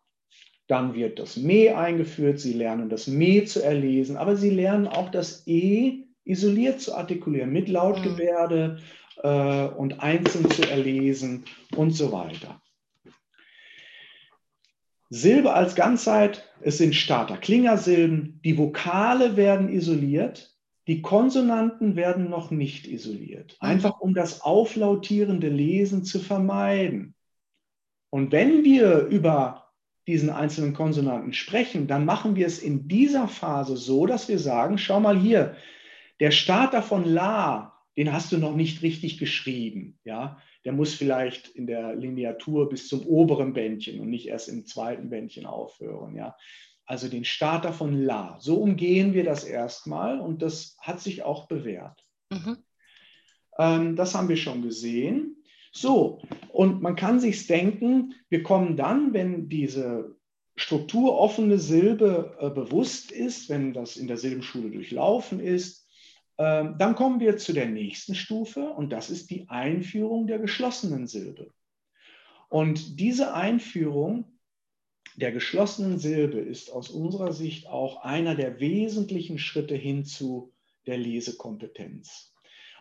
dann 0.69 0.95
wird 0.95 1.19
das 1.19 1.37
Me 1.37 1.77
eingeführt, 1.77 2.41
Sie 2.41 2.55
lernen 2.55 2.89
das 2.89 3.07
Me 3.07 3.45
zu 3.45 3.63
erlesen, 3.63 4.17
aber 4.17 4.37
Sie 4.37 4.51
lernen 4.51 4.87
auch 4.87 5.11
das 5.11 5.47
E 5.47 6.05
isoliert 6.25 6.81
zu 6.81 6.95
artikulieren, 6.95 7.51
mit 7.51 7.69
Lautgebärde 7.69 8.79
mhm. 9.17 9.29
äh, 9.29 9.67
und 9.69 10.01
einzeln 10.01 10.51
zu 10.51 10.63
erlesen 10.63 11.45
und 11.77 11.91
so 11.91 12.13
weiter. 12.13 12.61
Silbe 15.15 15.53
als 15.53 15.75
Ganzheit, 15.75 16.49
es 16.63 16.79
sind 16.79 16.95
Starter-Klingersilben, 16.95 18.41
die 18.47 18.57
Vokale 18.57 19.37
werden 19.37 19.69
isoliert, 19.69 20.57
die 20.87 21.03
Konsonanten 21.03 21.97
werden 21.97 22.31
noch 22.31 22.51
nicht 22.51 22.87
isoliert, 22.87 23.59
mhm. 23.61 23.69
einfach 23.69 24.01
um 24.01 24.15
das 24.15 24.41
auflautierende 24.41 25.51
Lesen 25.51 26.03
zu 26.03 26.19
vermeiden. 26.19 27.15
Und 28.09 28.33
wenn 28.33 28.65
wir 28.65 29.01
über 29.05 29.69
diesen 30.07 30.31
einzelnen 30.31 30.73
Konsonanten 30.73 31.35
sprechen, 31.35 31.87
dann 31.87 32.07
machen 32.07 32.35
wir 32.35 32.47
es 32.47 32.59
in 32.59 32.89
dieser 32.89 33.29
Phase 33.29 33.77
so, 33.77 34.07
dass 34.07 34.29
wir 34.29 34.39
sagen, 34.39 34.79
schau 34.79 34.99
mal 34.99 35.19
hier, 35.19 35.57
der 36.21 36.31
Starter 36.31 36.81
von 36.81 37.05
La, 37.05 37.79
den 37.99 38.15
hast 38.15 38.33
du 38.33 38.39
noch 38.39 38.57
nicht 38.57 38.81
richtig 38.81 39.19
geschrieben. 39.19 39.99
Ja? 40.05 40.39
Der 40.65 40.73
muss 40.73 40.95
vielleicht 40.95 41.49
in 41.49 41.67
der 41.67 41.95
Lineatur 41.95 42.69
bis 42.69 42.89
zum 42.89 43.07
oberen 43.07 43.53
Bändchen 43.53 44.01
und 44.01 44.11
nicht 44.11 44.29
erst 44.29 44.49
im 44.49 44.67
zweiten 44.67 45.11
Bändchen 45.11 45.47
aufhören. 45.47 46.15
Ja? 46.15 46.37
Also 46.87 47.09
den 47.09 47.25
Starter 47.25 47.73
von 47.73 47.93
La. 47.93 48.39
So 48.41 48.57
umgehen 48.57 49.15
wir 49.15 49.25
das 49.25 49.45
erstmal 49.45 50.21
und 50.21 50.43
das 50.43 50.77
hat 50.81 51.01
sich 51.01 51.23
auch 51.23 51.49
bewährt. 51.49 52.05
Mhm. 52.31 52.59
Ähm, 53.59 53.97
das 53.97 54.15
haben 54.15 54.29
wir 54.29 54.37
schon 54.37 54.63
gesehen. 54.63 55.37
So, 55.73 56.21
und 56.51 56.83
man 56.83 56.97
kann 56.97 57.19
sich 57.19 57.47
denken, 57.47 58.15
wir 58.29 58.43
kommen 58.43 58.77
dann, 58.77 59.15
wenn 59.15 59.49
diese 59.49 60.17
strukturoffene 60.55 61.59
Silbe 61.59 62.37
äh, 62.39 62.51
bewusst 62.51 63.11
ist, 63.11 63.49
wenn 63.49 63.73
das 63.73 63.97
in 63.97 64.07
der 64.07 64.19
Silbenschule 64.19 64.71
durchlaufen 64.71 65.41
ist, 65.41 65.82
dann 66.43 66.95
kommen 66.95 67.21
wir 67.21 67.37
zu 67.37 67.53
der 67.53 67.67
nächsten 67.67 68.15
Stufe 68.15 68.71
und 68.71 68.91
das 68.91 69.11
ist 69.11 69.31
die 69.31 69.49
Einführung 69.49 70.27
der 70.27 70.39
geschlossenen 70.39 71.07
Silbe. 71.07 71.53
Und 72.49 73.01
diese 73.01 73.35
Einführung 73.35 74.27
der 75.17 75.33
geschlossenen 75.33 75.99
Silbe 75.99 76.39
ist 76.39 76.71
aus 76.71 76.89
unserer 76.89 77.33
Sicht 77.33 77.67
auch 77.67 78.03
einer 78.03 78.35
der 78.35 78.61
wesentlichen 78.61 79.39
Schritte 79.39 79.75
hin 79.75 80.05
zu 80.05 80.53
der 80.87 80.99
Lesekompetenz. 80.99 82.33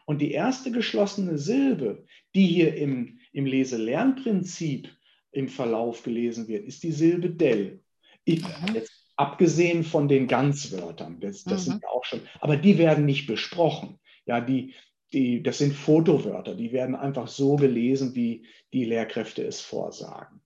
Und 0.05 0.19
die 0.19 0.31
erste 0.31 0.71
geschlossene 0.71 1.37
Silbe, 1.37 2.05
die 2.35 2.45
hier 2.47 2.75
im, 2.75 3.19
im 3.31 3.45
Leselernprinzip 3.45 4.89
im 5.31 5.47
Verlauf 5.47 6.03
gelesen 6.03 6.47
wird, 6.47 6.65
ist 6.65 6.83
die 6.83 6.91
Silbe 6.91 7.29
del. 7.29 7.83
Ich, 8.25 8.41
mhm. 8.41 8.75
jetzt, 8.75 9.00
abgesehen 9.21 9.83
von 9.83 10.07
den 10.07 10.27
Ganzwörtern, 10.27 11.19
das, 11.19 11.43
das 11.43 11.65
mhm. 11.65 11.71
sind 11.71 11.83
ja 11.83 11.89
auch 11.89 12.03
schon, 12.05 12.21
aber 12.39 12.57
die 12.57 12.77
werden 12.77 13.05
nicht 13.05 13.27
besprochen. 13.27 13.99
Ja, 14.25 14.41
die, 14.41 14.73
die, 15.13 15.43
das 15.43 15.57
sind 15.59 15.73
Fotowörter, 15.73 16.55
die 16.55 16.71
werden 16.71 16.95
einfach 16.95 17.27
so 17.27 17.55
gelesen, 17.55 18.15
wie 18.15 18.45
die 18.73 18.85
Lehrkräfte 18.85 19.43
es 19.43 19.61
vorsagen. 19.61 20.41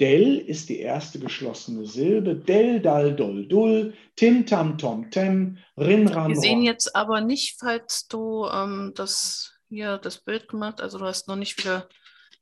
Del 0.00 0.38
ist 0.38 0.68
die 0.68 0.80
erste 0.80 1.20
geschlossene 1.20 1.86
Silbe. 1.86 2.34
Del, 2.34 2.80
dal, 2.80 3.14
dol, 3.14 3.46
dul, 3.46 3.94
tim, 4.16 4.44
tam, 4.44 4.76
tom, 4.76 5.10
tem, 5.10 5.58
rin, 5.76 6.08
ran, 6.08 6.30
Wir 6.30 6.36
sehen 6.36 6.62
jetzt 6.62 6.96
aber 6.96 7.20
nicht, 7.20 7.56
falls 7.60 8.08
du 8.08 8.46
ähm, 8.46 8.92
das 8.96 9.52
hier 9.68 9.98
das 9.98 10.18
Bild 10.18 10.48
gemacht, 10.48 10.80
also 10.80 10.98
du 10.98 11.04
hast 11.04 11.28
noch 11.28 11.36
nicht 11.36 11.58
wieder 11.58 11.88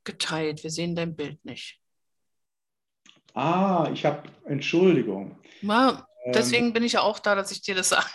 geteilt. 0.03 0.63
Wir 0.63 0.71
sehen 0.71 0.95
dein 0.95 1.15
Bild 1.15 1.43
nicht. 1.45 1.79
Ah, 3.33 3.89
ich 3.91 4.05
habe 4.05 4.23
Entschuldigung. 4.45 5.37
Na, 5.61 6.07
deswegen 6.33 6.67
ähm, 6.67 6.73
bin 6.73 6.83
ich 6.83 6.93
ja 6.93 7.01
auch 7.01 7.19
da, 7.19 7.35
dass 7.35 7.51
ich 7.51 7.61
dir 7.61 7.75
das 7.75 7.89
sage. 7.89 8.05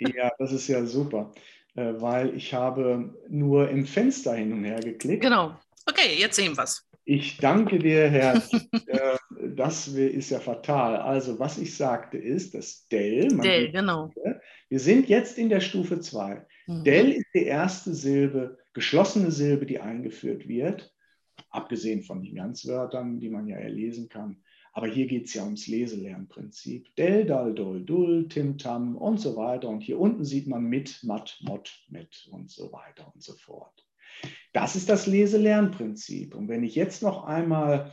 Ja, 0.00 0.30
das 0.38 0.52
ist 0.52 0.68
ja 0.68 0.84
super, 0.84 1.32
äh, 1.74 1.94
weil 1.98 2.36
ich 2.36 2.52
habe 2.52 3.14
nur 3.28 3.68
im 3.70 3.86
Fenster 3.86 4.34
hin 4.34 4.52
und 4.52 4.64
her 4.64 4.80
geklickt. 4.80 5.22
Genau. 5.22 5.56
Okay, 5.88 6.16
jetzt 6.18 6.36
sehen 6.36 6.56
wir 6.56 6.64
es. 6.64 6.86
Ich 7.04 7.38
danke 7.38 7.78
dir, 7.78 8.08
Herr. 8.08 8.42
Äh, 8.88 9.16
das 9.56 9.88
ist 9.88 10.30
ja 10.30 10.38
fatal. 10.38 10.96
Also, 10.96 11.40
was 11.40 11.58
ich 11.58 11.76
sagte, 11.76 12.18
ist, 12.18 12.54
dass 12.54 12.86
Del. 12.86 13.28
Del, 13.38 13.72
genau. 13.72 14.12
Wir 14.68 14.78
sind 14.78 15.08
jetzt 15.08 15.38
in 15.38 15.48
der 15.48 15.60
Stufe 15.60 16.00
2. 16.00 16.46
Mhm. 16.66 16.84
Del 16.84 17.12
ist 17.12 17.26
die 17.34 17.44
erste 17.44 17.94
Silbe, 17.94 18.58
geschlossene 18.74 19.32
Silbe, 19.32 19.66
die 19.66 19.80
eingeführt 19.80 20.46
wird. 20.46 20.94
Abgesehen 21.50 22.04
von 22.04 22.22
den 22.22 22.36
Ganzwörtern, 22.36 23.18
die 23.18 23.28
man 23.28 23.48
ja 23.48 23.56
erlesen 23.56 24.08
kann. 24.08 24.42
Aber 24.76 24.88
hier 24.88 25.06
geht 25.06 25.24
es 25.24 25.32
ja 25.32 25.42
ums 25.42 25.68
Leselernprinzip. 25.68 26.94
Del, 26.96 27.24
dal, 27.24 27.54
dol, 27.54 27.82
dul, 27.82 28.28
tim, 28.28 28.58
tam 28.58 28.94
und 28.94 29.18
so 29.18 29.34
weiter. 29.34 29.70
Und 29.70 29.80
hier 29.80 29.98
unten 29.98 30.22
sieht 30.22 30.46
man 30.48 30.64
mit, 30.64 31.02
mat, 31.02 31.38
mot, 31.40 31.72
mit 31.88 32.28
und 32.30 32.50
so 32.50 32.70
weiter 32.72 33.10
und 33.14 33.22
so 33.22 33.32
fort. 33.32 33.86
Das 34.52 34.76
ist 34.76 34.90
das 34.90 35.06
Leselernprinzip. 35.06 36.34
Und 36.34 36.48
wenn 36.48 36.62
ich 36.62 36.74
jetzt 36.74 37.02
noch 37.02 37.24
einmal 37.24 37.90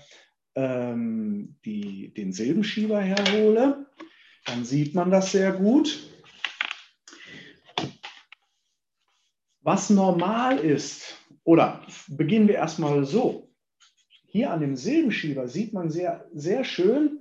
ähm, 0.55 1.55
die, 1.63 2.13
den 2.13 2.33
Silbenschieber 2.33 2.99
herhole, 2.99 3.85
dann 4.43 4.65
sieht 4.65 4.93
man 4.93 5.09
das 5.09 5.31
sehr 5.31 5.53
gut. 5.53 6.05
Was 9.61 9.89
normal 9.89 10.57
ist, 10.57 11.17
oder 11.45 11.87
beginnen 12.09 12.49
wir 12.49 12.55
erstmal 12.55 13.05
so. 13.05 13.52
Hier 14.33 14.49
an 14.49 14.61
dem 14.61 14.75
Silbenschieber 14.75 15.47
sieht 15.47 15.73
man 15.73 15.91
sehr, 15.91 16.25
sehr 16.33 16.63
schön, 16.63 17.19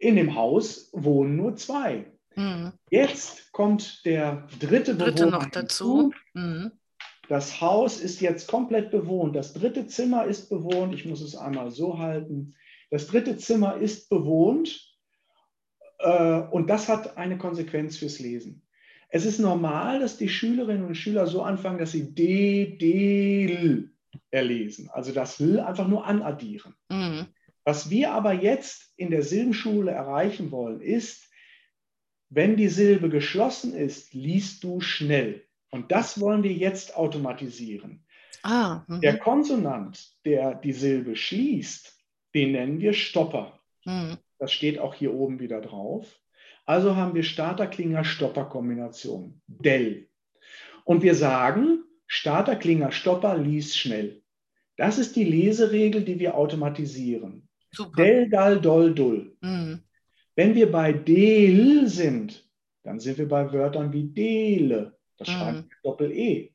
in 0.00 0.16
dem 0.16 0.34
Haus 0.34 0.90
wohnen 0.92 1.36
nur 1.36 1.54
zwei. 1.54 2.06
Mhm. 2.34 2.72
Jetzt 2.90 3.52
kommt 3.52 4.04
der 4.04 4.48
dritte, 4.58 4.96
dritte 4.96 5.12
Bewohner 5.26 5.38
noch 5.38 5.50
dazu. 5.50 6.12
Mhm. 6.32 6.72
Das 7.28 7.60
Haus 7.60 8.00
ist 8.00 8.20
jetzt 8.20 8.48
komplett 8.48 8.90
bewohnt. 8.90 9.36
Das 9.36 9.52
dritte 9.52 9.86
Zimmer 9.86 10.24
ist 10.24 10.48
bewohnt. 10.50 10.92
Ich 10.92 11.06
muss 11.06 11.20
es 11.20 11.36
einmal 11.36 11.70
so 11.70 11.98
halten. 11.98 12.56
Das 12.90 13.06
dritte 13.06 13.36
Zimmer 13.36 13.76
ist 13.76 14.08
bewohnt 14.08 14.92
äh, 16.00 16.40
und 16.50 16.68
das 16.68 16.88
hat 16.88 17.16
eine 17.16 17.38
Konsequenz 17.38 17.96
fürs 17.96 18.18
Lesen. 18.18 18.66
Es 19.08 19.24
ist 19.24 19.38
normal, 19.38 20.00
dass 20.00 20.16
die 20.16 20.28
Schülerinnen 20.28 20.84
und 20.84 20.96
Schüler 20.96 21.28
so 21.28 21.42
anfangen, 21.42 21.78
dass 21.78 21.92
sie 21.92 22.12
D, 22.12 22.76
D, 22.76 23.44
L 23.46 23.93
erlesen. 24.30 24.88
Also 24.90 25.12
das 25.12 25.40
L 25.40 25.60
einfach 25.60 25.88
nur 25.88 26.06
anaddieren. 26.06 26.74
Mhm. 26.88 27.26
Was 27.64 27.90
wir 27.90 28.12
aber 28.12 28.32
jetzt 28.32 28.92
in 28.96 29.10
der 29.10 29.22
Silbenschule 29.22 29.90
erreichen 29.90 30.50
wollen, 30.50 30.80
ist, 30.80 31.30
wenn 32.28 32.56
die 32.56 32.68
Silbe 32.68 33.08
geschlossen 33.08 33.74
ist, 33.74 34.12
liest 34.12 34.62
du 34.64 34.80
schnell. 34.80 35.46
Und 35.70 35.92
das 35.92 36.20
wollen 36.20 36.42
wir 36.42 36.52
jetzt 36.52 36.96
automatisieren. 36.96 38.04
Ah, 38.42 38.82
mhm. 38.86 39.00
der 39.00 39.18
Konsonant, 39.18 40.14
der 40.24 40.54
die 40.54 40.72
Silbe 40.72 41.16
schließt, 41.16 41.98
den 42.34 42.52
nennen 42.52 42.80
wir 42.80 42.92
Stopper. 42.92 43.58
Mhm. 43.84 44.18
Das 44.38 44.52
steht 44.52 44.78
auch 44.78 44.94
hier 44.94 45.14
oben 45.14 45.40
wieder 45.40 45.62
drauf. 45.62 46.20
Also 46.66 46.96
haben 46.96 47.14
wir 47.14 47.22
Starter-Klinger-Stopper-Kombination. 47.22 49.40
Del. 49.46 50.08
Und 50.84 51.02
wir 51.02 51.14
sagen, 51.14 51.84
Starter-Klinger-Stopper 52.14 53.36
liest 53.36 53.76
schnell. 53.76 54.22
Das 54.76 54.98
ist 54.98 55.16
die 55.16 55.24
Leseregel, 55.24 56.04
die 56.04 56.20
wir 56.20 56.36
automatisieren. 56.36 57.48
Super. 57.72 58.02
Del, 58.02 58.30
dal, 58.30 58.60
dol, 58.60 58.94
dull. 58.94 59.36
Mhm. 59.40 59.80
Wenn 60.36 60.54
wir 60.54 60.70
bei 60.70 60.92
del 60.92 61.88
sind, 61.88 62.48
dann 62.84 63.00
sind 63.00 63.18
wir 63.18 63.28
bei 63.28 63.52
Wörtern 63.52 63.92
wie 63.92 64.04
dele, 64.04 64.96
das 65.18 65.28
mhm. 65.28 65.32
schreiben 65.32 65.64
wir 65.68 65.76
Doppel-E. 65.82 66.52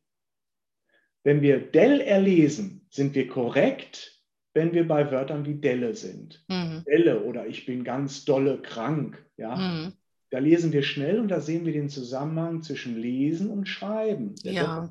Wenn 1.24 1.42
wir 1.42 1.60
del 1.60 2.00
erlesen, 2.00 2.88
sind 2.90 3.14
wir 3.14 3.28
korrekt, 3.28 4.24
wenn 4.54 4.72
wir 4.74 4.88
bei 4.88 5.12
Wörtern 5.12 5.46
wie 5.46 5.56
Delle 5.56 5.94
sind. 5.94 6.46
Mhm. 6.48 6.86
Delle 6.88 7.24
oder 7.24 7.48
ich 7.48 7.66
bin 7.66 7.84
ganz 7.84 8.24
dolle 8.24 8.62
krank. 8.62 9.22
Ja? 9.36 9.58
Mhm. 9.58 9.94
Da 10.30 10.40
lesen 10.40 10.72
wir 10.72 10.84
schnell 10.84 11.20
und 11.20 11.28
da 11.28 11.42
sehen 11.42 11.66
wir 11.66 11.74
den 11.74 11.90
Zusammenhang 11.90 12.62
zwischen 12.62 12.98
Lesen 12.98 13.50
und 13.50 13.68
Schreiben. 13.68 14.36
Ja. 14.44 14.90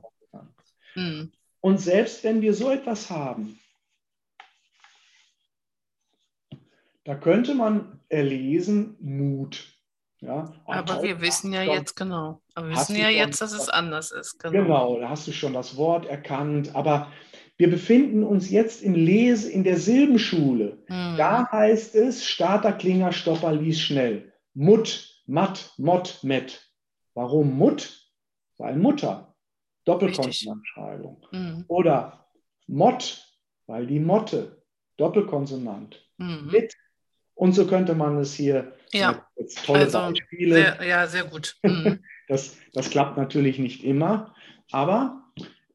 Mhm. 0.99 1.32
Und 1.61 1.80
selbst 1.80 2.24
wenn 2.24 2.40
wir 2.40 2.55
so 2.55 2.70
etwas 2.70 3.11
haben, 3.11 3.59
da 7.05 7.14
könnte 7.14 7.55
man 7.55 8.01
erlesen 8.09 8.96
Mut. 9.01 9.74
Ja, 10.20 10.53
aber 10.66 11.03
wir 11.03 11.20
wissen 11.20 11.53
ja 11.53 11.62
jetzt 11.62 11.94
genau. 11.94 12.42
Aber 12.55 12.68
wir 12.68 12.76
wissen 12.76 12.96
ja 12.96 13.09
jetzt, 13.09 13.40
dass 13.40 13.53
es 13.53 13.68
anders 13.68 14.11
ist. 14.11 14.40
Genau. 14.40 14.53
genau, 14.53 15.01
da 15.01 15.11
hast 15.11 15.28
du 15.28 15.32
schon 15.32 15.53
das 15.53 15.76
Wort 15.76 16.07
erkannt. 16.07 16.74
Aber 16.74 17.12
wir 17.57 17.70
befinden 17.70 18.24
uns 18.24 18.51
jetzt 18.51 18.82
in 18.82 18.94
Lese 18.94 19.51
in 19.51 19.62
der 19.62 19.78
Silbenschule. 19.78 20.78
Mhm. 20.88 21.16
Da 21.16 21.49
heißt 21.53 21.94
es 21.94 22.26
Starter, 22.26 22.72
Klinger, 22.72 23.12
Stopper, 23.12 23.53
lies 23.53 23.80
schnell. 23.80 24.32
Mut, 24.55 25.22
Matt, 25.26 25.72
Mott, 25.76 26.18
Met. 26.22 26.68
Warum 27.14 27.57
Mut? 27.57 28.11
Weil 28.57 28.76
Mutter. 28.76 29.27
Doppelkonsonantschreibung. 29.89 31.26
Mhm. 31.32 31.64
Oder 31.68 32.26
Mott, 32.66 33.24
weil 33.66 33.86
die 33.86 34.01
Motte. 34.01 34.62
Doppelkonsonant. 34.99 36.05
Mhm. 36.18 36.51
Mit. 36.53 36.74
Und 37.34 37.53
so 37.53 37.66
könnte 37.66 37.95
man 37.95 38.18
es 38.18 38.34
hier 38.34 38.74
ja. 38.93 39.26
Jetzt 39.36 39.64
tolle 39.64 39.80
also, 39.80 39.99
Beispiele. 39.99 40.55
Sehr, 40.55 40.86
ja, 40.86 41.07
sehr 41.07 41.24
gut. 41.24 41.57
Mhm. 41.62 42.01
Das, 42.30 42.59
das 42.74 42.91
klappt 42.91 43.16
natürlich 43.16 43.59
nicht 43.59 43.82
immer, 43.82 44.34
aber 44.70 45.22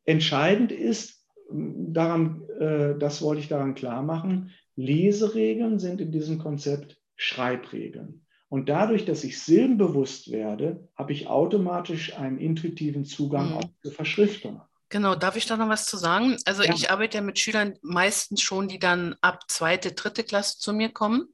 entscheidend 0.06 0.72
ist, 0.72 1.28
daran, 1.50 2.48
äh, 2.60 2.96
das 3.00 3.24
wollte 3.24 3.42
ich 3.42 3.48
daran 3.48 3.74
klar 3.74 4.04
machen, 4.04 4.52
Leseregeln 4.76 5.80
sind 5.80 6.00
in 6.00 6.12
diesem 6.12 6.38
Konzept 6.38 7.02
Schreibregeln. 7.16 8.23
Und 8.54 8.70
dadurch, 8.70 9.04
dass 9.04 9.24
ich 9.24 9.42
silbenbewusst 9.42 10.32
werde, 10.32 10.88
habe 10.96 11.12
ich 11.12 11.26
automatisch 11.26 12.16
einen 12.16 12.38
intuitiven 12.38 13.04
Zugang 13.04 13.50
mhm. 13.50 13.58
auch 13.58 13.70
zur 13.82 13.92
Verschriftung. 13.92 14.62
Genau, 14.90 15.16
darf 15.16 15.36
ich 15.36 15.48
da 15.48 15.58
noch 15.58 15.70
was 15.70 15.88
zu 15.88 15.98
sagen? 15.98 16.38
Also 16.46 16.62
Ja. 16.62 16.72
ich 16.72 16.92
arbeite 16.92 17.18
ja 17.18 17.24
mit 17.24 17.40
Schülern 17.40 17.80
meistens 17.82 18.44
schon, 18.44 18.68
die 18.68 18.78
dann 18.78 19.16
ab 19.22 19.46
zweite, 19.48 19.94
dritte 19.94 20.24
Klasse 20.24 20.60
zu 20.60 20.72
mir 20.72 20.90
kommen. 20.90 21.34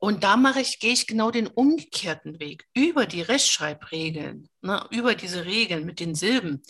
Und 0.00 0.22
da 0.22 0.36
mache 0.36 0.60
ich, 0.60 0.80
gehe 0.80 0.92
ich 0.92 1.06
genau 1.06 1.30
den 1.30 1.46
umgekehrten 1.46 2.40
Weg. 2.40 2.66
Über 2.74 3.06
die 3.06 3.22
Rechtschreibregeln, 3.22 4.46
ne, 4.60 4.86
über 4.90 5.14
diese 5.14 5.46
Regeln 5.46 5.86
mit 5.86 5.98
den 5.98 6.14
Silben, 6.14 6.62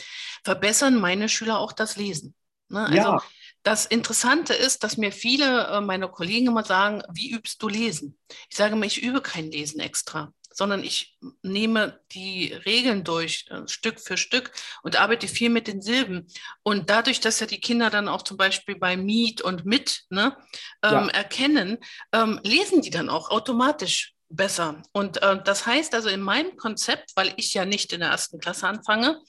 verbessern 0.44 1.00
meine 1.00 1.28
Schüler 1.28 1.58
auch 1.58 1.72
das 1.72 1.96
Lesen. 1.96 2.36
Ne? 2.68 2.86
Also 2.86 2.96
Ja, 2.96 3.22
das 3.62 3.86
Interessante 3.86 4.54
ist, 4.54 4.84
dass 4.84 4.96
mir 4.96 5.12
viele 5.12 5.66
äh, 5.66 5.80
meiner 5.80 6.08
Kollegen 6.08 6.46
immer 6.46 6.64
sagen, 6.64 7.02
wie 7.12 7.30
übst 7.30 7.62
du 7.62 7.68
Lesen? 7.68 8.18
Ich 8.48 8.56
sage 8.56 8.74
immer, 8.74 8.86
ich 8.86 9.02
übe 9.02 9.20
kein 9.20 9.50
Lesen 9.50 9.80
extra, 9.80 10.32
sondern 10.52 10.82
ich 10.82 11.18
nehme 11.42 12.00
die 12.12 12.52
Regeln 12.52 13.04
durch, 13.04 13.46
äh, 13.50 13.68
Stück 13.68 14.00
für 14.00 14.16
Stück 14.16 14.50
und 14.82 14.98
arbeite 15.00 15.28
viel 15.28 15.50
mit 15.50 15.66
den 15.66 15.82
Silben. 15.82 16.26
Und 16.62 16.88
dadurch, 16.88 17.20
dass 17.20 17.40
ja 17.40 17.46
die 17.46 17.60
Kinder 17.60 17.90
dann 17.90 18.08
auch 18.08 18.22
zum 18.22 18.38
Beispiel 18.38 18.76
bei 18.76 18.96
Miet 18.96 19.42
und 19.42 19.66
Mit 19.66 20.04
ne, 20.08 20.36
ja. 20.82 21.02
ähm, 21.02 21.10
erkennen, 21.10 21.78
ähm, 22.12 22.40
lesen 22.42 22.80
die 22.80 22.90
dann 22.90 23.10
auch 23.10 23.30
automatisch 23.30 24.14
besser. 24.30 24.82
Und 24.92 25.22
äh, 25.22 25.42
das 25.42 25.66
heißt 25.66 25.94
also 25.94 26.08
in 26.08 26.20
meinem 26.20 26.56
Konzept, 26.56 27.10
weil 27.14 27.34
ich 27.36 27.52
ja 27.52 27.66
nicht 27.66 27.92
in 27.92 28.00
der 28.00 28.10
ersten 28.10 28.38
Klasse 28.38 28.68
anfange, 28.68 29.20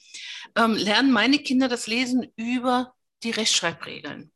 ähm, 0.56 0.74
lernen 0.74 1.12
meine 1.12 1.38
Kinder 1.38 1.68
das 1.68 1.86
Lesen 1.86 2.32
über 2.36 2.94
die 3.24 3.30
Rechtschreibregeln. 3.30 4.30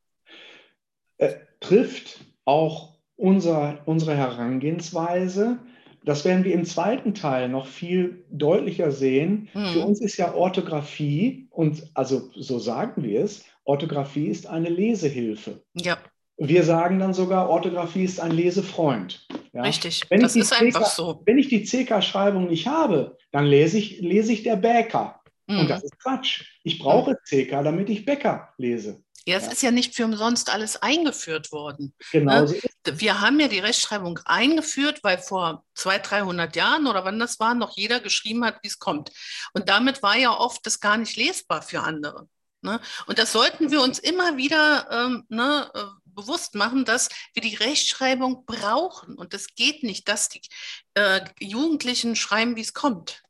äh, 1.19 1.35
trifft 1.61 2.21
auch 2.45 2.95
unser, 3.17 3.79
unsere 3.87 4.15
Herangehensweise. 4.17 5.59
Das 6.05 6.25
werden 6.25 6.45
wir 6.45 6.53
im 6.55 6.65
zweiten 6.67 7.15
Teil 7.15 7.49
noch 7.49 7.67
viel 7.67 8.25
deutlicher 8.31 8.93
sehen. 8.93 9.49
Für 9.53 9.59
Mhm. 9.81 9.85
uns 9.85 10.01
ist 10.01 10.19
ja 10.19 10.35
Orthographie, 10.35 11.49
und 11.51 11.91
also 11.95 12.31
so 12.37 12.59
sagen 12.59 13.03
wir 13.03 13.23
es, 13.25 13.45
Orthographie 13.65 14.27
ist 14.29 14.47
eine 14.47 14.69
Lesehilfe. 14.69 15.63
Ja, 15.75 15.99
Wir 16.39 16.65
sagen 16.65 16.99
dann 16.99 17.15
sogar, 17.15 17.49
Orthographie 17.49 18.05
ist 18.05 18.21
ein 18.21 18.31
Lesefreund. 18.33 19.27
Ja? 19.55 19.63
richtig. 19.63 20.03
Wenn 20.11 20.21
Das 20.21 20.37
ich 20.37 20.43
die 20.43 20.45
ist 20.45 20.53
einfach 20.53 20.83
CK 20.83 20.95
so. 20.95 21.23
Wenn 21.25 21.39
ich 21.39 21.49
die 21.49 21.65
CK-Schreibung 21.65 22.49
nicht 22.49 22.67
habe, 22.67 23.17
dann 23.33 23.47
lese 23.47 23.79
ich, 23.79 24.01
lese 24.01 24.35
ich 24.35 24.43
der 24.43 24.57
Bäcker. 24.57 25.16
Und 25.49 25.65
Mhm. 25.65 25.69
das 25.69 25.85
ist 25.85 25.99
Quatsch. 25.99 26.45
Ich 26.65 26.79
brauche 26.79 27.17
CK, 27.25 27.63
damit 27.63 27.89
ich 27.89 28.05
Bäcker 28.05 28.53
lese. 28.59 29.03
Ja, 29.29 29.39
es 29.39 29.49
ist 29.49 29.63
ja 29.63 29.73
nicht 29.73 29.97
für 29.97 30.05
umsonst 30.05 30.51
alles 30.51 30.81
eingeführt 30.81 31.51
worden. 31.51 31.95
Genauso 32.13 32.55
ist 32.55 33.01
Wir 33.01 33.21
haben 33.21 33.41
ja 33.41 33.49
die 33.49 33.59
Rechtschreibung 33.59 34.21
eingeführt, 34.25 35.01
weil 35.03 35.19
vor 35.19 35.65
200, 35.75 36.11
300 36.11 36.55
Jahren 36.57 36.87
oder 36.87 37.05
wann 37.05 37.19
das 37.19 37.41
war, 37.41 37.55
noch 37.55 37.77
jeder 37.77 37.99
geschrieben 37.99 38.45
hat, 38.45 38.59
wie 38.63 38.69
es 38.69 38.79
kommt. 38.79 39.11
Und 39.53 39.69
damit 39.69 40.03
war 40.05 40.17
ja 40.17 40.31
oft 40.31 40.65
das 40.65 40.79
gar 40.79 40.97
nicht 40.97 41.17
lesbar 41.17 41.63
für 41.63 41.81
andere. 41.81 42.29
Ne? 42.63 42.81
Und 43.07 43.19
das 43.19 43.33
sollten 43.33 43.73
wir 43.73 43.83
uns 43.83 43.99
immer 43.99 44.37
wieder 44.37 44.89
ähm, 44.93 45.25
ne, 45.29 45.71
äh, 45.75 45.85
bewusst 46.05 46.55
machen, 46.55 46.85
dass 46.85 47.09
wir 47.35 47.43
die 47.43 47.57
Rechtschreibung 47.57 48.47
brauchen. 48.47 49.17
Und 49.17 49.35
es 49.35 49.55
geht 49.57 49.83
nicht, 49.83 50.09
dass 50.09 50.29
die 50.29 50.41
äh, 50.95 51.21
Jugendlichen 51.41 52.15
schreiben, 52.15 52.55
wie 52.55 52.63
es 52.63 52.75
kommt. 52.75 53.23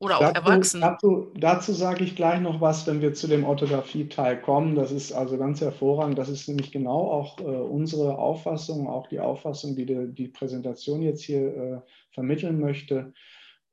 Oder 0.00 0.18
auch 0.18 0.32
Dazu, 0.32 0.34
Erwachsene. 0.34 0.80
dazu, 0.82 1.32
dazu 1.36 1.72
sage 1.72 2.04
ich 2.04 2.16
gleich 2.16 2.40
noch 2.40 2.60
was, 2.60 2.86
wenn 2.86 3.00
wir 3.00 3.14
zu 3.14 3.28
dem 3.28 3.44
Orthographie-Teil 3.44 4.40
kommen. 4.42 4.74
Das 4.74 4.90
ist 4.90 5.12
also 5.12 5.38
ganz 5.38 5.60
hervorragend. 5.60 6.18
Das 6.18 6.28
ist 6.28 6.48
nämlich 6.48 6.72
genau 6.72 7.10
auch 7.10 7.38
äh, 7.38 7.44
unsere 7.44 8.18
Auffassung, 8.18 8.88
auch 8.88 9.06
die 9.06 9.20
Auffassung, 9.20 9.76
die 9.76 9.86
die, 9.86 10.12
die 10.12 10.28
Präsentation 10.28 11.00
jetzt 11.00 11.22
hier 11.22 11.56
äh, 11.56 11.80
vermitteln 12.10 12.60
möchte, 12.60 13.12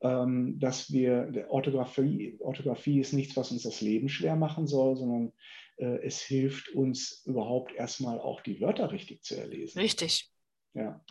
ähm, 0.01 0.59
dass 0.59 0.91
wir, 0.91 1.47
Orthographie, 1.49 2.37
Orthographie 2.39 2.99
ist 2.99 3.13
nichts, 3.13 3.35
was 3.35 3.51
uns 3.51 3.63
das 3.63 3.81
Leben 3.81 4.07
schwer 4.07 4.35
machen 4.35 4.67
soll, 4.67 4.95
sondern 4.97 5.33
äh, 5.77 6.05
es 6.05 6.21
hilft 6.21 6.69
uns 6.69 7.23
überhaupt 7.25 7.73
erstmal 7.73 8.19
auch 8.19 8.41
die 8.41 8.61
Wörter 8.61 8.91
richtig 8.91 9.23
zu 9.23 9.35
erlesen. 9.35 9.79
Richtig. 9.79 10.29
Ja. 10.73 11.03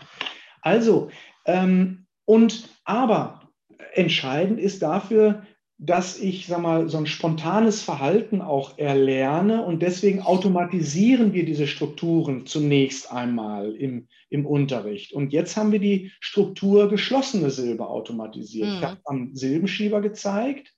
Also, 0.62 1.10
ähm, 1.46 2.06
und 2.24 2.68
aber 2.84 3.49
entscheidend 3.94 4.60
ist 4.60 4.82
dafür, 4.82 5.42
dass 5.82 6.18
ich, 6.18 6.46
sag 6.46 6.60
mal, 6.60 6.90
so 6.90 6.98
ein 6.98 7.06
spontanes 7.06 7.80
Verhalten 7.82 8.42
auch 8.42 8.76
erlerne 8.76 9.64
und 9.64 9.80
deswegen 9.80 10.20
automatisieren 10.20 11.32
wir 11.32 11.46
diese 11.46 11.66
Strukturen 11.66 12.44
zunächst 12.44 13.10
einmal 13.10 13.74
im, 13.74 14.06
im 14.28 14.44
Unterricht. 14.44 15.14
Und 15.14 15.32
jetzt 15.32 15.56
haben 15.56 15.72
wir 15.72 15.78
die 15.78 16.12
Struktur 16.20 16.90
geschlossene 16.90 17.50
Silbe 17.50 17.86
automatisiert. 17.88 18.68
Ich 18.68 18.80
Mhm. 18.80 18.84
habe 18.84 19.00
am 19.04 19.34
Silbenschieber 19.34 20.02
gezeigt. 20.02 20.74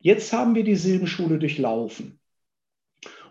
Jetzt 0.00 0.32
haben 0.32 0.56
wir 0.56 0.64
die 0.64 0.74
Silbenschule 0.74 1.38
durchlaufen. 1.38 2.18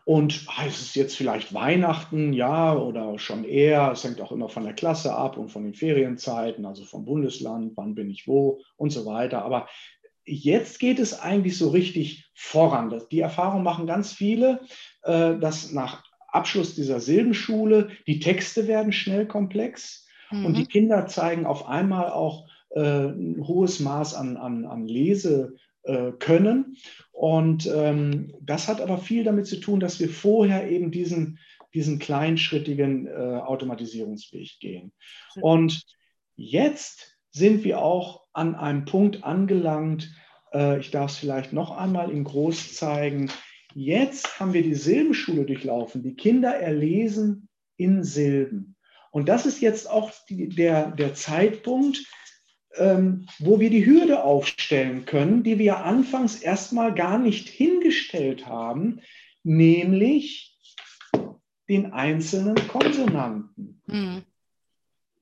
Und 0.05 0.45
ah, 0.47 0.65
es 0.67 0.81
ist 0.81 0.95
jetzt 0.95 1.15
vielleicht 1.15 1.53
Weihnachten, 1.53 2.33
ja, 2.33 2.75
oder 2.75 3.19
schon 3.19 3.43
eher. 3.43 3.91
Es 3.91 4.03
hängt 4.03 4.19
auch 4.19 4.31
immer 4.31 4.49
von 4.49 4.63
der 4.63 4.73
Klasse 4.73 5.13
ab 5.13 5.37
und 5.37 5.49
von 5.49 5.63
den 5.63 5.75
Ferienzeiten, 5.75 6.65
also 6.65 6.83
vom 6.85 7.05
Bundesland, 7.05 7.73
wann 7.75 7.93
bin 7.93 8.09
ich 8.09 8.27
wo 8.27 8.61
und 8.77 8.89
so 8.89 9.05
weiter. 9.05 9.43
Aber 9.43 9.67
jetzt 10.25 10.79
geht 10.79 10.99
es 10.99 11.19
eigentlich 11.19 11.57
so 11.57 11.69
richtig 11.69 12.29
voran. 12.33 13.01
Die 13.11 13.19
Erfahrung 13.19 13.63
machen 13.63 13.85
ganz 13.85 14.11
viele, 14.11 14.61
äh, 15.03 15.37
dass 15.37 15.71
nach 15.71 16.03
Abschluss 16.29 16.75
dieser 16.75 16.99
Silbenschule 16.99 17.89
die 18.07 18.19
Texte 18.19 18.67
werden 18.67 18.93
schnell 18.93 19.27
komplex 19.27 20.07
und 20.31 20.55
die 20.55 20.61
Mhm. 20.61 20.67
Kinder 20.69 21.07
zeigen 21.07 21.45
auf 21.45 21.67
einmal 21.67 22.09
auch 22.09 22.47
äh, 22.69 22.79
ein 22.79 23.45
hohes 23.45 23.81
Maß 23.81 24.13
an, 24.15 24.37
an, 24.37 24.65
an 24.65 24.87
Lese 24.87 25.55
können. 26.19 26.77
Und 27.11 27.65
ähm, 27.65 28.33
das 28.41 28.67
hat 28.67 28.81
aber 28.81 28.99
viel 28.99 29.23
damit 29.23 29.47
zu 29.47 29.59
tun, 29.59 29.79
dass 29.79 29.99
wir 29.99 30.09
vorher 30.09 30.69
eben 30.69 30.91
diesen, 30.91 31.39
diesen 31.73 31.97
kleinschrittigen 31.97 33.07
äh, 33.07 33.11
Automatisierungsweg 33.11 34.59
gehen. 34.59 34.91
Und 35.41 35.83
jetzt 36.35 37.17
sind 37.31 37.63
wir 37.63 37.79
auch 37.79 38.25
an 38.33 38.55
einem 38.55 38.85
Punkt 38.85 39.23
angelangt, 39.23 40.13
äh, 40.53 40.79
ich 40.79 40.91
darf 40.91 41.11
es 41.11 41.17
vielleicht 41.17 41.53
noch 41.53 41.71
einmal 41.71 42.11
in 42.11 42.23
groß 42.23 42.75
zeigen. 42.75 43.31
Jetzt 43.73 44.39
haben 44.39 44.53
wir 44.53 44.63
die 44.63 44.75
Silbenschule 44.75 45.45
durchlaufen. 45.45 46.03
Die 46.03 46.15
Kinder 46.15 46.53
erlesen 46.55 47.47
in 47.77 48.03
Silben. 48.03 48.75
Und 49.11 49.29
das 49.29 49.45
ist 49.45 49.61
jetzt 49.61 49.89
auch 49.89 50.11
die, 50.29 50.49
der, 50.49 50.91
der 50.91 51.13
Zeitpunkt, 51.13 52.03
ähm, 52.77 53.27
wo 53.39 53.59
wir 53.59 53.69
die 53.69 53.85
Hürde 53.85 54.23
aufstellen 54.23 55.05
können, 55.05 55.43
die 55.43 55.59
wir 55.59 55.83
anfangs 55.83 56.41
erstmal 56.41 56.93
gar 56.93 57.17
nicht 57.17 57.49
hingestellt 57.49 58.45
haben, 58.47 59.01
nämlich 59.43 60.57
den 61.67 61.93
einzelnen 61.93 62.55
Konsonanten. 62.67 63.81
Mhm. 63.87 64.23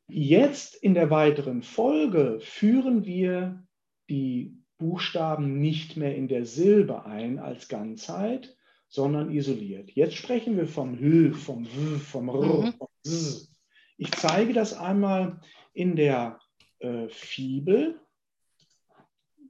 Jetzt 0.08 0.76
in 0.76 0.96
der 0.96 1.10
weiteren 1.12 1.62
Folge 1.62 2.40
führen 2.42 3.06
wir 3.06 3.64
die 4.10 4.58
Buchstaben 4.80 5.60
nicht 5.60 5.98
mehr 5.98 6.16
in 6.16 6.28
der 6.28 6.46
Silbe 6.46 7.06
ein 7.06 7.38
als 7.38 7.68
Ganzheit, 7.68 8.56
sondern 8.88 9.30
isoliert. 9.30 9.92
Jetzt 9.92 10.16
sprechen 10.16 10.58
wir 10.58 10.68
vom 10.68 10.96
H, 10.96 11.38
vom 11.38 11.66
W, 11.66 12.00
vom 12.00 12.30
R, 12.30 12.66
Mhm. 12.66 12.74
vom 12.74 12.88
S. 13.06 13.52
Ich 13.98 14.12
zeige 14.12 14.54
das 14.54 14.74
einmal 14.74 15.42
in 15.74 15.96
der 15.96 16.40
äh, 16.80 17.08
Fibel. 17.10 18.00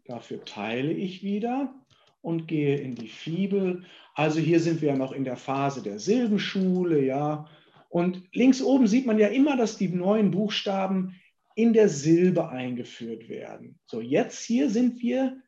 Dafür 0.05 0.43
teile 0.45 0.91
ich 0.91 1.23
wieder 1.23 1.73
und 2.21 2.47
gehe 2.47 2.77
in 2.77 2.95
die 2.95 3.07
Fibel. 3.07 3.85
Also 4.15 4.39
hier 4.39 4.59
sind 4.59 4.81
wir 4.81 4.95
noch 4.95 5.11
in 5.11 5.23
der 5.23 5.37
Phase 5.37 5.81
der 5.83 5.99
Silbenschule, 5.99 7.03
ja. 7.03 7.47
Und 7.89 8.23
links 8.33 8.61
oben 8.61 8.87
sieht 8.87 9.05
man 9.05 9.17
ja 9.17 9.27
immer, 9.27 9.55
dass 9.57 9.77
die 9.77 9.87
neuen 9.89 10.31
Buchstaben 10.31 11.15
in 11.55 11.73
der 11.73 11.89
Silbe 11.89 12.49
eingeführt 12.49 13.29
werden. 13.29 13.79
So, 13.85 14.01
jetzt 14.01 14.43
hier 14.43 14.69
sind 14.69 15.01
wir 15.01 15.41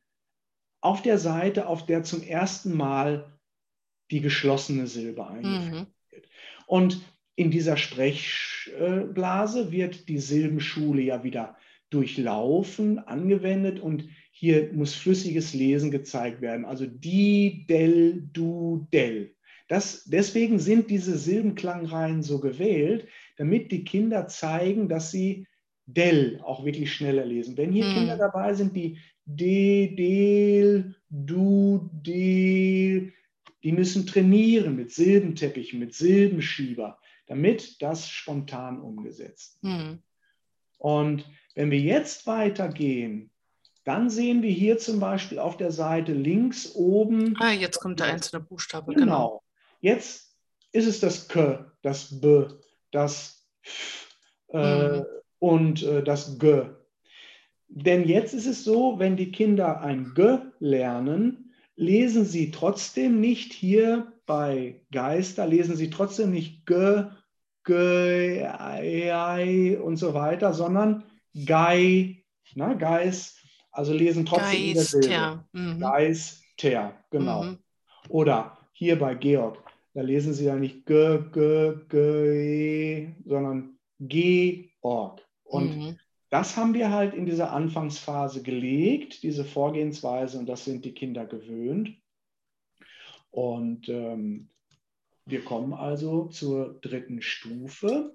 auf 0.82 1.02
der 1.02 1.18
Seite, 1.18 1.68
auf 1.68 1.86
der 1.86 2.04
zum 2.04 2.24
ersten 2.24 2.76
Mal 2.76 3.38
die 4.10 4.22
geschlossene 4.22 4.88
Silbe 4.88 5.28
eingeführt 5.28 5.88
Mhm. 5.88 5.88
wird. 6.10 6.30
Und 6.66 7.02
in 7.36 7.50
dieser 7.52 7.78
Sprechblase 7.78 9.72
wird 9.72 10.10
die 10.10 10.20
Silbenschule 10.20 11.02
ja 11.02 11.24
wieder 11.24 11.56
durchlaufen, 11.92 13.00
angewendet 13.00 13.80
und 13.80 14.10
hier 14.32 14.72
muss 14.74 14.96
flüssiges 14.96 15.54
Lesen 15.54 15.92
gezeigt 15.92 16.42
werden. 16.42 16.66
Also 16.66 16.88
die, 16.88 17.66
del, 17.70 18.28
du, 18.34 18.88
del. 18.92 19.36
Das, 19.68 20.06
deswegen 20.06 20.60
sind 20.60 20.90
diese 20.90 21.18
Silbenklangreihen 21.18 22.24
so 22.24 22.40
gewählt, 22.40 23.08
damit 23.38 23.72
die 23.72 23.84
Kinder 23.84 24.28
zeigen, 24.28 24.90
dass 24.90 25.12
sie 25.12 25.48
del 25.86 26.42
auch 26.44 26.66
wirklich 26.66 26.92
schneller 26.94 27.26
lesen. 27.26 27.58
Wenn 27.58 27.72
hier 27.72 27.86
Hm. 27.86 27.94
Kinder 27.94 28.18
dabei 28.18 28.54
sind, 28.54 28.76
die 28.76 28.98
de, 29.26 29.96
del, 29.96 30.96
du, 31.10 31.90
del, 31.94 33.14
die 33.64 33.72
müssen 33.72 34.08
trainieren 34.08 34.76
mit 34.76 34.92
Silbenteppichen, 34.92 35.80
mit 35.80 35.94
Silbenschieber, 35.94 37.00
damit 37.28 37.82
das 37.82 38.10
spontan 38.10 38.82
umgesetzt 38.82 39.62
wird. 39.62 39.74
Mhm. 39.74 40.00
Und 40.78 41.26
wenn 41.56 41.72
wir 41.72 41.80
jetzt 41.80 42.28
weitergehen 42.28 43.32
dann 43.84 44.10
sehen 44.10 44.44
wir 44.44 44.52
hier 44.52 44.78
zum 44.78 45.00
Beispiel 45.00 45.40
auf 45.40 45.58
der 45.58 45.72
Seite 45.72 46.14
links 46.14 46.76
oben. 46.76 47.36
Ah, 47.40 47.52
jetzt 47.52 47.80
kommt 47.80 48.00
der 48.00 48.08
einzelne 48.08 48.42
Buchstabe. 48.42 48.94
Genau. 48.94 49.06
genau. 49.06 49.44
Jetzt 49.80 50.36
ist 50.72 50.88
es 50.88 51.00
das 51.00 51.28
K, 51.28 51.72
das 51.82 52.22
B, 52.22 52.46
das 52.92 53.48
F 53.64 54.08
äh, 54.50 55.00
mhm. 55.00 55.06
und 55.40 55.84
äh, 55.84 56.04
das 56.04 56.38
G. 56.38 56.64
Denn 57.70 58.08
jetzt 58.08 58.34
ist 58.34 58.46
es 58.46 58.64
so, 58.64 59.00
wenn 59.00 59.16
die 59.16 59.32
Kinder 59.32 59.82
ein 59.82 60.14
G 60.14 60.38
lernen, 60.60 61.54
lesen 61.76 62.26
sie 62.26 62.52
trotzdem 62.52 63.20
nicht 63.20 63.54
hier 63.54 64.14
bei 64.28 64.82
Geister, 64.92 65.48
lesen 65.48 65.76
sie 65.76 65.90
trotzdem 65.90 66.32
nicht 66.32 66.68
G, 66.68 67.06
G, 67.64 68.44
I, 68.44 69.76
und 69.78 69.98
so 69.98 70.14
weiter, 70.14 70.54
sondern 70.54 71.04
Gei, 71.34 72.24
ne, 72.56 72.78
Geis, 72.78 73.38
also 73.72 73.94
lesen 73.94 74.26
trotzdem 74.26 74.74
Geister. 74.74 74.98
in 74.98 75.10
der 75.10 75.46
Mhm. 75.54 75.80
Geister, 75.80 76.94
genau. 77.10 77.44
Mhm. 77.44 77.58
Oder 78.10 78.58
hier 78.74 79.00
bei 79.00 79.16
Georg, 79.16 79.64
da 79.94 80.02
lesen 80.02 80.34
sie 80.34 80.46
ja 80.46 80.56
nicht 80.56 80.86
G, 80.86 81.20
G, 81.32 81.74
G, 81.90 83.14
sondern 83.26 83.78
Georg. 84.00 85.22
Und 85.44 85.78
mhm. 85.78 86.00
das 86.30 86.58
haben 86.58 86.74
wir 86.74 86.92
halt 86.92 87.14
in 87.14 87.26
dieser 87.26 87.52
Anfangsphase 87.52 88.42
gelegt, 88.42 89.24
diese 89.24 89.46
Vorgehensweise, 89.46 90.40
und 90.40 90.48
das 90.48 90.66
sind 90.66 90.86
die 90.86 90.94
Kinder 90.94 91.26
gewöhnt. 91.26 91.98
Und 93.32 93.88
ähm, 93.88 94.50
wir 95.26 95.44
kommen 95.46 95.74
also 95.74 96.26
zur 96.26 96.80
dritten 96.82 97.22
Stufe. 97.22 98.14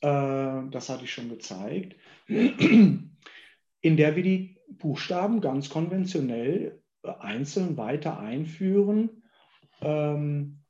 Äh, 0.00 0.62
das 0.70 0.88
hatte 0.88 1.04
ich 1.04 1.12
schon 1.12 1.28
gezeigt, 1.28 1.96
in 2.28 3.96
der 3.96 4.16
wir 4.16 4.22
die 4.22 4.58
Buchstaben 4.68 5.40
ganz 5.40 5.68
konventionell 5.68 6.82
einzeln 7.02 7.76
weiter 7.76 8.18
einführen. 8.18 9.22
Ähm, 9.80 10.62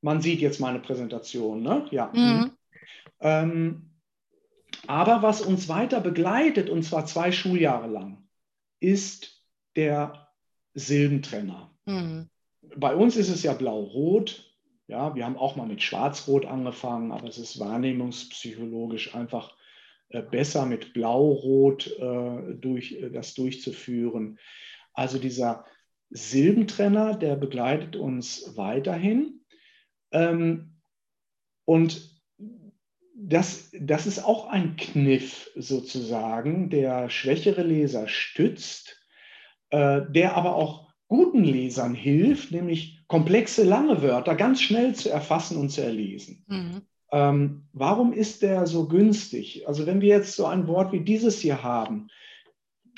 man 0.00 0.20
sieht 0.22 0.40
jetzt 0.40 0.60
meine 0.60 0.78
Präsentation, 0.78 1.62
ne? 1.62 1.86
Ja. 1.90 2.10
Mhm. 2.14 2.52
Ähm, 3.20 3.90
aber 4.86 5.22
was 5.22 5.42
uns 5.42 5.68
weiter 5.68 6.00
begleitet, 6.00 6.70
und 6.70 6.82
zwar 6.82 7.04
zwei 7.04 7.32
Schuljahre 7.32 7.88
lang, 7.88 8.26
ist 8.80 9.44
der 9.76 10.28
Silbentrenner. 10.74 11.70
Mhm. 11.84 12.28
Bei 12.76 12.94
uns 12.94 13.16
ist 13.16 13.28
es 13.28 13.42
ja 13.42 13.52
blau-rot. 13.52 14.46
Ja, 14.86 15.14
wir 15.14 15.24
haben 15.24 15.36
auch 15.36 15.54
mal 15.54 15.66
mit 15.66 15.82
Schwarz-Rot 15.82 16.46
angefangen, 16.46 17.12
aber 17.12 17.28
es 17.28 17.38
ist 17.38 17.60
wahrnehmungspsychologisch 17.60 19.14
einfach 19.14 19.54
besser 20.30 20.66
mit 20.66 20.92
Blau-Rot 20.92 21.86
äh, 21.98 22.54
durch, 22.54 22.92
äh, 22.92 23.10
das 23.10 23.34
durchzuführen. 23.34 24.38
Also 24.92 25.18
dieser 25.18 25.64
Silbentrenner, 26.10 27.16
der 27.16 27.36
begleitet 27.36 27.96
uns 27.96 28.56
weiterhin. 28.56 29.44
Ähm, 30.10 30.80
und 31.64 32.10
das, 33.14 33.70
das 33.78 34.06
ist 34.06 34.24
auch 34.24 34.48
ein 34.48 34.76
Kniff 34.76 35.50
sozusagen, 35.54 36.70
der 36.70 37.10
schwächere 37.10 37.62
Leser 37.62 38.08
stützt, 38.08 39.00
äh, 39.70 40.02
der 40.10 40.36
aber 40.36 40.56
auch 40.56 40.90
guten 41.06 41.44
Lesern 41.44 41.94
hilft, 41.94 42.50
nämlich 42.50 43.00
komplexe, 43.08 43.64
lange 43.64 44.02
Wörter 44.02 44.34
ganz 44.36 44.62
schnell 44.62 44.94
zu 44.94 45.10
erfassen 45.10 45.56
und 45.58 45.70
zu 45.70 45.82
erlesen. 45.82 46.44
Mhm. 46.48 46.82
Ähm, 47.12 47.64
warum 47.72 48.12
ist 48.12 48.42
der 48.42 48.66
so 48.66 48.86
günstig? 48.86 49.66
Also 49.66 49.86
wenn 49.86 50.00
wir 50.00 50.08
jetzt 50.08 50.36
so 50.36 50.46
ein 50.46 50.68
Wort 50.68 50.92
wie 50.92 51.00
dieses 51.00 51.40
hier 51.40 51.62
haben, 51.62 52.08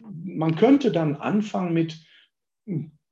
man 0.04 0.56
könnte 0.56 0.92
dann 0.92 1.16
anfangen 1.16 1.72
mit 1.72 1.98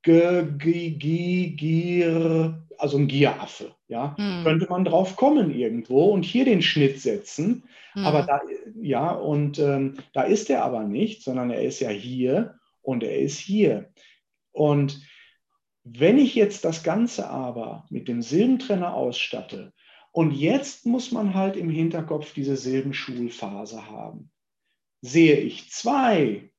G, 0.03 0.43
G, 0.59 0.91
G, 0.91 1.51
Gier, 1.51 2.67
also 2.79 2.99
ein 2.99 3.09
Gieraffe. 3.09 3.75
Ja, 3.89 4.15
mhm. 4.19 4.45
könnte 4.45 4.67
man 4.69 4.85
drauf 4.85 5.17
kommen 5.17 5.55
irgendwo 5.55 6.07
und 6.07 6.25
hier 6.25 6.45
den 6.45 6.63
Schnitt 6.63 7.01
setzen. 7.01 7.65
Mhm. 7.95 8.05
Aber 8.05 8.23
da, 8.23 8.41
ja, 8.81 9.11
und 9.11 9.59
ähm, 9.59 9.99
da 10.13 10.23
ist 10.23 10.49
er 10.49 10.65
aber 10.65 10.85
nicht, 10.85 11.23
sondern 11.23 11.51
er 11.51 11.63
ist 11.63 11.81
ja 11.81 11.91
hier 11.91 12.55
und 12.83 13.03
er 13.03 13.19
ist 13.19 13.39
hier. 13.39 13.91
Und 14.53 15.01
wenn 15.83 16.19
ich 16.19 16.35
jetzt 16.35 16.65
das 16.65 16.83
Ganze 16.83 17.29
aber 17.29 17.87
mit 17.91 18.07
dem 18.07 18.23
Silbentrenner 18.23 18.95
ausstatte, 18.95 19.73
und 20.13 20.33
jetzt 20.33 20.87
muss 20.87 21.13
man 21.13 21.35
halt 21.35 21.57
im 21.57 21.71
Hinterkopf 21.71 22.33
diese 22.35 22.57
Silbenschulphase 22.57 23.89
haben. 23.89 24.31
Sehe 25.03 25.37
ich 25.37 25.71
zwei, 25.71 26.51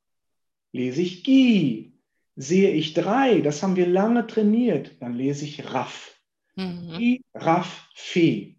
lese 0.72 1.02
ich 1.02 1.24
Gi. 1.24 1.94
Sehe 2.38 2.72
ich 2.72 2.94
drei, 2.94 3.42
das 3.42 3.62
haben 3.62 3.76
wir 3.76 3.88
lange 3.88 4.26
trainiert, 4.26 4.96
dann 5.02 5.14
lese 5.14 5.44
ich 5.44 5.74
Raff. 5.74 6.18
Mhm. 6.56 6.98
Gi, 6.98 7.22
Raff, 7.34 7.90
Fe. 7.94 8.56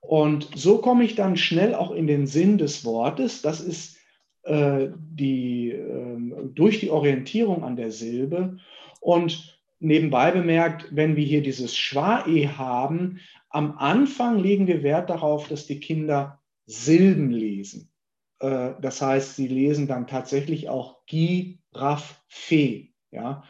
Und 0.00 0.48
so 0.54 0.78
komme 0.78 1.04
ich 1.04 1.16
dann 1.16 1.36
schnell 1.36 1.74
auch 1.74 1.90
in 1.90 2.06
den 2.06 2.26
Sinn 2.26 2.58
des 2.58 2.84
Wortes. 2.84 3.42
Das 3.42 3.60
ist 3.60 3.98
äh, 4.44 4.88
die, 4.96 5.70
äh, 5.70 6.16
durch 6.54 6.80
die 6.80 6.90
Orientierung 6.90 7.64
an 7.64 7.76
der 7.76 7.90
Silbe. 7.90 8.58
Und 9.00 9.60
nebenbei 9.78 10.30
bemerkt, 10.30 10.88
wenn 10.90 11.16
wir 11.16 11.24
hier 11.24 11.42
dieses 11.42 11.76
Schwa-E 11.76 12.48
haben, 12.48 13.20
am 13.52 13.78
Anfang 13.78 14.38
legen 14.38 14.66
wir 14.66 14.82
Wert 14.82 15.10
darauf, 15.10 15.48
dass 15.48 15.66
die 15.66 15.80
Kinder 15.80 16.40
Silben 16.66 17.30
lesen. 17.30 17.90
Äh, 18.40 18.72
das 18.80 19.00
heißt, 19.02 19.36
sie 19.36 19.48
lesen 19.48 19.86
dann 19.86 20.06
tatsächlich 20.06 20.68
auch 20.68 21.04
Gi, 21.06 21.60
Raf, 21.72 22.22
Fe. 22.28 22.88
Ja? 23.10 23.44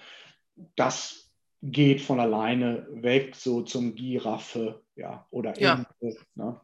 Das 0.77 1.31
geht 1.63 2.01
von 2.01 2.21
alleine 2.21 2.87
weg, 2.91 3.37
so 3.37 3.63
zum 3.63 3.95
Giraffe 3.95 4.83
ja, 4.97 5.27
oder 5.31 5.59
ja. 5.61 5.87
Ente. 6.01 6.21
Ne? 6.35 6.61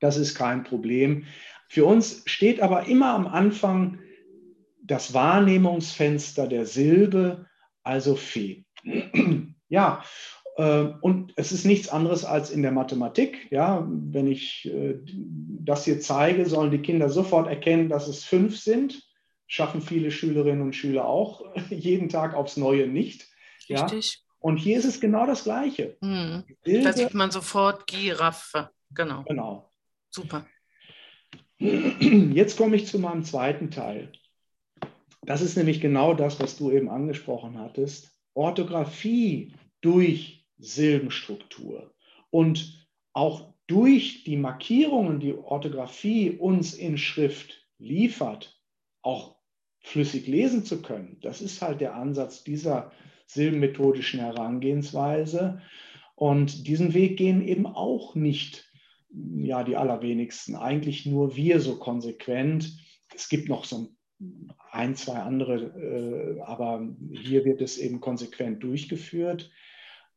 Das 0.00 0.16
ist 0.16 0.34
kein 0.34 0.64
Problem. 0.64 1.26
Für 1.68 1.86
uns 1.86 2.22
steht 2.26 2.60
aber 2.60 2.86
immer 2.86 3.14
am 3.14 3.26
Anfang 3.26 4.00
das 4.82 5.14
Wahrnehmungsfenster 5.14 6.46
der 6.46 6.66
Silbe, 6.66 7.46
also 7.82 8.16
Fee. 8.16 8.64
Ja, 9.70 10.04
und 10.56 11.32
es 11.36 11.50
ist 11.50 11.64
nichts 11.64 11.88
anderes 11.88 12.24
als 12.24 12.50
in 12.50 12.62
der 12.62 12.70
Mathematik. 12.70 13.48
Ja, 13.50 13.86
wenn 13.88 14.28
ich 14.28 14.70
äh, 14.72 15.00
das 15.04 15.84
hier 15.84 16.00
zeige, 16.00 16.46
sollen 16.46 16.70
die 16.70 16.82
Kinder 16.82 17.10
sofort 17.10 17.48
erkennen, 17.48 17.88
dass 17.88 18.06
es 18.06 18.24
fünf 18.24 18.58
sind. 18.58 19.02
Schaffen 19.46 19.82
viele 19.82 20.10
Schülerinnen 20.10 20.62
und 20.62 20.76
Schüler 20.76 21.06
auch 21.06 21.44
jeden 21.70 22.08
Tag 22.08 22.34
aufs 22.34 22.56
Neue 22.56 22.86
nicht. 22.86 23.28
Richtig. 23.68 24.14
Ja? 24.14 24.20
Und 24.38 24.58
hier 24.58 24.78
ist 24.78 24.84
es 24.84 25.00
genau 25.00 25.26
das 25.26 25.44
Gleiche. 25.44 25.96
Mhm. 26.00 26.44
Da 26.64 26.92
sieht 26.92 27.14
man 27.14 27.30
sofort 27.30 27.86
Giraffe. 27.86 28.70
Genau. 28.90 29.24
Genau. 29.24 29.70
Super. 30.10 30.46
Jetzt 31.58 32.58
komme 32.58 32.76
ich 32.76 32.86
zu 32.86 32.98
meinem 32.98 33.24
zweiten 33.24 33.70
Teil. 33.70 34.12
Das 35.22 35.40
ist 35.40 35.56
nämlich 35.56 35.80
genau 35.80 36.14
das, 36.14 36.38
was 36.38 36.56
du 36.56 36.70
eben 36.70 36.90
angesprochen 36.90 37.58
hattest. 37.58 38.12
Orthographie 38.34 39.54
durch 39.80 40.43
Silbenstruktur 40.64 41.94
und 42.30 42.88
auch 43.12 43.54
durch 43.66 44.24
die 44.24 44.36
Markierungen, 44.36 45.20
die 45.20 45.34
Orthographie 45.34 46.30
uns 46.30 46.74
in 46.74 46.98
Schrift 46.98 47.66
liefert, 47.78 48.60
auch 49.02 49.36
flüssig 49.80 50.26
lesen 50.26 50.64
zu 50.64 50.82
können. 50.82 51.18
Das 51.20 51.40
ist 51.40 51.62
halt 51.62 51.80
der 51.80 51.94
Ansatz 51.94 52.44
dieser 52.44 52.92
silbenmethodischen 53.26 54.20
Herangehensweise. 54.20 55.60
Und 56.14 56.66
diesen 56.66 56.94
Weg 56.94 57.16
gehen 57.16 57.46
eben 57.46 57.66
auch 57.66 58.14
nicht 58.14 58.70
ja 59.10 59.62
die 59.62 59.76
allerwenigsten, 59.76 60.56
eigentlich 60.56 61.06
nur 61.06 61.36
wir 61.36 61.60
so 61.60 61.78
konsequent. 61.78 62.76
Es 63.14 63.28
gibt 63.28 63.48
noch 63.48 63.64
so 63.64 63.94
ein, 64.70 64.96
zwei 64.96 65.18
andere, 65.18 66.36
äh, 66.36 66.40
aber 66.42 66.88
hier 67.12 67.44
wird 67.44 67.60
es 67.60 67.78
eben 67.78 68.00
konsequent 68.00 68.62
durchgeführt. 68.62 69.50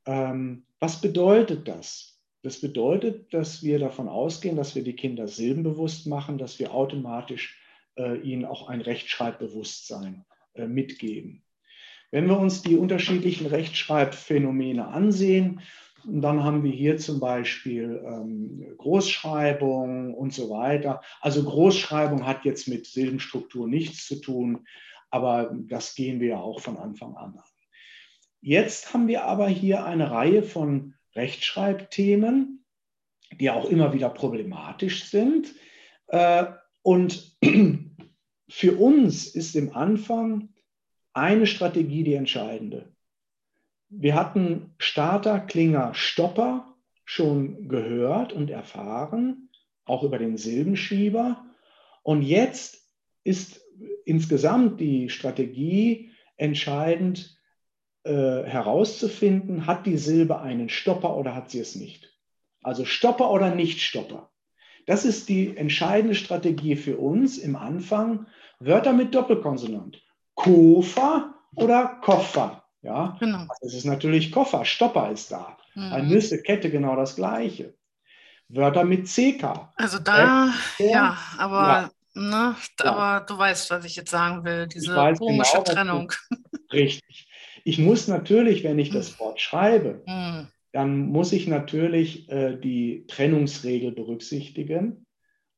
Ähm, 0.08 0.64
was 0.80 1.02
bedeutet 1.02 1.68
das? 1.68 2.20
Das 2.42 2.62
bedeutet, 2.62 3.34
dass 3.34 3.62
wir 3.62 3.78
davon 3.78 4.08
ausgehen, 4.08 4.56
dass 4.56 4.74
wir 4.74 4.84
die 4.84 4.96
Kinder 4.96 5.28
silbenbewusst 5.28 6.08
machen, 6.08 6.38
dass 6.38 6.60
wir 6.60 6.74
automatisch 6.74 7.60
äh, 7.98 8.18
ihnen 8.22 8.46
auch 8.46 8.70
ein 8.70 8.82
Rechtschreibbewusstsein 8.82 10.26
äh, 10.54 10.66
mitgeben. 10.66 11.44
Wenn 12.10 12.28
wir 12.28 12.40
uns 12.40 12.62
die 12.62 12.78
unterschiedlichen 12.78 13.48
Rechtschreibphänomene 13.48 14.88
ansehen, 14.88 15.60
dann 16.06 16.44
haben 16.44 16.64
wir 16.64 16.72
hier 16.72 16.98
zum 16.98 17.20
Beispiel 17.20 18.02
ähm, 18.06 18.66
Großschreibung 18.78 20.14
und 20.14 20.34
so 20.34 20.50
weiter. 20.50 21.02
Also 21.20 21.44
Großschreibung 21.44 22.26
hat 22.26 22.46
jetzt 22.46 22.70
mit 22.70 22.86
Silbenstruktur 22.86 23.68
nichts 23.68 24.08
zu 24.08 24.22
tun, 24.22 24.66
aber 25.10 25.54
das 25.54 25.96
gehen 25.96 26.22
wir 26.22 26.30
ja 26.30 26.38
auch 26.38 26.62
von 26.62 26.78
Anfang 26.78 27.16
an 27.18 27.36
an. 27.36 27.57
Jetzt 28.42 28.94
haben 28.94 29.08
wir 29.08 29.26
aber 29.26 29.48
hier 29.48 29.86
eine 29.86 30.12
Reihe 30.12 30.44
von 30.44 30.94
Rechtschreibthemen, 31.16 32.64
die 33.40 33.50
auch 33.50 33.66
immer 33.66 33.94
wieder 33.94 34.10
problematisch 34.10 35.06
sind. 35.06 35.54
Äh, 36.08 36.46
und 36.82 37.38
für 38.50 38.78
uns 38.78 39.28
ist 39.28 39.56
im 39.56 39.76
Anfang 39.76 40.50
eine 41.14 41.48
Strategie 41.48 42.04
die 42.04 42.14
entscheidende. 42.14 42.94
Wir 43.90 44.16
hatten 44.16 44.76
Starter, 44.78 45.40
Klinger, 45.40 45.94
Stopper 45.94 46.76
schon 47.06 47.70
gehört 47.70 48.34
und 48.34 48.50
erfahren, 48.50 49.50
auch 49.86 50.04
über 50.04 50.20
den 50.20 50.38
Silbenschieber. 50.38 51.46
Und 52.04 52.22
jetzt 52.22 52.86
ist 53.24 53.62
insgesamt 54.06 54.80
die 54.80 55.10
Strategie 55.10 56.12
entscheidend 56.36 57.37
äh, 58.08 58.50
herauszufinden, 58.50 59.68
hat 59.68 59.86
die 59.86 59.98
Silbe 59.98 60.40
einen 60.40 60.70
Stopper 60.70 61.16
oder 61.16 61.36
hat 61.36 61.52
sie 61.52 61.60
es 61.60 61.76
nicht. 61.76 62.14
Also 62.64 62.86
Stopper 62.86 63.30
oder 63.32 63.54
Nicht-Stopper. 63.54 64.30
Das 64.86 65.04
ist 65.06 65.30
die 65.30 65.56
entscheidende 65.58 66.16
Strategie 66.16 66.76
für 66.76 66.98
uns 66.98 67.38
im 67.38 67.56
Anfang. 67.56 68.28
Wörter 68.60 68.94
mit 68.94 69.14
Doppelkonsonant. 69.14 70.02
Kofa 70.34 71.36
oder 71.56 72.00
Koffer. 72.02 72.64
Ja, 72.82 73.18
genau. 73.20 73.40
Also 73.50 73.68
es 73.68 73.74
ist 73.74 73.86
natürlich 73.86 74.32
Koffer, 74.32 74.64
Stopper 74.64 75.12
ist 75.12 75.32
da. 75.32 75.58
Mhm. 75.76 75.94
Eine 75.94 76.08
Nüsse, 76.08 76.42
Kette, 76.42 76.72
genau 76.72 76.96
das 76.96 77.16
Gleiche. 77.16 77.74
Wörter 78.50 78.86
mit 78.86 79.08
CK. 79.08 79.74
Also 79.76 80.00
da, 80.00 80.54
äh, 80.80 80.90
ja, 80.90 81.18
aber, 81.38 81.68
ja. 81.68 81.92
Ne, 82.14 82.56
ja. 82.80 82.86
aber 82.86 83.26
du 83.26 83.38
weißt, 83.38 83.70
was 83.72 83.86
ich 83.86 83.96
jetzt 83.96 84.10
sagen 84.12 84.46
will, 84.46 84.68
diese 84.68 84.96
komische 85.18 85.52
genau, 85.58 85.64
Trennung. 85.64 86.14
richtig. 86.72 87.27
Ich 87.68 87.80
muss 87.80 88.08
natürlich, 88.08 88.64
wenn 88.64 88.80
ich 88.80 88.90
das 88.90 89.20
Wort 89.20 89.42
schreibe, 89.42 90.04
mhm 90.08 90.48
dann 90.78 91.08
muss 91.08 91.32
ich 91.32 91.48
natürlich 91.48 92.30
äh, 92.30 92.56
die 92.56 93.06
Trennungsregel 93.08 93.92
berücksichtigen. 93.92 95.08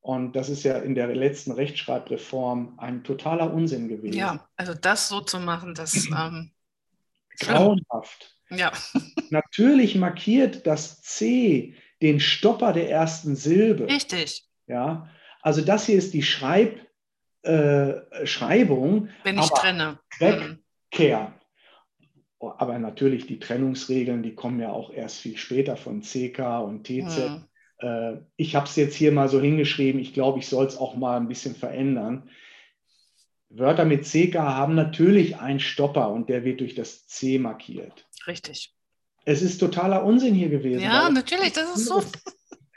Und 0.00 0.34
das 0.34 0.48
ist 0.48 0.62
ja 0.62 0.78
in 0.78 0.94
der 0.94 1.08
letzten 1.08 1.52
Rechtschreibreform 1.52 2.78
ein 2.78 3.04
totaler 3.04 3.52
Unsinn 3.52 3.88
gewesen. 3.88 4.16
Ja, 4.16 4.48
also 4.56 4.72
das 4.72 5.08
so 5.08 5.20
zu 5.20 5.38
machen, 5.38 5.74
das 5.74 6.08
ähm, 6.16 6.52
grauenhaft. 7.38 8.34
Ja. 8.48 8.72
Natürlich 9.30 9.94
markiert 9.94 10.66
das 10.66 11.02
C 11.02 11.74
den 12.00 12.18
Stopper 12.18 12.72
der 12.72 12.88
ersten 12.88 13.36
Silbe. 13.36 13.88
Richtig. 13.88 14.46
Ja, 14.66 15.10
also 15.42 15.60
das 15.60 15.84
hier 15.84 15.98
ist 15.98 16.14
die 16.14 16.22
Schreib, 16.22 16.80
äh, 17.42 18.26
Schreibung. 18.26 19.10
Wenn 19.22 19.38
ich 19.38 19.50
trenne. 19.50 19.98
Wegkehr. 20.18 21.38
Aber 22.40 22.78
natürlich 22.78 23.26
die 23.26 23.38
Trennungsregeln, 23.38 24.22
die 24.22 24.34
kommen 24.34 24.60
ja 24.60 24.72
auch 24.72 24.90
erst 24.90 25.18
viel 25.18 25.36
später 25.36 25.76
von 25.76 26.00
CK 26.00 26.60
und 26.64 26.84
TZ. 26.84 27.18
Mhm. 27.28 27.44
Äh, 27.78 28.16
ich 28.36 28.54
habe 28.54 28.66
es 28.66 28.76
jetzt 28.76 28.94
hier 28.94 29.12
mal 29.12 29.28
so 29.28 29.40
hingeschrieben. 29.40 30.00
Ich 30.00 30.14
glaube, 30.14 30.38
ich 30.38 30.48
soll 30.48 30.66
es 30.66 30.78
auch 30.78 30.96
mal 30.96 31.16
ein 31.16 31.28
bisschen 31.28 31.54
verändern. 31.54 32.30
Wörter 33.50 33.84
mit 33.84 34.04
CK 34.04 34.36
haben 34.36 34.74
natürlich 34.74 35.38
einen 35.38 35.60
Stopper 35.60 36.10
und 36.10 36.28
der 36.28 36.44
wird 36.44 36.60
durch 36.60 36.74
das 36.74 37.06
C 37.08 37.38
markiert. 37.38 38.06
Richtig. 38.26 38.72
Es 39.24 39.42
ist 39.42 39.58
totaler 39.58 40.04
Unsinn 40.04 40.34
hier 40.34 40.48
gewesen. 40.48 40.82
Ja, 40.82 41.10
natürlich, 41.10 41.52
das 41.52 41.76
ist 41.76 41.86
so. 41.86 42.02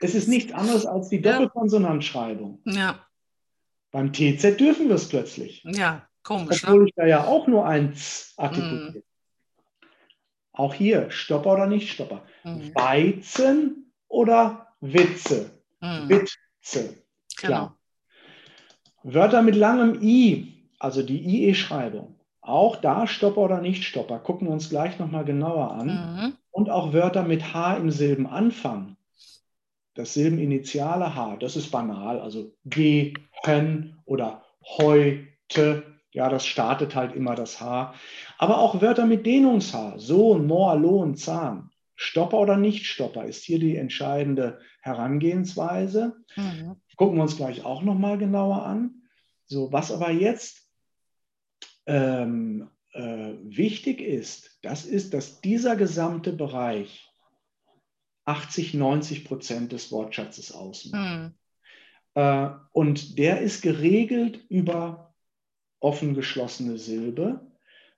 Es 0.01 0.15
ist 0.15 0.27
nichts 0.27 0.51
anderes 0.51 0.85
als 0.85 1.07
die 1.07 1.21
Doppelkonsonantschreibung. 1.21 2.61
Ja. 2.65 3.07
Beim 3.91 4.11
TZ 4.11 4.59
dürfen 4.59 4.89
wir 4.89 4.95
es 4.95 5.07
plötzlich. 5.07 5.63
Ja, 5.63 6.09
komisch. 6.23 6.63
Obwohl 6.63 6.81
ne? 6.81 6.87
ich 6.89 6.95
da 6.95 7.05
ja 7.05 7.23
auch 7.23 7.47
nur 7.47 7.65
ein 7.65 7.93
Z 7.95 8.33
artikuliere. 8.35 9.03
Auch 10.53 10.75
hier, 10.75 11.09
Stopper 11.09 11.53
oder 11.53 11.65
nicht 11.65 11.91
Stopper. 11.91 12.21
Mhm. 12.43 12.75
Weizen 12.75 13.91
oder 14.07 14.67
Witze. 14.81 15.51
Mhm. 15.81 16.09
Witze. 16.09 17.03
Klar. 17.35 17.75
Genau. 19.01 19.15
Wörter 19.15 19.41
mit 19.41 19.55
langem 19.55 20.01
I, 20.01 20.69
also 20.79 21.01
die 21.01 21.19
IE-Schreibung. 21.19 22.15
Auch 22.39 22.75
da 22.75 23.07
Stopper 23.07 23.41
oder 23.41 23.61
nicht 23.61 23.83
Stopper. 23.83 24.19
Gucken 24.19 24.47
wir 24.47 24.53
uns 24.53 24.69
gleich 24.69 24.99
nochmal 24.99 25.25
genauer 25.25 25.71
an. 25.71 25.87
Mhm. 25.87 26.33
Und 26.51 26.69
auch 26.69 26.93
Wörter 26.93 27.23
mit 27.23 27.53
H 27.53 27.77
im 27.77 27.89
Silbenanfang. 27.89 28.95
Das 29.95 30.13
Silbeninitiale 30.13 31.15
H, 31.15 31.37
das 31.37 31.55
ist 31.55 31.71
banal. 31.71 32.19
Also 32.19 32.53
gehen 32.65 33.17
oder 34.05 34.43
heute 34.77 35.83
ja, 36.13 36.29
das 36.29 36.45
startet 36.45 36.95
halt 36.95 37.15
immer 37.15 37.35
das 37.35 37.59
H. 37.59 37.93
Aber 38.43 38.57
auch 38.57 38.81
Wörter 38.81 39.05
mit 39.05 39.25
Dehnungs-H. 39.25 39.99
Sohn, 39.99 40.45
Moor, 40.47 40.75
Lohn, 40.75 41.15
Zahn. 41.15 41.71
Stopper 41.95 42.39
oder 42.39 42.57
Nicht-Stopper 42.57 43.23
ist 43.23 43.45
hier 43.45 43.57
die 43.57 43.77
entscheidende 43.77 44.59
Herangehensweise. 44.81 46.17
Mhm. 46.35 46.75
Gucken 46.97 47.15
wir 47.15 47.21
uns 47.21 47.37
gleich 47.37 47.63
auch 47.63 47.83
nochmal 47.83 48.17
genauer 48.17 48.65
an. 48.65 49.03
So, 49.45 49.71
was 49.71 49.93
aber 49.93 50.11
jetzt 50.11 50.69
ähm, 51.85 52.69
äh, 52.91 53.31
wichtig 53.43 54.01
ist, 54.01 54.59
das 54.61 54.83
ist, 54.83 55.13
dass 55.13 55.39
dieser 55.39 55.77
gesamte 55.77 56.33
Bereich 56.33 57.09
80, 58.25 58.73
90 58.73 59.23
Prozent 59.23 59.71
des 59.71 59.89
Wortschatzes 59.89 60.51
ausmacht. 60.51 61.17
Mhm. 61.17 62.21
Äh, 62.21 62.49
und 62.73 63.17
der 63.17 63.39
ist 63.39 63.61
geregelt 63.61 64.43
über 64.49 65.15
offen 65.79 66.13
geschlossene 66.13 66.77
Silbe, 66.77 67.52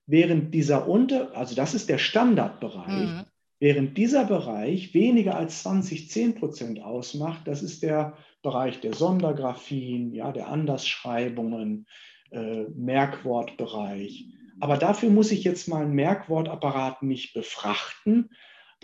während 0.08 0.54
dieser 0.54 0.88
Unter, 0.88 1.36
also 1.36 1.56
das 1.56 1.74
ist 1.74 1.90
der 1.90 1.98
Standardbereich, 1.98 3.10
mhm. 3.10 3.24
während 3.60 3.98
dieser 3.98 4.26
Bereich 4.26 4.94
weniger 4.94 5.36
als 5.36 5.64
20, 5.64 6.10
10 6.10 6.36
Prozent 6.36 6.82
ausmacht, 6.82 7.48
das 7.48 7.64
ist 7.64 7.84
der 7.84 8.18
Bereich 8.44 8.80
der 8.82 8.94
Sondergraphien, 8.94 10.14
ja, 10.14 10.32
der 10.32 10.50
Andersschreibungen, 10.50 11.88
äh, 12.32 12.66
Merkwortbereich. 12.76 14.26
Aber 14.60 14.78
dafür 14.78 15.10
muss 15.10 15.32
ich 15.32 15.44
jetzt 15.44 15.68
mal 15.68 15.84
einen 15.84 15.96
Merkwortapparat 15.96 17.04
nicht 17.04 17.34
befrachten, 17.34 18.30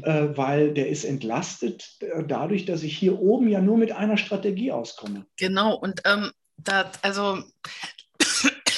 äh, 0.01 0.30
weil 0.36 0.74
der 0.74 0.89
ist 0.89 1.05
entlastet 1.05 1.97
äh, 1.99 2.24
dadurch, 2.28 2.65
dass 2.65 2.84
ich 2.84 2.97
hier 2.97 3.19
oben 3.19 3.47
ja 3.47 3.61
nur 3.61 3.78
mit 3.78 3.91
einer 3.91 4.17
Strategie 4.17 4.72
auskomme. 4.72 5.26
Genau, 5.38 5.76
und 5.76 6.01
ähm, 6.05 6.32
da, 6.57 6.91
also 7.01 7.43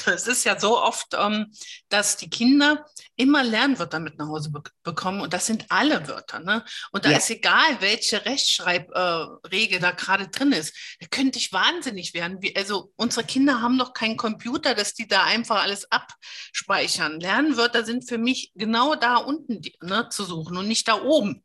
es 0.06 0.28
ist 0.28 0.44
ja 0.44 0.60
so 0.60 0.82
oft, 0.82 1.14
ähm, 1.18 1.52
dass 1.90 2.18
die 2.18 2.30
Kinder 2.30 2.86
immer 3.16 3.44
Lernwörter 3.44 4.00
mit 4.00 4.18
nach 4.18 4.28
Hause 4.28 4.52
be 4.52 4.64
bekommen 4.84 5.22
und 5.22 5.34
das 5.34 5.46
sind 5.46 5.66
alle 5.70 6.08
Wörter. 6.08 6.40
Ne? 6.40 6.64
Und 6.92 7.06
da 7.06 7.12
ja. 7.12 7.18
ist 7.18 7.30
egal, 7.30 7.80
welche 7.80 8.26
Rechtschreibregel 8.26 9.78
äh, 9.78 9.80
da 9.80 9.92
gerade 9.92 10.28
drin 10.28 10.52
ist. 10.52 10.76
Da 11.00 11.08
könnte 11.08 11.40
ich 11.40 11.54
wahnsinnig 11.54 12.14
werden. 12.14 12.42
Wie, 12.42 12.56
also 12.56 12.92
unsere 12.98 13.26
Kinder 13.26 13.62
haben 13.62 13.78
doch 13.78 13.94
keinen 13.94 14.18
Computer, 14.18 14.76
dass 14.76 14.94
die 14.94 15.08
da 15.08 15.24
einfach 15.24 15.64
alles 15.64 15.88
abspeichern. 15.90 17.20
Lernwörter 17.20 17.86
sind 17.86 18.08
für 18.08 18.18
mich 18.18 18.52
genau 18.56 18.96
da 18.96 19.18
unten 19.18 19.62
ne, 19.82 20.10
zu 20.10 20.26
suchen 20.26 20.58
und 20.58 20.68
nicht 20.68 20.88
da 20.88 21.02
oben. 21.02 21.44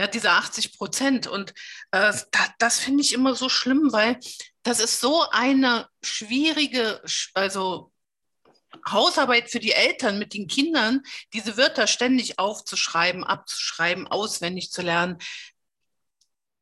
Ja, 0.00 0.06
diese 0.06 0.30
80 0.30 0.76
Prozent. 0.76 1.26
Und 1.26 1.50
äh, 1.92 2.12
da, 2.30 2.40
das 2.58 2.80
finde 2.80 3.02
ich 3.02 3.12
immer 3.12 3.34
so 3.34 3.48
schlimm, 3.48 3.92
weil 3.92 4.18
das 4.62 4.80
ist 4.80 5.00
so 5.00 5.24
eine 5.30 5.88
schwierige, 6.02 7.02
also 7.34 7.92
Hausarbeit 8.88 9.50
für 9.50 9.60
die 9.60 9.72
Eltern 9.72 10.18
mit 10.18 10.34
den 10.34 10.46
Kindern, 10.46 11.02
diese 11.32 11.56
Wörter 11.56 11.86
ständig 11.86 12.38
aufzuschreiben, 12.38 13.24
abzuschreiben, 13.24 14.06
auswendig 14.06 14.70
zu 14.70 14.82
lernen. 14.82 15.18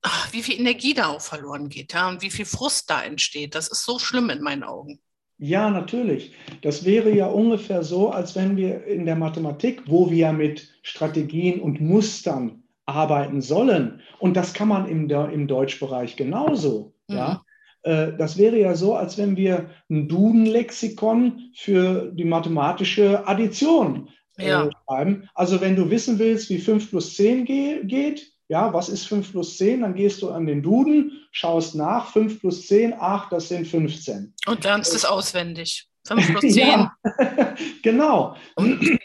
Ach, 0.02 0.32
wie 0.32 0.42
viel 0.42 0.58
Energie 0.60 0.94
da 0.94 1.08
auch 1.08 1.20
verloren 1.20 1.68
geht 1.68 1.92
ja, 1.92 2.08
und 2.08 2.22
wie 2.22 2.30
viel 2.30 2.44
Frust 2.44 2.88
da 2.88 3.02
entsteht. 3.02 3.54
Das 3.54 3.68
ist 3.68 3.84
so 3.84 3.98
schlimm 3.98 4.30
in 4.30 4.42
meinen 4.42 4.62
Augen. 4.62 5.00
Ja, 5.38 5.70
natürlich. 5.70 6.32
Das 6.62 6.84
wäre 6.84 7.10
ja 7.10 7.26
ungefähr 7.26 7.84
so, 7.84 8.10
als 8.10 8.34
wenn 8.34 8.56
wir 8.56 8.84
in 8.86 9.06
der 9.06 9.14
Mathematik, 9.14 9.82
wo 9.86 10.10
wir 10.10 10.16
ja 10.16 10.32
mit 10.32 10.68
Strategien 10.82 11.60
und 11.60 11.80
Mustern 11.80 12.64
arbeiten 12.86 13.40
sollen, 13.40 14.00
und 14.18 14.36
das 14.36 14.52
kann 14.52 14.68
man 14.68 14.88
im, 14.88 15.08
im 15.08 15.46
Deutschbereich 15.46 16.16
genauso, 16.16 16.94
mhm. 17.06 17.16
ja, 17.16 17.44
das 17.88 18.36
wäre 18.36 18.58
ja 18.58 18.74
so, 18.74 18.94
als 18.94 19.16
wenn 19.18 19.36
wir 19.36 19.70
ein 19.88 20.08
Duden-Lexikon 20.08 21.52
für 21.54 22.10
die 22.12 22.24
mathematische 22.24 23.26
Addition 23.26 24.08
äh, 24.38 24.48
ja. 24.48 24.70
schreiben. 24.86 25.28
Also 25.34 25.60
wenn 25.60 25.76
du 25.76 25.90
wissen 25.90 26.18
willst, 26.18 26.50
wie 26.50 26.58
5 26.58 26.90
plus 26.90 27.16
10 27.16 27.44
ge 27.44 27.84
geht, 27.84 28.32
ja, 28.48 28.72
was 28.72 28.88
ist 28.88 29.06
5 29.06 29.32
plus 29.32 29.58
10? 29.58 29.82
Dann 29.82 29.94
gehst 29.94 30.22
du 30.22 30.30
an 30.30 30.46
den 30.46 30.62
Duden, 30.62 31.12
schaust 31.32 31.74
nach, 31.74 32.12
5 32.12 32.40
plus 32.40 32.66
10, 32.66 32.94
ach, 32.98 33.28
das 33.30 33.48
sind 33.48 33.66
15. 33.66 34.34
Und 34.46 34.64
lernst 34.64 34.94
es 34.94 35.04
auswendig. 35.04 35.86
5 36.06 36.26
plus 36.38 36.54
10. 36.54 36.66
ja, 36.66 36.96
genau. 37.82 38.36
Und 38.56 38.98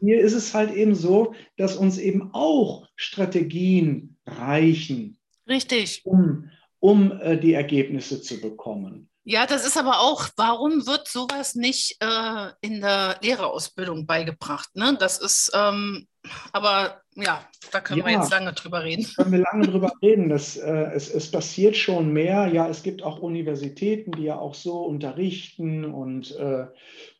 hier 0.00 0.20
ist 0.20 0.34
es 0.34 0.52
halt 0.52 0.74
eben 0.74 0.94
so, 0.94 1.34
dass 1.56 1.76
uns 1.76 1.98
eben 1.98 2.30
auch 2.32 2.86
Strategien 2.96 4.16
reichen. 4.26 5.18
Richtig. 5.48 6.02
Um 6.04 6.50
um 6.80 7.12
äh, 7.20 7.38
die 7.38 7.54
Ergebnisse 7.54 8.22
zu 8.22 8.40
bekommen. 8.40 9.08
Ja, 9.24 9.44
das 9.46 9.66
ist 9.66 9.76
aber 9.76 10.00
auch, 10.00 10.28
warum 10.36 10.86
wird 10.86 11.06
sowas 11.06 11.54
nicht 11.54 11.98
äh, 12.00 12.48
in 12.62 12.80
der 12.80 13.16
Lehrerausbildung 13.20 14.06
beigebracht? 14.06 14.74
Ne? 14.74 14.96
Das 14.98 15.18
ist, 15.18 15.52
ähm, 15.54 16.06
Aber 16.52 17.02
ja, 17.14 17.46
da 17.70 17.80
können 17.80 18.00
ja, 18.00 18.06
wir 18.06 18.12
jetzt 18.12 18.30
lange 18.30 18.54
drüber 18.54 18.84
reden. 18.84 19.06
Können 19.16 19.32
wir 19.32 19.40
lange 19.40 19.66
drüber 19.66 19.92
reden. 20.02 20.30
Das, 20.30 20.56
äh, 20.56 20.92
es, 20.94 21.12
es 21.12 21.30
passiert 21.30 21.76
schon 21.76 22.10
mehr. 22.12 22.46
Ja, 22.46 22.68
es 22.68 22.82
gibt 22.82 23.02
auch 23.02 23.18
Universitäten, 23.18 24.12
die 24.12 24.24
ja 24.24 24.38
auch 24.38 24.54
so 24.54 24.84
unterrichten. 24.84 25.84
Und, 25.84 26.34
äh, 26.36 26.66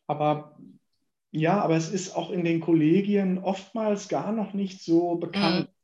aber 0.07 0.57
ja, 1.31 1.61
aber 1.61 1.77
es 1.77 1.91
ist 1.91 2.17
auch 2.17 2.31
in 2.31 2.43
den 2.43 2.61
Kollegien 2.61 3.37
oftmals 3.37 4.09
gar 4.09 4.33
noch 4.33 4.55
nicht 4.55 4.83
so 4.83 5.17
bekannt. 5.17 5.69
Mhm 5.69 5.78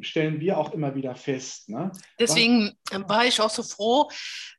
stellen, 0.00 0.40
wir 0.40 0.58
auch 0.58 0.72
immer 0.72 0.94
wieder 0.94 1.14
fest. 1.14 1.68
Ne? 1.68 1.92
Deswegen 2.18 2.72
war 2.90 3.24
ich 3.24 3.40
auch 3.40 3.50
so 3.50 3.62
froh, 3.62 4.10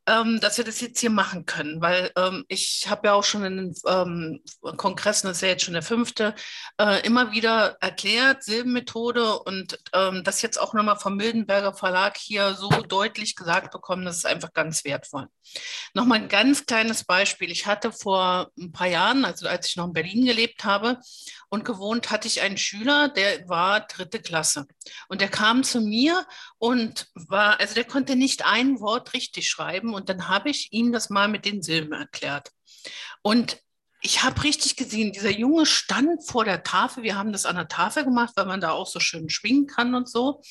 ähm, 0.07 0.39
dass 0.39 0.57
wir 0.57 0.65
das 0.65 0.81
jetzt 0.81 0.99
hier 0.99 1.09
machen 1.09 1.45
können, 1.45 1.81
weil 1.81 2.11
ähm, 2.15 2.45
ich 2.47 2.85
habe 2.89 3.07
ja 3.07 3.13
auch 3.13 3.23
schon 3.23 3.43
in 3.43 3.57
den 3.57 3.75
ähm, 3.87 4.41
Kongressen, 4.77 5.27
das 5.27 5.37
ist 5.37 5.41
ja 5.41 5.47
jetzt 5.49 5.63
schon 5.63 5.73
der 5.73 5.83
fünfte, 5.83 6.35
äh, 6.79 7.05
immer 7.05 7.31
wieder 7.31 7.77
erklärt, 7.81 8.43
Silbenmethode 8.43 9.39
und 9.39 9.79
ähm, 9.93 10.23
das 10.23 10.41
jetzt 10.41 10.59
auch 10.59 10.73
nochmal 10.73 10.97
vom 10.97 11.15
Mildenberger 11.15 11.73
Verlag 11.73 12.17
hier 12.17 12.53
so 12.53 12.69
deutlich 12.69 13.35
gesagt 13.35 13.71
bekommen, 13.71 14.05
das 14.05 14.17
ist 14.17 14.25
einfach 14.25 14.53
ganz 14.53 14.85
wertvoll. 14.85 15.27
Nochmal 15.93 16.19
ein 16.19 16.29
ganz 16.29 16.65
kleines 16.65 17.03
Beispiel. 17.03 17.51
Ich 17.51 17.65
hatte 17.65 17.91
vor 17.91 18.51
ein 18.59 18.71
paar 18.71 18.87
Jahren, 18.87 19.25
also 19.25 19.47
als 19.47 19.67
ich 19.67 19.75
noch 19.75 19.87
in 19.87 19.93
Berlin 19.93 20.25
gelebt 20.25 20.63
habe 20.65 20.99
und 21.49 21.65
gewohnt, 21.65 22.11
hatte 22.11 22.27
ich 22.27 22.41
einen 22.41 22.57
Schüler, 22.57 23.09
der 23.09 23.47
war 23.47 23.81
dritte 23.81 24.19
Klasse. 24.19 24.67
Und 25.07 25.21
der 25.21 25.29
kam 25.29 25.63
zu 25.63 25.81
mir 25.81 26.25
und 26.57 27.07
war, 27.13 27.59
also 27.59 27.73
der 27.75 27.85
konnte 27.85 28.15
nicht 28.15 28.45
ein 28.45 28.79
Wort 28.79 29.13
richtig 29.13 29.47
schreiben. 29.49 29.93
Und 29.95 30.09
dann 30.09 30.27
habe 30.27 30.49
ich 30.49 30.71
ihm 30.71 30.91
das 30.91 31.09
mal 31.09 31.27
mit 31.27 31.45
den 31.45 31.61
Silben 31.61 31.93
erklärt. 31.93 32.51
Und 33.21 33.57
ich 34.01 34.23
habe 34.23 34.43
richtig 34.43 34.75
gesehen, 34.75 35.11
dieser 35.11 35.31
Junge 35.31 35.65
stand 35.65 36.27
vor 36.27 36.45
der 36.45 36.63
Tafel. 36.63 37.03
Wir 37.03 37.17
haben 37.17 37.31
das 37.31 37.45
an 37.47 37.55
der 37.55 37.67
Tafel 37.67 38.03
gemacht, 38.03 38.33
weil 38.35 38.45
man 38.45 38.61
da 38.61 38.71
auch 38.71 38.87
so 38.87 38.99
schön 38.99 39.29
schwingen 39.29 39.65
kann 39.65 39.95
und 39.95 40.07
so. 40.07 40.43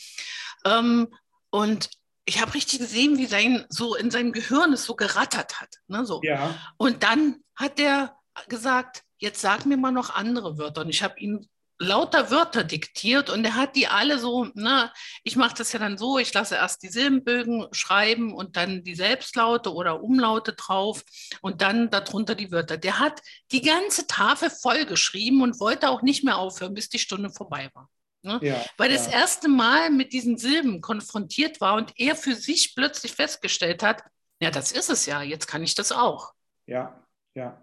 Ähm, 0.64 1.08
und 1.50 1.88
ich 2.24 2.40
habe 2.40 2.54
richtig 2.54 2.80
gesehen, 2.80 3.18
wie 3.18 3.26
sein 3.26 3.64
so 3.68 3.94
in 3.94 4.10
seinem 4.10 4.32
Gehirn 4.32 4.72
es 4.72 4.84
so 4.84 4.96
gerattert 4.96 5.60
hat. 5.60 5.76
Ne, 5.86 6.04
so. 6.04 6.20
Ja. 6.24 6.58
Und 6.78 7.02
dann 7.02 7.44
hat 7.54 7.78
er 7.78 8.16
gesagt, 8.48 9.04
jetzt 9.18 9.40
sag 9.40 9.66
mir 9.66 9.76
mal 9.76 9.92
noch 9.92 10.10
andere 10.10 10.58
Wörter. 10.58 10.80
Und 10.80 10.88
ich 10.88 11.02
habe 11.02 11.18
ihm 11.20 11.46
lauter 11.84 12.30
Wörter 12.30 12.64
diktiert 12.64 13.30
und 13.30 13.44
er 13.44 13.54
hat 13.54 13.76
die 13.76 13.86
alle 13.86 14.18
so, 14.18 14.48
na, 14.54 14.92
ich 15.22 15.36
mache 15.36 15.54
das 15.56 15.72
ja 15.72 15.78
dann 15.78 15.98
so, 15.98 16.18
ich 16.18 16.32
lasse 16.34 16.56
erst 16.56 16.82
die 16.82 16.88
Silbenbögen 16.88 17.68
schreiben 17.72 18.34
und 18.34 18.56
dann 18.56 18.82
die 18.82 18.94
Selbstlaute 18.94 19.72
oder 19.72 20.02
Umlaute 20.02 20.54
drauf 20.54 21.04
und 21.40 21.62
dann 21.62 21.90
darunter 21.90 22.34
die 22.34 22.50
Wörter. 22.50 22.76
Der 22.76 22.98
hat 22.98 23.20
die 23.52 23.62
ganze 23.62 24.06
Tafel 24.06 24.50
voll 24.50 24.86
geschrieben 24.86 25.42
und 25.42 25.60
wollte 25.60 25.88
auch 25.88 26.02
nicht 26.02 26.24
mehr 26.24 26.38
aufhören, 26.38 26.74
bis 26.74 26.88
die 26.88 26.98
Stunde 26.98 27.30
vorbei 27.30 27.70
war. 27.74 27.88
Ne? 28.22 28.40
Ja, 28.42 28.64
Weil 28.78 28.90
ja. 28.90 28.96
das 28.96 29.06
erste 29.06 29.48
Mal 29.48 29.90
mit 29.90 30.12
diesen 30.12 30.38
Silben 30.38 30.80
konfrontiert 30.80 31.60
war 31.60 31.74
und 31.74 31.92
er 31.96 32.16
für 32.16 32.34
sich 32.34 32.74
plötzlich 32.74 33.12
festgestellt 33.12 33.82
hat, 33.82 34.02
ja, 34.40 34.50
das 34.50 34.72
ist 34.72 34.90
es 34.90 35.06
ja, 35.06 35.22
jetzt 35.22 35.46
kann 35.46 35.62
ich 35.62 35.74
das 35.74 35.92
auch. 35.92 36.32
Ja, 36.66 37.04
ja. 37.34 37.60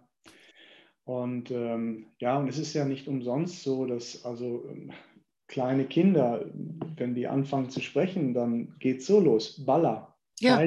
Und 1.04 1.52
ähm, 1.52 2.08
ja, 2.20 2.38
und 2.38 2.48
es 2.48 2.58
ist 2.58 2.74
ja 2.74 2.86
nicht 2.86 3.08
umsonst 3.08 3.64
so, 3.64 3.86
dass 3.86 4.24
also 4.24 4.66
ähm, 4.70 4.92
kleine 5.48 5.86
Kinder, 5.86 6.46
wenn 6.96 7.16
die 7.16 7.28
anfangen 7.28 7.70
zu 7.70 7.82
sprechen, 7.82 8.34
dann 8.34 8.76
geht 8.80 9.00
es 9.00 9.08
so 9.08 9.20
los. 9.20 9.66
Balla, 9.66 10.16
ja. 10.40 10.66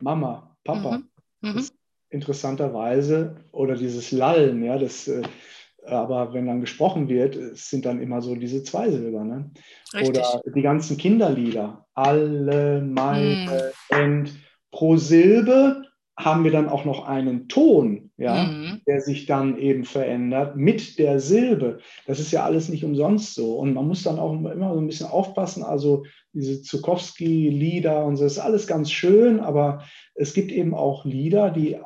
Mama, 0.00 0.56
Papa. 0.64 0.98
Mhm. 1.40 1.50
Mhm. 1.52 1.68
Interessanterweise, 2.10 3.36
oder 3.52 3.76
dieses 3.76 4.12
Lallen, 4.12 4.62
ja, 4.64 4.78
das, 4.78 5.08
äh, 5.08 5.22
aber 5.84 6.32
wenn 6.32 6.46
dann 6.46 6.60
gesprochen 6.60 7.08
wird, 7.08 7.38
sind 7.56 7.84
dann 7.84 8.00
immer 8.00 8.20
so 8.22 8.34
diese 8.34 8.62
Zweisilber. 8.62 9.24
Ne? 9.24 9.50
Oder 10.04 10.42
die 10.54 10.62
ganzen 10.62 10.96
Kinderlieder. 10.96 11.86
Alle, 11.94 12.80
meine, 12.82 13.72
mhm. 13.90 13.96
End. 13.96 14.32
Pro 14.72 14.96
Silbe 14.96 15.84
haben 16.18 16.44
wir 16.44 16.50
dann 16.50 16.68
auch 16.68 16.84
noch 16.84 17.06
einen 17.06 17.48
Ton, 17.48 18.05
ja, 18.18 18.44
mhm. 18.44 18.80
der 18.86 19.00
sich 19.00 19.26
dann 19.26 19.58
eben 19.58 19.84
verändert 19.84 20.56
mit 20.56 20.98
der 20.98 21.20
Silbe. 21.20 21.80
Das 22.06 22.18
ist 22.18 22.32
ja 22.32 22.44
alles 22.44 22.68
nicht 22.68 22.84
umsonst 22.84 23.34
so. 23.34 23.58
Und 23.58 23.74
man 23.74 23.86
muss 23.86 24.02
dann 24.02 24.18
auch 24.18 24.32
immer 24.32 24.72
so 24.72 24.80
ein 24.80 24.86
bisschen 24.86 25.06
aufpassen. 25.06 25.62
Also 25.62 26.04
diese 26.32 26.62
Zukowski-Lieder 26.62 28.04
und 28.04 28.16
so, 28.16 28.24
das 28.24 28.34
ist 28.34 28.38
alles 28.38 28.66
ganz 28.66 28.90
schön, 28.90 29.40
aber 29.40 29.84
es 30.14 30.32
gibt 30.32 30.50
eben 30.50 30.74
auch 30.74 31.04
Lieder, 31.04 31.50
die 31.50 31.76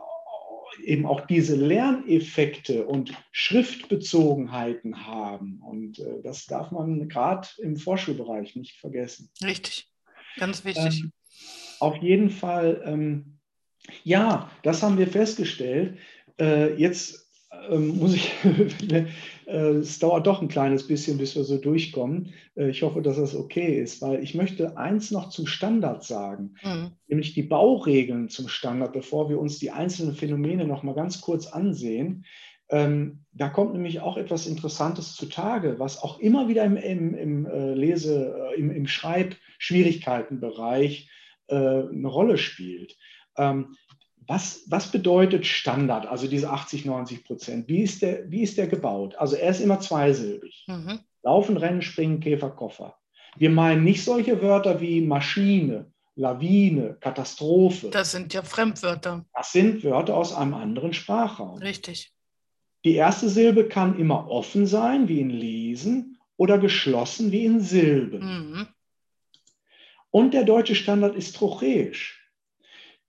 eben 0.85 1.05
auch 1.05 1.27
diese 1.27 1.57
Lerneffekte 1.57 2.87
und 2.87 3.13
Schriftbezogenheiten 3.33 5.07
haben. 5.07 5.61
Und 5.63 5.99
äh, 5.99 6.23
das 6.23 6.47
darf 6.47 6.71
man 6.71 7.09
gerade 7.09 7.49
im 7.59 7.77
Vorschulbereich 7.77 8.57
nicht 8.57 8.79
vergessen. 8.79 9.31
Richtig, 9.43 9.89
ganz 10.37 10.65
wichtig. 10.65 11.03
Ähm, 11.03 11.13
auf 11.81 11.97
jeden 11.97 12.31
Fall. 12.31 12.83
Ähm, 12.85 13.37
ja, 14.05 14.51
das 14.63 14.83
haben 14.83 14.99
wir 14.99 15.09
festgestellt. 15.09 15.99
Äh, 16.41 16.75
jetzt 16.75 17.31
ähm, 17.69 17.89
muss 17.99 18.15
ich, 18.15 18.33
äh, 18.43 19.05
es 19.47 19.99
dauert 19.99 20.27
doch 20.27 20.41
ein 20.41 20.49
kleines 20.49 20.87
bisschen, 20.87 21.19
bis 21.19 21.37
wir 21.37 21.45
so 21.45 21.59
durchkommen. 21.59 22.33
Äh, 22.57 22.71
ich 22.71 22.83
hoffe, 22.83 23.03
dass 23.03 23.19
das 23.19 23.35
okay 23.35 23.79
ist, 23.81 24.01
weil 24.01 24.23
ich 24.23 24.35
möchte 24.35 24.79
eins 24.79 25.11
noch 25.11 25.29
zum 25.29 25.47
Standard 25.47 26.05
sagen, 26.05 26.55
mhm. 26.63 26.93
nämlich 27.09 27.35
die 27.35 27.43
Bauregeln 27.43 28.29
zum 28.29 28.47
Standard, 28.49 28.93
bevor 28.93 29.29
wir 29.29 29.39
uns 29.39 29.59
die 29.59 29.71
einzelnen 29.71 30.15
Phänomene 30.15 30.67
noch 30.67 30.83
mal 30.83 30.95
ganz 30.95 31.21
kurz 31.21 31.47
ansehen. 31.47 32.25
Ähm, 32.73 33.25
da 33.33 33.49
kommt 33.49 33.73
nämlich 33.73 33.99
auch 34.01 34.17
etwas 34.17 34.47
Interessantes 34.47 35.17
zutage, 35.17 35.81
was 35.81 36.01
auch 36.03 36.21
immer 36.21 36.47
wieder 36.49 36.65
im, 36.65 36.77
im, 36.77 37.15
im 37.15 37.47
äh, 37.47 37.75
Lese-, 37.75 38.53
im, 38.57 38.71
im 38.71 38.87
Schreibschwierigkeitenbereich 38.87 41.11
eine 41.53 42.07
Rolle 42.07 42.39
spielt. 42.39 42.97
Was, 44.31 44.63
was 44.69 44.93
bedeutet 44.93 45.45
Standard, 45.45 46.07
also 46.07 46.29
diese 46.29 46.51
80, 46.51 46.85
90 46.85 47.25
Prozent? 47.25 47.67
Wie 47.67 47.83
ist, 47.83 48.01
der, 48.01 48.31
wie 48.31 48.43
ist 48.43 48.59
der 48.59 48.69
gebaut? 48.69 49.17
Also 49.17 49.35
er 49.35 49.51
ist 49.51 49.59
immer 49.59 49.81
zweisilbig. 49.81 50.67
Mhm. 50.69 51.01
Laufen, 51.25 51.57
Rennen, 51.57 51.83
Springen, 51.83 52.21
Käfer, 52.21 52.51
Koffer. 52.51 52.97
Wir 53.37 53.51
meinen 53.51 53.83
nicht 53.83 54.05
solche 54.05 54.41
Wörter 54.41 54.81
wie 54.81 55.01
Maschine, 55.01 55.91
Lawine, 56.15 56.97
Katastrophe. 57.01 57.91
Das 57.91 58.13
sind 58.13 58.33
ja 58.33 58.45
Fremdwörter. 58.45 59.25
Das 59.35 59.51
sind 59.51 59.83
Wörter 59.83 60.17
aus 60.17 60.33
einem 60.33 60.55
anderen 60.55 60.93
Sprachraum. 60.93 61.59
Richtig. 61.59 62.13
Die 62.85 62.95
erste 62.95 63.29
Silbe 63.29 63.67
kann 63.67 63.99
immer 63.99 64.31
offen 64.31 64.65
sein, 64.65 65.09
wie 65.09 65.19
in 65.19 65.31
Lesen, 65.31 66.19
oder 66.37 66.59
geschlossen, 66.59 67.33
wie 67.33 67.47
in 67.47 67.59
Silben. 67.59 68.21
Mhm. 68.21 68.69
Und 70.13 70.35
der 70.35 70.45
deutsche 70.45 70.77
Standard 70.77 71.17
ist 71.17 71.35
trochäisch. 71.35 72.20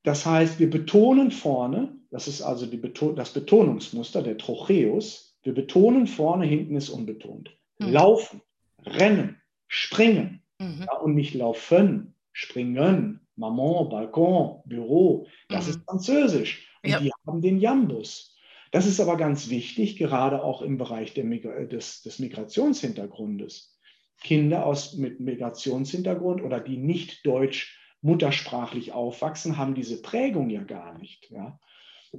Das 0.03 0.25
heißt, 0.25 0.59
wir 0.59 0.69
betonen 0.69 1.31
vorne, 1.31 1.95
das 2.09 2.27
ist 2.27 2.41
also 2.41 2.67
Beton 2.67 3.15
das 3.15 3.31
Betonungsmuster, 3.31 4.21
der 4.21 4.37
Trocheus, 4.37 5.37
wir 5.43 5.53
betonen 5.53 6.07
vorne, 6.07 6.45
hinten 6.45 6.75
ist 6.75 6.89
unbetont. 6.89 7.55
Mhm. 7.79 7.91
Laufen, 7.91 8.41
rennen, 8.85 9.41
springen 9.67 10.41
mhm. 10.59 10.85
ja, 10.85 10.97
und 10.97 11.15
nicht 11.15 11.33
laufen, 11.33 12.15
springen, 12.31 13.21
Maman, 13.35 13.89
Balkon, 13.89 14.61
Büro, 14.65 15.27
das 15.49 15.65
mhm. 15.65 15.71
ist 15.71 15.83
Französisch. 15.85 16.67
Und 16.83 16.89
ja. 16.89 16.99
die 16.99 17.11
haben 17.27 17.41
den 17.41 17.59
Jambus. 17.59 18.35
Das 18.71 18.85
ist 18.87 18.99
aber 18.99 19.17
ganz 19.17 19.49
wichtig, 19.49 19.97
gerade 19.97 20.43
auch 20.43 20.61
im 20.61 20.77
Bereich 20.77 21.13
des, 21.13 22.01
des 22.01 22.19
Migrationshintergrundes. 22.19 23.77
Kinder 24.23 24.65
aus, 24.65 24.93
mit 24.93 25.19
Migrationshintergrund 25.19 26.41
oder 26.41 26.59
die 26.59 26.77
nicht 26.77 27.25
deutsch 27.25 27.80
muttersprachlich 28.01 28.91
aufwachsen, 28.93 29.57
haben 29.57 29.75
diese 29.75 30.01
Prägung 30.01 30.49
ja 30.49 30.63
gar 30.63 30.97
nicht. 30.97 31.29
Ja. 31.29 31.59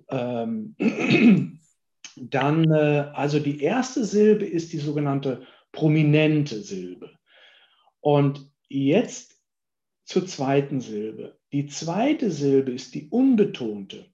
Ähm, 0.08 0.76
dann, 2.16 2.70
äh, 2.70 3.10
also 3.14 3.38
die 3.38 3.60
erste 3.60 4.04
Silbe 4.04 4.46
ist 4.46 4.72
die 4.72 4.78
sogenannte 4.78 5.46
prominente 5.72 6.60
Silbe. 6.60 7.10
Und 8.00 8.50
jetzt 8.68 9.40
zur 10.04 10.26
zweiten 10.26 10.80
Silbe. 10.80 11.38
Die 11.52 11.66
zweite 11.66 12.30
Silbe 12.30 12.72
ist 12.72 12.94
die 12.94 13.08
unbetonte. 13.08 14.06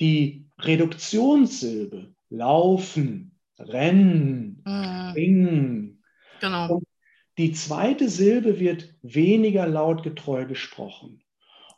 Die 0.00 0.46
Reduktionssilbe, 0.58 2.14
laufen, 2.28 3.38
rennen, 3.58 4.62
mhm. 4.64 5.10
springen. 5.10 6.04
Genau. 6.40 6.76
Und 6.76 6.84
die 7.38 7.52
zweite 7.52 8.08
Silbe 8.08 8.60
wird 8.60 8.94
weniger 9.02 9.66
lautgetreu 9.66 10.44
gesprochen. 10.46 11.22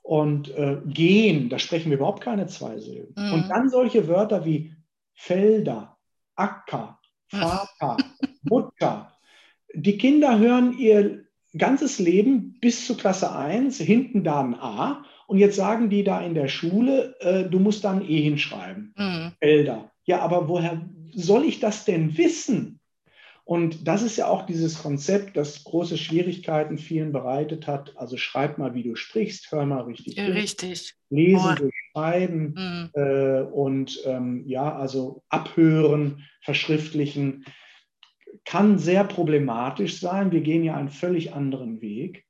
Und 0.02 0.54
äh, 0.54 0.78
gehen, 0.84 1.48
da 1.48 1.58
sprechen 1.58 1.90
wir 1.90 1.96
überhaupt 1.96 2.22
keine 2.22 2.46
zwei 2.46 2.78
Silben. 2.78 3.14
Mhm. 3.16 3.32
Und 3.32 3.48
dann 3.48 3.70
solche 3.70 4.06
Wörter 4.06 4.44
wie 4.44 4.74
Felder, 5.14 5.96
Acker, 6.34 6.98
Vater, 7.28 7.96
Mutter. 8.42 9.12
Die 9.72 9.96
Kinder 9.96 10.38
hören 10.38 10.76
ihr 10.78 11.24
ganzes 11.56 11.98
Leben 11.98 12.58
bis 12.60 12.86
zur 12.86 12.96
Klasse 12.96 13.34
1, 13.34 13.78
hinten 13.78 14.24
da 14.24 14.40
ein 14.40 14.54
A. 14.54 15.04
Und 15.26 15.38
jetzt 15.38 15.56
sagen 15.56 15.88
die 15.88 16.04
da 16.04 16.20
in 16.20 16.34
der 16.34 16.48
Schule, 16.48 17.16
äh, 17.20 17.48
du 17.48 17.58
musst 17.58 17.84
da 17.84 17.92
ein 17.92 18.06
E 18.06 18.20
hinschreiben. 18.20 18.94
Mhm. 18.96 19.32
Felder. 19.38 19.90
Ja, 20.04 20.20
aber 20.20 20.48
woher 20.48 20.82
soll 21.14 21.44
ich 21.44 21.60
das 21.60 21.84
denn 21.84 22.18
wissen? 22.18 22.80
Und 23.46 23.86
das 23.86 24.02
ist 24.02 24.16
ja 24.16 24.26
auch 24.26 24.46
dieses 24.46 24.82
Konzept, 24.82 25.36
das 25.36 25.64
große 25.64 25.98
Schwierigkeiten 25.98 26.78
vielen 26.78 27.12
bereitet 27.12 27.66
hat. 27.66 27.94
Also 27.96 28.16
schreib 28.16 28.56
mal, 28.56 28.74
wie 28.74 28.82
du 28.82 28.96
sprichst, 28.96 29.52
hör 29.52 29.66
mal 29.66 29.82
richtig. 29.82 30.18
Richtig. 30.18 30.94
Lesen 31.10 31.54
durch 31.56 31.74
Schreiben 31.92 32.54
mhm. 32.56 32.90
äh, 32.94 33.42
und 33.42 34.00
ähm, 34.06 34.44
ja, 34.46 34.74
also 34.74 35.22
abhören, 35.28 36.24
verschriftlichen, 36.40 37.44
kann 38.46 38.78
sehr 38.78 39.04
problematisch 39.04 40.00
sein. 40.00 40.32
Wir 40.32 40.40
gehen 40.40 40.64
ja 40.64 40.76
einen 40.76 40.88
völlig 40.88 41.34
anderen 41.34 41.82
Weg. 41.82 42.24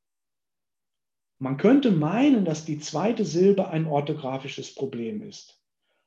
Man 1.38 1.56
könnte 1.58 1.92
meinen, 1.92 2.44
dass 2.44 2.64
die 2.64 2.80
zweite 2.80 3.24
Silbe 3.24 3.68
ein 3.68 3.86
orthografisches 3.86 4.74
Problem 4.74 5.22
ist. 5.22 5.60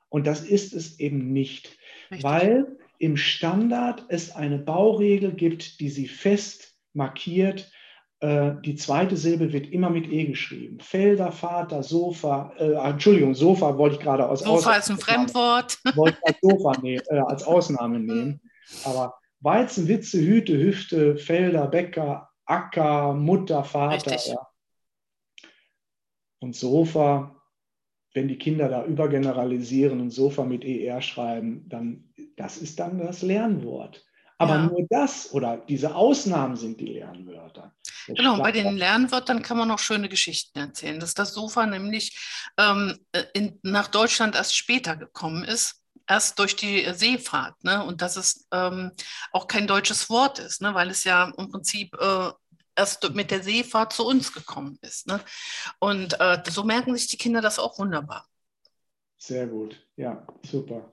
Und 0.09 0.27
das 0.27 0.41
ist 0.41 0.73
es 0.73 0.99
eben 0.99 1.31
nicht, 1.31 1.77
Richtig. 2.11 2.23
weil 2.23 2.76
im 2.99 3.17
Standard 3.17 4.05
es 4.09 4.35
eine 4.35 4.57
Bauregel 4.57 5.33
gibt, 5.33 5.79
die 5.79 5.89
sie 5.89 6.07
fest 6.07 6.75
markiert. 6.93 7.71
Äh, 8.19 8.53
die 8.65 8.75
zweite 8.75 9.15
Silbe 9.15 9.53
wird 9.53 9.71
immer 9.71 9.89
mit 9.89 10.11
E 10.11 10.25
geschrieben. 10.25 10.79
Felder, 10.79 11.31
Vater, 11.31 11.83
Sofa, 11.83 12.53
äh, 12.57 12.73
Entschuldigung, 12.73 13.35
Sofa 13.35 13.77
wollte 13.77 13.97
ich 13.97 14.01
gerade 14.01 14.27
aus 14.27 14.39
Sofa 14.39 14.71
Aus 14.71 14.77
ist 14.79 14.89
ein 14.89 14.97
Fremdwort. 14.97 15.77
Wollte 15.95 16.17
ich 16.19 16.27
als 16.27 16.37
Sofa 16.41 16.81
ne 16.81 16.95
äh, 16.95 17.19
als 17.19 17.43
Ausnahme 17.43 17.99
nehmen. 17.99 18.41
Aber 18.83 19.13
Weizen, 19.41 19.87
Witze, 19.87 20.19
Hüte, 20.19 20.57
Hüfte, 20.57 21.17
Felder, 21.17 21.67
Bäcker, 21.67 22.29
Acker, 22.45 23.13
Mutter, 23.13 23.63
Vater. 23.63 24.17
Ja. 24.25 24.47
Und 26.39 26.55
Sofa, 26.55 27.36
wenn 28.17 28.27
die 28.27 28.39
Kinder 28.39 28.67
da 28.67 28.83
übergeneralisieren 28.83 30.01
und 30.01 30.09
Sofa 30.09 30.43
mit 30.43 30.65
ER 30.65 31.03
schreiben, 31.03 31.63
dann 31.69 32.03
das 32.35 32.57
ist 32.57 32.79
dann 32.79 32.97
das 32.97 33.21
Lernwort. 33.21 34.03
Aber 34.39 34.55
ja. 34.55 34.63
nur 34.63 34.87
das 34.89 35.31
oder 35.33 35.57
diese 35.57 35.93
Ausnahmen 35.95 36.55
sind 36.55 36.79
die 36.79 36.87
Lernwörter. 36.87 37.73
Das 38.07 38.17
genau, 38.17 38.39
bei 38.39 38.51
den 38.51 38.75
Lernwörtern 38.75 39.43
kann 39.43 39.57
man 39.57 39.69
auch 39.69 39.79
schöne 39.79 40.09
Geschichten 40.09 40.57
erzählen, 40.57 40.99
dass 40.99 41.13
das 41.13 41.33
Sofa 41.33 41.67
nämlich 41.67 42.17
ähm, 42.57 42.97
in, 43.33 43.59
nach 43.61 43.87
Deutschland 43.87 44.35
erst 44.35 44.57
später 44.57 44.95
gekommen 44.95 45.43
ist, 45.43 45.83
erst 46.07 46.39
durch 46.39 46.55
die 46.55 46.87
Seefahrt. 46.93 47.63
Ne? 47.63 47.83
Und 47.83 48.01
dass 48.01 48.15
es 48.15 48.47
ähm, 48.51 48.91
auch 49.31 49.47
kein 49.47 49.67
deutsches 49.67 50.09
Wort 50.09 50.39
ist, 50.39 50.61
ne? 50.61 50.73
weil 50.73 50.89
es 50.89 51.03
ja 51.03 51.31
im 51.37 51.51
Prinzip 51.51 51.95
äh, 51.99 52.29
erst 52.77 53.13
mit 53.13 53.31
der 53.31 53.43
Seefahrt 53.43 53.91
zu 53.93 54.05
uns 54.05 54.31
gekommen 54.33 54.77
ist. 54.81 55.07
Ne? 55.07 55.19
Und 55.79 56.19
äh, 56.19 56.41
so 56.49 56.63
merken 56.63 56.95
sich 56.95 57.07
die 57.07 57.17
Kinder 57.17 57.41
das 57.41 57.59
auch 57.59 57.77
wunderbar. 57.79 58.25
Sehr 59.17 59.47
gut, 59.47 59.75
ja, 59.95 60.25
super. 60.45 60.89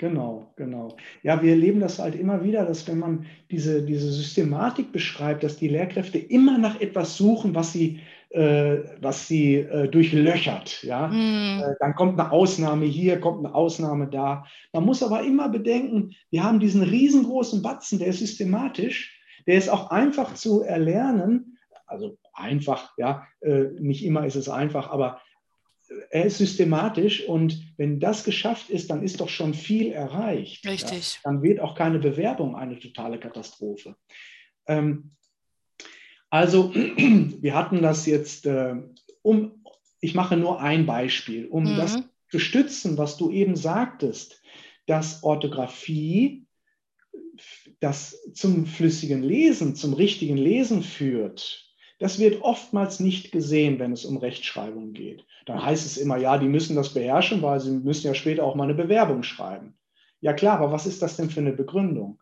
Genau, 0.00 0.50
genau. 0.56 0.96
Ja, 1.22 1.42
wir 1.42 1.50
erleben 1.50 1.78
das 1.78 1.98
halt 1.98 2.14
immer 2.14 2.42
wieder, 2.42 2.64
dass 2.64 2.88
wenn 2.88 2.98
man 2.98 3.26
diese, 3.50 3.82
diese 3.82 4.10
Systematik 4.10 4.92
beschreibt, 4.92 5.42
dass 5.44 5.58
die 5.58 5.68
Lehrkräfte 5.68 6.16
immer 6.16 6.56
nach 6.56 6.80
etwas 6.80 7.18
suchen, 7.18 7.54
was 7.54 7.74
sie, 7.74 8.00
äh, 8.30 8.78
was 9.02 9.28
sie 9.28 9.56
äh, 9.56 9.88
durchlöchert. 9.88 10.82
Ja? 10.84 11.08
Mm. 11.08 11.60
Äh, 11.60 11.74
dann 11.80 11.94
kommt 11.94 12.18
eine 12.18 12.32
Ausnahme 12.32 12.86
hier, 12.86 13.20
kommt 13.20 13.44
eine 13.44 13.54
Ausnahme 13.54 14.08
da. 14.08 14.46
Man 14.72 14.86
muss 14.86 15.02
aber 15.02 15.22
immer 15.22 15.50
bedenken, 15.50 16.14
wir 16.30 16.44
haben 16.44 16.60
diesen 16.60 16.82
riesengroßen 16.82 17.60
Batzen, 17.60 17.98
der 17.98 18.08
ist 18.08 18.20
systematisch, 18.20 19.19
der 19.50 19.58
ist 19.58 19.68
auch 19.68 19.90
einfach 19.90 20.34
zu 20.34 20.62
erlernen. 20.62 21.58
Also 21.84 22.18
einfach, 22.32 22.96
ja, 22.96 23.26
äh, 23.40 23.64
nicht 23.80 24.04
immer 24.04 24.24
ist 24.24 24.36
es 24.36 24.48
einfach, 24.48 24.90
aber 24.90 25.20
er 26.10 26.26
ist 26.26 26.38
systematisch 26.38 27.26
und 27.26 27.60
wenn 27.76 27.98
das 27.98 28.22
geschafft 28.22 28.70
ist, 28.70 28.90
dann 28.90 29.02
ist 29.02 29.20
doch 29.20 29.28
schon 29.28 29.54
viel 29.54 29.90
erreicht. 29.90 30.64
Richtig. 30.64 31.14
Ja? 31.14 31.20
Dann 31.24 31.42
wird 31.42 31.58
auch 31.58 31.74
keine 31.74 31.98
Bewerbung 31.98 32.54
eine 32.54 32.78
totale 32.78 33.18
Katastrophe. 33.18 33.96
Ähm, 34.68 35.16
also, 36.28 36.72
wir 36.74 37.56
hatten 37.56 37.82
das 37.82 38.06
jetzt, 38.06 38.46
äh, 38.46 38.76
um, 39.22 39.64
ich 40.00 40.14
mache 40.14 40.36
nur 40.36 40.60
ein 40.60 40.86
Beispiel, 40.86 41.48
um 41.48 41.64
mhm. 41.64 41.76
das 41.76 41.98
zu 42.30 42.38
stützen, 42.38 42.98
was 42.98 43.16
du 43.16 43.32
eben 43.32 43.56
sagtest, 43.56 44.40
dass 44.86 45.24
Orthographie 45.24 46.46
das 47.80 48.30
zum 48.34 48.66
flüssigen 48.66 49.22
Lesen, 49.22 49.74
zum 49.74 49.94
richtigen 49.94 50.36
Lesen 50.36 50.82
führt. 50.82 51.66
Das 51.98 52.18
wird 52.18 52.42
oftmals 52.42 53.00
nicht 53.00 53.32
gesehen, 53.32 53.78
wenn 53.78 53.92
es 53.92 54.04
um 54.04 54.16
Rechtschreibung 54.16 54.92
geht. 54.92 55.24
Dann 55.46 55.62
heißt 55.62 55.84
es 55.84 55.96
immer, 55.96 56.16
ja, 56.16 56.38
die 56.38 56.48
müssen 56.48 56.76
das 56.76 56.94
beherrschen, 56.94 57.42
weil 57.42 57.60
sie 57.60 57.72
müssen 57.72 58.06
ja 58.06 58.14
später 58.14 58.44
auch 58.44 58.54
mal 58.54 58.64
eine 58.64 58.74
Bewerbung 58.74 59.22
schreiben. 59.22 59.74
Ja 60.20 60.32
klar, 60.32 60.58
aber 60.58 60.72
was 60.72 60.86
ist 60.86 61.02
das 61.02 61.16
denn 61.16 61.30
für 61.30 61.40
eine 61.40 61.52
Begründung? 61.52 62.20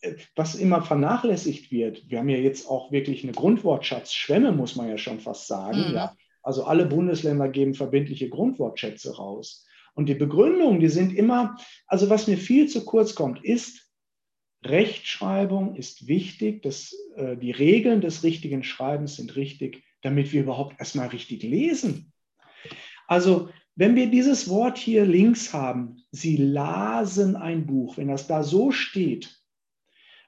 Äh, 0.00 0.14
was 0.36 0.54
immer 0.54 0.82
vernachlässigt 0.82 1.70
wird, 1.70 2.08
wir 2.08 2.18
haben 2.18 2.28
ja 2.28 2.38
jetzt 2.38 2.68
auch 2.68 2.92
wirklich 2.92 3.24
eine 3.24 3.32
Grundwortschatzschwemme, 3.32 4.52
muss 4.52 4.76
man 4.76 4.88
ja 4.88 4.98
schon 4.98 5.20
fast 5.20 5.46
sagen. 5.46 5.90
Mhm. 5.90 5.94
Ja. 5.94 6.16
Also 6.42 6.64
alle 6.64 6.86
Bundesländer 6.86 7.48
geben 7.48 7.74
verbindliche 7.74 8.28
Grundwortschätze 8.28 9.16
raus. 9.16 9.66
Und 9.94 10.08
die 10.08 10.14
Begründungen, 10.14 10.80
die 10.80 10.88
sind 10.88 11.14
immer, 11.14 11.56
also 11.86 12.10
was 12.10 12.26
mir 12.26 12.36
viel 12.36 12.68
zu 12.68 12.84
kurz 12.84 13.14
kommt, 13.14 13.44
ist, 13.44 13.83
Rechtschreibung 14.64 15.76
ist 15.76 16.06
wichtig, 16.06 16.62
dass, 16.62 16.96
äh, 17.16 17.36
die 17.36 17.50
Regeln 17.50 18.00
des 18.00 18.22
richtigen 18.22 18.64
Schreibens 18.64 19.16
sind 19.16 19.36
richtig, 19.36 19.82
damit 20.02 20.32
wir 20.32 20.42
überhaupt 20.42 20.78
erstmal 20.78 21.08
richtig 21.08 21.42
lesen. 21.42 22.12
Also 23.06 23.50
wenn 23.76 23.96
wir 23.96 24.06
dieses 24.06 24.48
Wort 24.48 24.78
hier 24.78 25.04
links 25.04 25.52
haben, 25.52 25.96
sie 26.10 26.36
lasen 26.36 27.36
ein 27.36 27.66
Buch, 27.66 27.96
wenn 27.96 28.08
das 28.08 28.26
da 28.26 28.42
so 28.42 28.70
steht, 28.70 29.42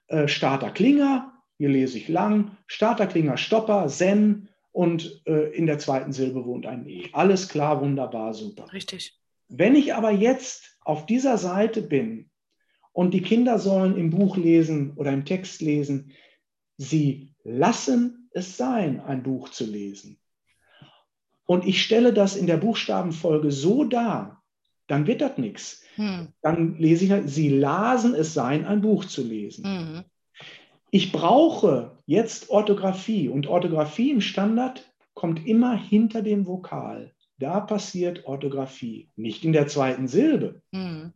äh, 0.08 0.28
Starter 0.28 0.70
Klinger, 0.70 1.32
hier 1.58 1.68
lese 1.68 1.98
ich 1.98 2.08
lang, 2.08 2.56
Starter 2.66 3.06
Klinger 3.06 3.36
Stopper, 3.36 3.88
Sen 3.88 4.48
und 4.72 5.22
äh, 5.26 5.50
in 5.54 5.66
der 5.66 5.78
zweiten 5.78 6.12
Silbe 6.12 6.44
wohnt 6.44 6.66
ein 6.66 6.86
E. 6.86 7.08
Alles 7.12 7.48
klar, 7.48 7.80
wunderbar, 7.80 8.34
super. 8.34 8.72
Richtig. 8.72 9.18
Wenn 9.48 9.74
ich 9.74 9.94
aber 9.94 10.10
jetzt 10.10 10.76
auf 10.80 11.06
dieser 11.06 11.38
Seite 11.38 11.82
bin 11.82 12.30
und 12.96 13.12
die 13.12 13.22
Kinder 13.22 13.58
sollen 13.58 13.96
im 13.96 14.10
Buch 14.10 14.36
lesen 14.36 14.94
oder 14.96 15.12
im 15.12 15.24
Text 15.26 15.60
lesen, 15.60 16.12
sie 16.78 17.34
lassen 17.44 18.30
es 18.32 18.56
sein, 18.56 19.00
ein 19.00 19.22
Buch 19.22 19.50
zu 19.50 19.64
lesen 19.64 20.18
und 21.46 21.66
ich 21.66 21.82
stelle 21.82 22.12
das 22.12 22.36
in 22.36 22.46
der 22.46 22.56
Buchstabenfolge 22.56 23.52
so 23.52 23.84
dar, 23.84 24.42
dann 24.88 25.06
wird 25.06 25.20
das 25.20 25.38
nichts. 25.38 25.82
Hm. 25.94 26.28
Dann 26.42 26.76
lese 26.78 27.04
ich, 27.04 27.10
halt, 27.10 27.28
Sie 27.28 27.48
lasen 27.48 28.14
es 28.14 28.34
sein, 28.34 28.66
ein 28.66 28.80
Buch 28.80 29.04
zu 29.04 29.22
lesen. 29.22 29.64
Hm. 29.64 30.04
Ich 30.90 31.12
brauche 31.12 31.98
jetzt 32.06 32.50
Orthographie 32.50 33.28
und 33.28 33.46
Orthographie 33.46 34.10
im 34.10 34.20
Standard 34.20 34.90
kommt 35.14 35.46
immer 35.46 35.76
hinter 35.76 36.22
dem 36.22 36.46
Vokal. 36.46 37.12
Da 37.38 37.60
passiert 37.60 38.24
Orthographie, 38.26 39.10
nicht 39.16 39.44
in 39.44 39.52
der 39.52 39.66
zweiten 39.66 40.08
Silbe. 40.08 40.62
Hm. 40.72 41.12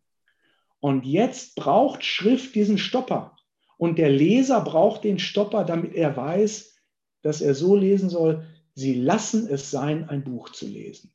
Und 0.81 1.05
jetzt 1.05 1.55
braucht 1.57 2.05
Schrift 2.05 2.55
diesen 2.55 2.79
Stopper. 2.79 3.37
Und 3.77 3.99
der 3.99 4.11
Leser 4.11 4.61
braucht 4.63 5.05
den 5.05 5.19
Stopper, 5.19 5.65
damit 5.65 5.95
er 5.95 6.17
weiß, 6.17 6.75
dass 7.23 7.41
er 7.41 7.55
so 7.55 7.77
lesen 7.77 8.09
soll, 8.09 8.47
Sie 8.75 8.95
lassen 8.95 9.47
es 9.49 9.71
sein, 9.71 10.09
ein 10.09 10.25
Buch 10.25 10.51
zu 10.51 10.67
lesen. 10.67 11.13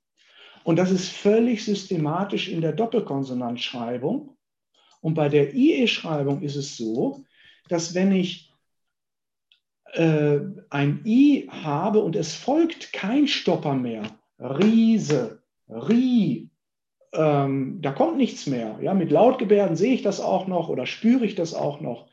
Und 0.63 0.77
das 0.77 0.91
ist 0.91 1.09
völlig 1.09 1.63
systematisch 1.63 2.47
in 2.47 2.61
der 2.61 2.73
Doppelkonsonantschreibung. 2.73 4.35
Und 5.01 5.13
bei 5.13 5.29
der 5.29 5.53
IE-Schreibung 5.53 6.41
ist 6.41 6.55
es 6.55 6.75
so, 6.75 7.23
dass 7.69 7.93
wenn 7.93 8.11
ich 8.11 8.51
äh, 9.93 10.39
ein 10.69 11.01
I 11.05 11.47
habe 11.49 11.99
und 12.01 12.15
es 12.15 12.35
folgt 12.35 12.93
kein 12.93 13.27
Stopper 13.27 13.75
mehr, 13.75 14.03
Riese, 14.39 15.43
Rie, 15.69 16.49
ähm, 17.17 17.81
da 17.81 17.91
kommt 17.91 18.17
nichts 18.17 18.47
mehr. 18.47 18.79
Ja, 18.81 18.93
mit 18.93 19.11
Lautgebärden 19.11 19.75
sehe 19.75 19.93
ich 19.93 20.01
das 20.01 20.19
auch 20.19 20.47
noch 20.47 20.69
oder 20.69 20.85
spüre 20.85 21.25
ich 21.25 21.35
das 21.35 21.53
auch 21.53 21.81
noch. 21.81 22.07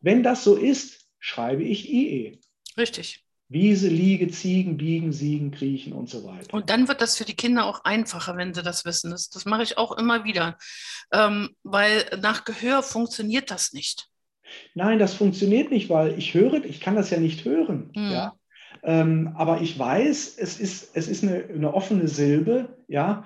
Wenn 0.00 0.22
das 0.22 0.44
so 0.44 0.56
ist, 0.56 1.08
schreibe 1.18 1.62
ich 1.62 1.92
IE. 1.92 2.40
Richtig. 2.76 3.24
Wiese, 3.48 3.88
Liege, 3.88 4.28
Ziegen, 4.28 4.76
Biegen, 4.76 5.12
Siegen, 5.12 5.52
Kriechen 5.52 5.92
und 5.92 6.08
so 6.10 6.24
weiter. 6.24 6.52
Und 6.52 6.68
dann 6.68 6.88
wird 6.88 7.00
das 7.00 7.16
für 7.16 7.24
die 7.24 7.36
Kinder 7.36 7.66
auch 7.66 7.84
einfacher, 7.84 8.36
wenn 8.36 8.54
sie 8.54 8.62
das 8.62 8.84
wissen. 8.84 9.10
Das, 9.12 9.30
das 9.30 9.44
mache 9.44 9.62
ich 9.62 9.78
auch 9.78 9.96
immer 9.96 10.24
wieder, 10.24 10.58
ähm, 11.12 11.50
weil 11.62 12.04
nach 12.20 12.44
Gehör 12.44 12.82
funktioniert 12.82 13.50
das 13.50 13.72
nicht. 13.72 14.08
Nein, 14.74 14.98
das 14.98 15.14
funktioniert 15.14 15.70
nicht, 15.70 15.90
weil 15.90 16.18
ich 16.18 16.34
höre, 16.34 16.64
ich 16.64 16.80
kann 16.80 16.96
das 16.96 17.10
ja 17.10 17.18
nicht 17.18 17.44
hören. 17.44 17.90
Hm. 17.94 18.10
Ja? 18.10 18.34
Ähm, 18.82 19.32
aber 19.36 19.60
ich 19.60 19.78
weiß, 19.78 20.36
es 20.38 20.58
ist, 20.58 20.90
es 20.94 21.08
ist 21.08 21.22
eine, 21.22 21.44
eine 21.44 21.74
offene 21.74 22.08
Silbe, 22.08 22.76
ja, 22.88 23.24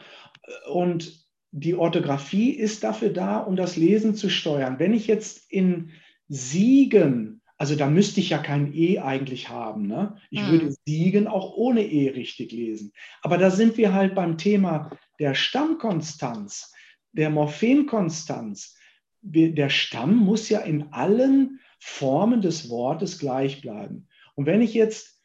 und 0.70 1.20
die 1.52 1.74
Orthographie 1.74 2.50
ist 2.50 2.84
dafür 2.84 3.10
da, 3.10 3.38
um 3.38 3.56
das 3.56 3.76
Lesen 3.76 4.14
zu 4.14 4.30
steuern. 4.30 4.78
Wenn 4.78 4.94
ich 4.94 5.06
jetzt 5.06 5.50
in 5.50 5.90
Siegen 6.28 7.40
also 7.60 7.76
da 7.76 7.90
müsste 7.90 8.20
ich 8.20 8.30
ja 8.30 8.38
kein 8.38 8.72
E 8.72 9.00
eigentlich 9.00 9.50
haben. 9.50 9.86
Ne? 9.86 10.16
Ich 10.30 10.40
hm. 10.40 10.50
würde 10.50 10.74
Siegen 10.86 11.26
auch 11.26 11.52
ohne 11.58 11.84
E 11.84 12.08
richtig 12.08 12.52
lesen. 12.52 12.94
Aber 13.20 13.36
da 13.36 13.50
sind 13.50 13.76
wir 13.76 13.92
halt 13.92 14.14
beim 14.14 14.38
Thema 14.38 14.96
der 15.18 15.34
Stammkonstanz, 15.34 16.72
der 17.12 17.28
Morphenkonstanz. 17.28 18.78
der 19.20 19.68
Stamm 19.68 20.16
muss 20.16 20.48
ja 20.48 20.60
in 20.60 20.90
allen 20.94 21.60
Formen 21.78 22.40
des 22.40 22.70
Wortes 22.70 23.18
gleich 23.18 23.60
bleiben. 23.60 24.08
Und 24.36 24.46
wenn 24.46 24.62
ich 24.62 24.72
jetzt 24.72 25.20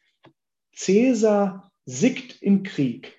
Cäsar 0.74 1.72
siegt 1.86 2.42
im 2.42 2.64
Krieg, 2.64 3.18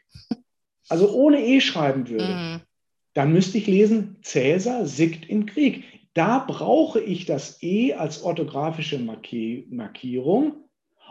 also 0.89 1.11
ohne 1.11 1.45
E 1.45 1.61
schreiben 1.61 2.07
würde, 2.09 2.33
mhm. 2.33 2.61
dann 3.13 3.33
müsste 3.33 3.57
ich 3.57 3.67
lesen, 3.67 4.17
Cäsar 4.21 4.85
siegt 4.85 5.29
im 5.29 5.45
Krieg. 5.45 5.83
Da 6.13 6.39
brauche 6.39 6.99
ich 6.99 7.25
das 7.25 7.61
E 7.61 7.93
als 7.93 8.23
orthografische 8.23 8.99
Markierung. 8.99 10.63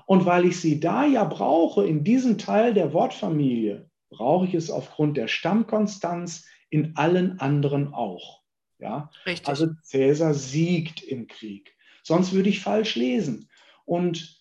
Und 0.06 0.24
weil 0.24 0.46
ich 0.46 0.60
sie 0.60 0.80
da 0.80 1.04
ja 1.04 1.24
brauche, 1.24 1.84
in 1.84 2.04
diesem 2.04 2.38
Teil 2.38 2.74
der 2.74 2.92
Wortfamilie, 2.92 3.90
brauche 4.08 4.46
ich 4.46 4.54
es 4.54 4.70
aufgrund 4.70 5.16
der 5.16 5.28
Stammkonstanz 5.28 6.46
in 6.70 6.96
allen 6.96 7.40
anderen 7.40 7.92
auch. 7.92 8.42
Ja? 8.78 9.10
Richtig. 9.24 9.48
Also 9.48 9.68
Cäsar 9.82 10.34
siegt 10.34 11.02
im 11.02 11.26
Krieg. 11.26 11.74
Sonst 12.02 12.32
würde 12.32 12.48
ich 12.48 12.60
falsch 12.60 12.94
lesen. 12.94 13.48
Und 13.84 14.38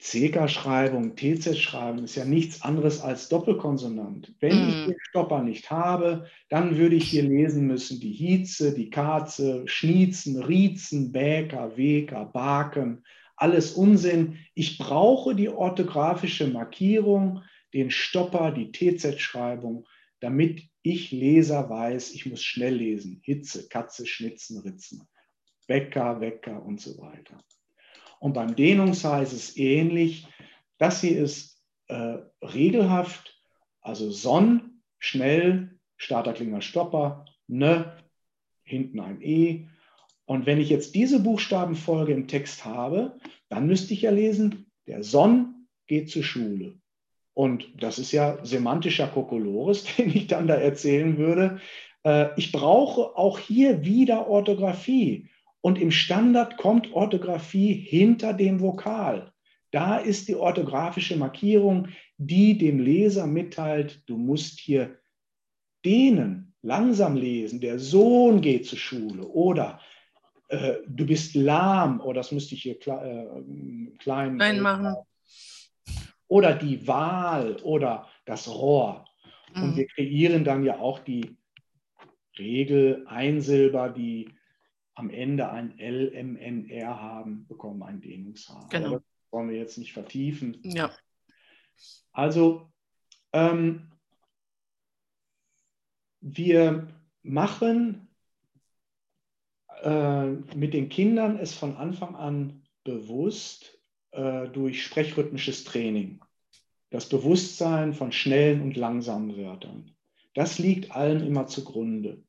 CK-Schreibung, 0.00 1.16
TZ-Schreibung 1.16 2.04
ist 2.04 2.14
ja 2.14 2.24
nichts 2.24 2.62
anderes 2.62 3.00
als 3.00 3.28
Doppelkonsonant. 3.28 4.32
Wenn 4.38 4.52
mm. 4.54 4.68
ich 4.68 4.74
mhm. 4.74 4.86
den 4.90 5.00
Stopper 5.00 5.42
nicht 5.42 5.70
habe, 5.70 6.26
dann 6.48 6.76
würde 6.76 6.94
ich 6.94 7.08
hier 7.08 7.24
lesen 7.24 7.66
müssen 7.66 7.98
die 7.98 8.12
Hieze, 8.12 8.74
die 8.74 8.90
Katze, 8.90 9.66
Schniezen, 9.66 10.40
Riezen, 10.40 11.10
Bäker, 11.10 11.76
Weker, 11.76 12.26
Baken, 12.26 13.04
alles 13.36 13.72
Unsinn. 13.72 14.38
Ich 14.54 14.78
brauche 14.78 15.34
die 15.34 15.48
orthografische 15.48 16.46
Markierung, 16.46 17.42
den 17.74 17.90
Stopper, 17.90 18.52
die 18.52 18.70
TZ-Schreibung, 18.70 19.86
damit 20.20 20.62
ich 20.82 21.10
Leser 21.10 21.68
weiß, 21.68 22.12
ich 22.12 22.24
muss 22.24 22.42
schnell 22.42 22.76
lesen. 22.76 23.20
Hitze, 23.24 23.68
Katze, 23.68 24.06
Schnitzen, 24.06 24.60
Ritzen, 24.60 25.02
Bäcker, 25.66 26.20
Wecker 26.20 26.64
und 26.64 26.80
so 26.80 26.98
weiter. 26.98 27.38
Und 28.20 28.32
beim 28.32 28.56
Dehnungshaar 28.56 29.22
ist 29.22 29.32
es 29.32 29.56
ähnlich. 29.56 30.26
Das 30.78 31.00
hier 31.00 31.18
ist 31.22 31.62
äh, 31.88 32.18
regelhaft, 32.42 33.40
also 33.80 34.10
Sonn, 34.10 34.82
schnell, 34.98 35.78
Starterklinger, 35.96 36.60
Stopper, 36.60 37.24
ne, 37.46 37.96
hinten 38.62 39.00
ein 39.00 39.22
E. 39.22 39.68
Und 40.26 40.46
wenn 40.46 40.60
ich 40.60 40.68
jetzt 40.68 40.94
diese 40.94 41.20
Buchstabenfolge 41.20 42.12
im 42.12 42.28
Text 42.28 42.64
habe, 42.64 43.16
dann 43.48 43.66
müsste 43.66 43.94
ich 43.94 44.02
ja 44.02 44.10
lesen, 44.10 44.70
der 44.86 45.02
Sonn 45.02 45.66
geht 45.86 46.10
zur 46.10 46.22
Schule. 46.22 46.78
Und 47.34 47.70
das 47.80 47.98
ist 47.98 48.12
ja 48.12 48.44
semantischer 48.44 49.06
Kokolores, 49.06 49.84
den 49.96 50.10
ich 50.10 50.26
dann 50.26 50.48
da 50.48 50.54
erzählen 50.54 51.16
würde. 51.16 51.60
Äh, 52.04 52.28
ich 52.36 52.52
brauche 52.52 53.16
auch 53.16 53.38
hier 53.38 53.84
wieder 53.84 54.28
Orthographie. 54.28 55.28
Und 55.60 55.78
im 55.78 55.90
Standard 55.90 56.56
kommt 56.56 56.92
Orthographie 56.92 57.72
hinter 57.72 58.32
dem 58.32 58.60
Vokal. 58.60 59.32
Da 59.70 59.98
ist 59.98 60.28
die 60.28 60.36
orthografische 60.36 61.16
Markierung, 61.16 61.88
die 62.16 62.56
dem 62.56 62.80
Leser 62.80 63.26
mitteilt, 63.26 64.02
du 64.06 64.16
musst 64.16 64.58
hier 64.60 64.98
dehnen, 65.84 66.54
langsam 66.62 67.16
lesen. 67.16 67.60
Der 67.60 67.78
Sohn 67.78 68.40
geht 68.40 68.66
zur 68.66 68.78
Schule 68.78 69.26
oder 69.26 69.80
äh, 70.48 70.74
du 70.86 71.06
bist 71.06 71.34
lahm, 71.34 72.00
oder 72.00 72.08
oh, 72.08 72.12
das 72.14 72.32
müsste 72.32 72.54
ich 72.54 72.62
hier 72.62 72.76
äh, 72.76 72.76
klein, 73.98 74.38
klein 74.38 74.60
machen 74.60 74.96
oder 76.28 76.54
die 76.54 76.86
Wahl 76.86 77.56
oder 77.62 78.06
das 78.26 78.48
Rohr. 78.48 79.06
Mhm. 79.54 79.62
Und 79.62 79.76
wir 79.76 79.86
kreieren 79.86 80.44
dann 80.44 80.62
ja 80.62 80.78
auch 80.78 81.00
die 81.00 81.36
Regel 82.38 83.04
Einsilber, 83.08 83.88
die 83.88 84.28
am 84.98 85.10
Ende 85.10 85.48
ein 85.50 85.78
LMNR 85.78 87.00
haben, 87.00 87.46
bekommen 87.46 87.82
ein 87.84 88.00
Dehnungshaar. 88.00 88.68
Genau. 88.70 88.94
das 88.94 89.02
wollen 89.30 89.48
wir 89.48 89.56
jetzt 89.56 89.78
nicht 89.78 89.92
vertiefen. 89.92 90.58
Ja. 90.64 90.90
Also 92.12 92.72
ähm, 93.32 93.92
wir 96.20 96.88
machen 97.22 98.08
äh, 99.82 100.26
mit 100.26 100.74
den 100.74 100.88
Kindern 100.88 101.38
es 101.38 101.54
von 101.54 101.76
Anfang 101.76 102.16
an 102.16 102.64
bewusst, 102.82 103.78
äh, 104.10 104.48
durch 104.48 104.82
sprechrhythmisches 104.82 105.62
Training. 105.62 106.20
Das 106.90 107.08
Bewusstsein 107.08 107.92
von 107.92 108.10
schnellen 108.10 108.62
und 108.62 108.76
langsamen 108.76 109.36
Wörtern. 109.36 109.94
Das 110.34 110.58
liegt 110.58 110.90
allen 110.90 111.24
immer 111.24 111.46
zugrunde. 111.46 112.24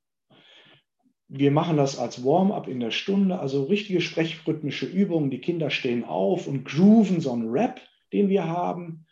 Wir 1.32 1.51
machen 1.51 1.77
das 1.77 1.99
als 1.99 2.25
Warm-up 2.25 2.67
in 2.67 2.80
der 2.80 2.89
Stunde, 2.89 3.39
also 3.39 3.65
richtige 3.65 4.01
sprechrhythmische 4.01 4.88
Übungen. 4.88 5.30
Die 5.30 5.41
Kinder 5.41 5.69
stehen 5.69 6.03
auf 6.03 6.47
und 6.47 6.65
grooven 6.65 7.21
so 7.21 7.32
einen 7.32 7.49
Rap, 7.49 7.80
den 8.11 8.30
wir 8.30 8.47
haben, 8.47 9.05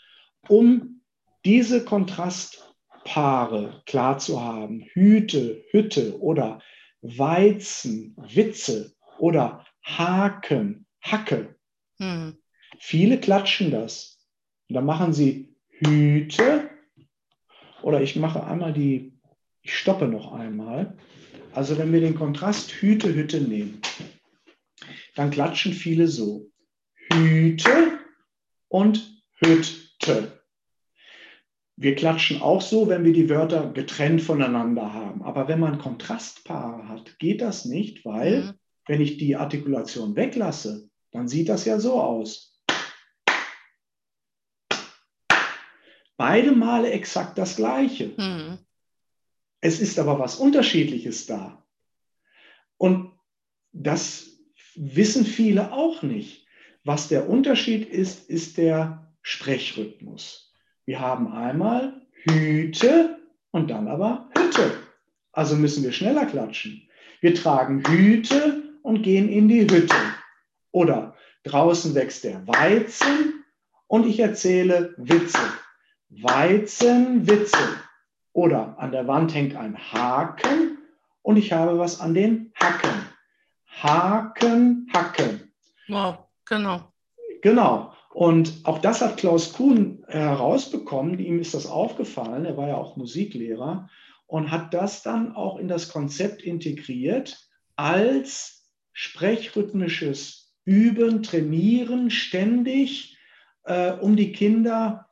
um 0.48 1.02
diese 1.46 1.86
Kontrastpaare 1.86 3.84
klar 3.86 4.18
zu 4.18 4.42
haben. 4.42 4.82
Hüte, 4.94 5.64
Hütte 5.70 6.20
oder 6.20 6.60
Weizen, 7.02 8.16
Witze 8.18 8.96
oder 9.20 9.64
Haken, 9.84 10.88
Hacke. 11.02 11.56
Hm. 12.00 12.38
Viele 12.80 13.20
klatschen 13.20 13.70
das. 13.70 14.20
Und 14.68 14.74
dann 14.74 14.86
machen 14.86 15.14
sie 15.14 15.56
Hüte. 15.70 16.70
Oder 17.84 18.02
ich 18.02 18.16
mache 18.16 18.44
einmal 18.44 18.74
die, 18.74 19.17
ich 19.68 19.78
stoppe 19.78 20.08
noch 20.08 20.32
einmal. 20.32 20.98
Also 21.54 21.78
wenn 21.78 21.92
wir 21.92 22.00
den 22.00 22.16
Kontrast 22.16 22.72
Hüte, 22.72 23.14
Hütte 23.14 23.42
nehmen, 23.42 23.82
dann 25.16 25.30
klatschen 25.30 25.74
viele 25.74 26.08
so. 26.08 26.50
Hüte 27.12 28.00
und 28.70 29.22
Hütte. 29.34 30.42
Wir 31.76 31.96
klatschen 31.96 32.42
auch 32.42 32.62
so, 32.62 32.88
wenn 32.88 33.04
wir 33.04 33.12
die 33.12 33.30
Wörter 33.30 33.72
getrennt 33.74 34.22
voneinander 34.22 34.94
haben. 34.94 35.22
Aber 35.22 35.50
wenn 35.50 35.60
man 35.60 35.80
Kontrastpaare 35.80 36.88
hat, 36.88 37.20
geht 37.20 37.42
das 37.42 37.66
nicht, 37.66 38.06
weil 38.06 38.44
mhm. 38.44 38.54
wenn 38.88 39.02
ich 39.02 39.18
die 39.18 39.36
Artikulation 39.36 40.16
weglasse, 40.16 40.90
dann 41.12 41.28
sieht 41.28 41.50
das 41.50 41.66
ja 41.66 41.78
so 41.78 42.00
aus. 42.02 42.58
Beide 46.16 46.54
Male 46.54 46.90
exakt 46.92 47.38
das 47.38 47.58
Gleiche. 47.58 48.14
Mhm. 48.18 48.60
Es 49.62 49.80
ist 49.80 49.98
aber 50.00 50.20
was 50.20 50.36
Unterschiedliches 50.36 51.26
da. 51.26 51.64
Und 52.78 53.12
das 53.72 54.38
wissen 54.76 55.26
viele 55.26 55.72
auch 55.72 56.04
nicht. 56.04 56.46
Was 56.84 57.08
der 57.08 57.28
Unterschied 57.28 57.90
ist, 57.90 58.30
ist 58.30 58.58
der 58.58 59.14
Sprechrhythmus. 59.22 60.54
Wir 60.86 61.00
haben 61.00 61.32
einmal 61.32 62.02
Hüte 62.12 63.20
und 63.52 63.70
dann 63.70 63.88
aber 63.88 64.30
Hütte. 64.38 64.72
Also 65.32 65.56
müssen 65.56 65.84
wir 65.84 65.92
schneller 65.92 66.26
klatschen. 66.26 66.88
Wir 67.20 67.36
tragen 67.36 67.84
Hüte 67.88 68.64
und 68.84 69.02
gehen 69.02 69.28
in 69.28 69.48
die 69.50 69.62
Hütte. 69.62 69.96
Oder 70.72 71.16
draußen 71.44 71.94
wächst 71.96 72.24
der 72.24 72.48
Weizen 72.48 73.44
und 73.88 74.06
ich 74.06 74.20
erzähle 74.20 74.94
Witze. 74.98 75.40
Weizenwitze. 76.10 77.58
Oder 78.38 78.78
an 78.78 78.92
der 78.92 79.08
Wand 79.08 79.34
hängt 79.34 79.56
ein 79.56 79.76
Haken 79.76 80.78
und 81.24 81.38
ich 81.38 81.54
habe 81.54 81.80
was 81.80 82.00
an 82.00 82.14
den 82.14 82.54
Hacken. 82.54 83.10
Haken, 83.66 84.88
Hacken. 84.94 85.52
Wow, 85.88 86.20
genau. 86.46 86.94
Genau. 87.42 87.94
Und 88.14 88.54
auch 88.66 88.78
das 88.78 89.02
hat 89.02 89.18
Klaus 89.18 89.54
Kuhn 89.54 90.06
herausbekommen. 90.08 91.18
Ihm 91.18 91.40
ist 91.40 91.56
das 91.56 91.66
aufgefallen. 91.66 92.46
Er 92.46 92.56
war 92.58 92.68
ja 92.68 92.78
auch 92.78 92.96
Musiklehrer 92.96 93.90
und 94.28 94.52
hat 94.52 94.72
das 94.72 95.02
dann 95.02 95.36
auch 95.36 95.58
in 95.58 95.68
das 95.68 95.90
Konzept 95.90 96.44
integriert 96.44 97.50
als 97.76 98.70
sprechrhythmisches 98.94 100.54
Üben, 100.64 101.24
Trainieren 101.24 102.12
ständig, 102.12 103.18
äh, 103.64 103.94
um 103.94 104.16
die 104.16 104.32
Kinder 104.32 105.07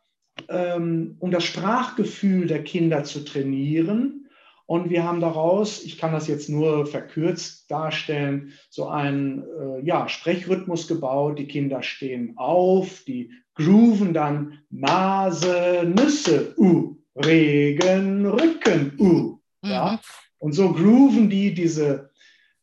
ähm, 0.50 1.16
um 1.20 1.32
das 1.32 1.44
Sprachgefühl 1.44 2.48
der 2.48 2.64
Kinder 2.64 3.04
zu 3.04 3.24
trainieren. 3.24 4.28
Und 4.68 4.90
wir 4.90 5.04
haben 5.04 5.20
daraus, 5.20 5.84
ich 5.84 5.98
kann 5.98 6.12
das 6.12 6.28
jetzt 6.28 6.50
nur 6.50 6.88
verkürzt 6.88 7.70
darstellen, 7.70 8.54
so 8.70 8.88
einen 8.88 9.44
äh, 9.44 9.86
ja, 9.86 10.10
Sprechrhythmus 10.10 10.88
gebaut. 10.88 11.38
Die 11.38 11.48
Kinder 11.48 11.84
stehen 11.84 12.34
auf, 12.38 13.04
die 13.06 13.32
grooven 13.54 14.14
dann 14.14 14.60
Nase, 14.72 15.84
Nüsse, 15.86 16.56
U, 16.58 16.98
Regen, 17.16 18.26
Rücken, 18.26 18.94
U. 19.00 19.40
Ja? 19.64 19.94
Mhm. 19.94 20.00
Und 20.40 20.54
so 20.54 20.74
grooven 20.74 21.30
die 21.30 21.54
diese 21.54 22.10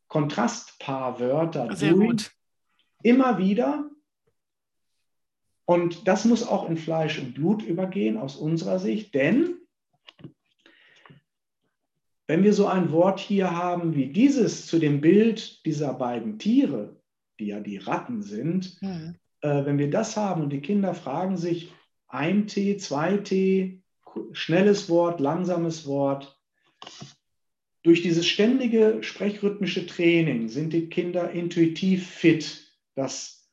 Kontrastpaarwörter 0.09 1.75
Sehr 1.75 1.93
durch. 1.93 2.09
Gut. 2.09 2.31
Immer 3.03 3.39
wieder 3.39 3.91
und 5.65 6.09
das 6.09 6.25
muss 6.25 6.47
auch 6.47 6.69
in 6.69 6.77
Fleisch 6.77 7.19
und 7.19 7.35
Blut 7.35 7.63
übergehen 7.63 8.17
aus 8.17 8.37
unserer 8.37 8.79
Sicht, 8.79 9.15
denn 9.15 9.57
wenn 12.27 12.45
wir 12.45 12.53
so 12.53 12.67
ein 12.67 12.93
Wort 12.93 13.21
hier 13.21 13.51
haben 13.51 13.95
wie 13.95 14.07
dieses 14.07 14.67
zu 14.67 14.79
dem 14.79 15.01
Bild 15.01 15.65
dieser 15.67 15.93
beiden 15.95 16.39
Tiere, 16.39 16.97
die 17.39 17.47
ja 17.47 17.61
die 17.61 17.77
Ratten 17.77 18.23
sind, 18.23 18.81
mhm. 18.81 19.17
äh, 19.41 19.65
wenn 19.65 19.79
wir 19.79 19.91
das 19.91 20.17
haben 20.17 20.43
und 20.43 20.51
die 20.51 20.61
Kinder 20.61 20.95
fragen 20.95 21.37
sich, 21.37 21.73
ein 22.09 22.47
T, 22.47 22.77
zwei 22.77 23.19
T, 23.19 23.83
schnelles 24.33 24.89
Wort, 24.89 25.21
langsames 25.21 25.87
Wort, 25.87 26.39
durch 27.83 28.03
dieses 28.03 28.27
ständige 28.27 29.03
sprechrhythmische 29.03 29.87
Training 29.87 30.49
sind 30.49 30.73
die 30.73 30.89
Kinder 30.89 31.31
intuitiv 31.31 32.07
fit, 32.07 32.67
das 32.95 33.49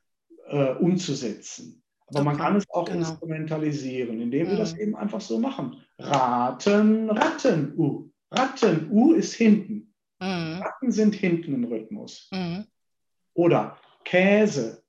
äh, 0.48 0.74
umzusetzen. 0.74 1.79
Aber 2.10 2.24
man 2.24 2.38
kann 2.38 2.56
es 2.56 2.70
auch 2.70 2.86
genau. 2.86 3.00
instrumentalisieren, 3.00 4.22
indem 4.22 4.48
mhm. 4.48 4.52
wir 4.52 4.58
das 4.58 4.74
mhm. 4.74 4.80
eben 4.82 4.96
einfach 4.96 5.22
so 5.22 5.40
machen. 5.40 5.82
Raten, 5.98 7.10
Ratten, 7.10 7.74
U. 7.78 8.10
Ratten, 8.32 8.90
U 8.92 9.14
ist 9.14 9.34
hinten. 9.34 9.94
Mhm. 10.20 10.62
Ratten 10.62 10.92
sind 10.92 11.16
hinten 11.16 11.54
im 11.54 11.66
Rhythmus. 11.66 12.30
Mhm. 12.32 12.66
Oder 13.34 13.78
Käse. 14.04 14.84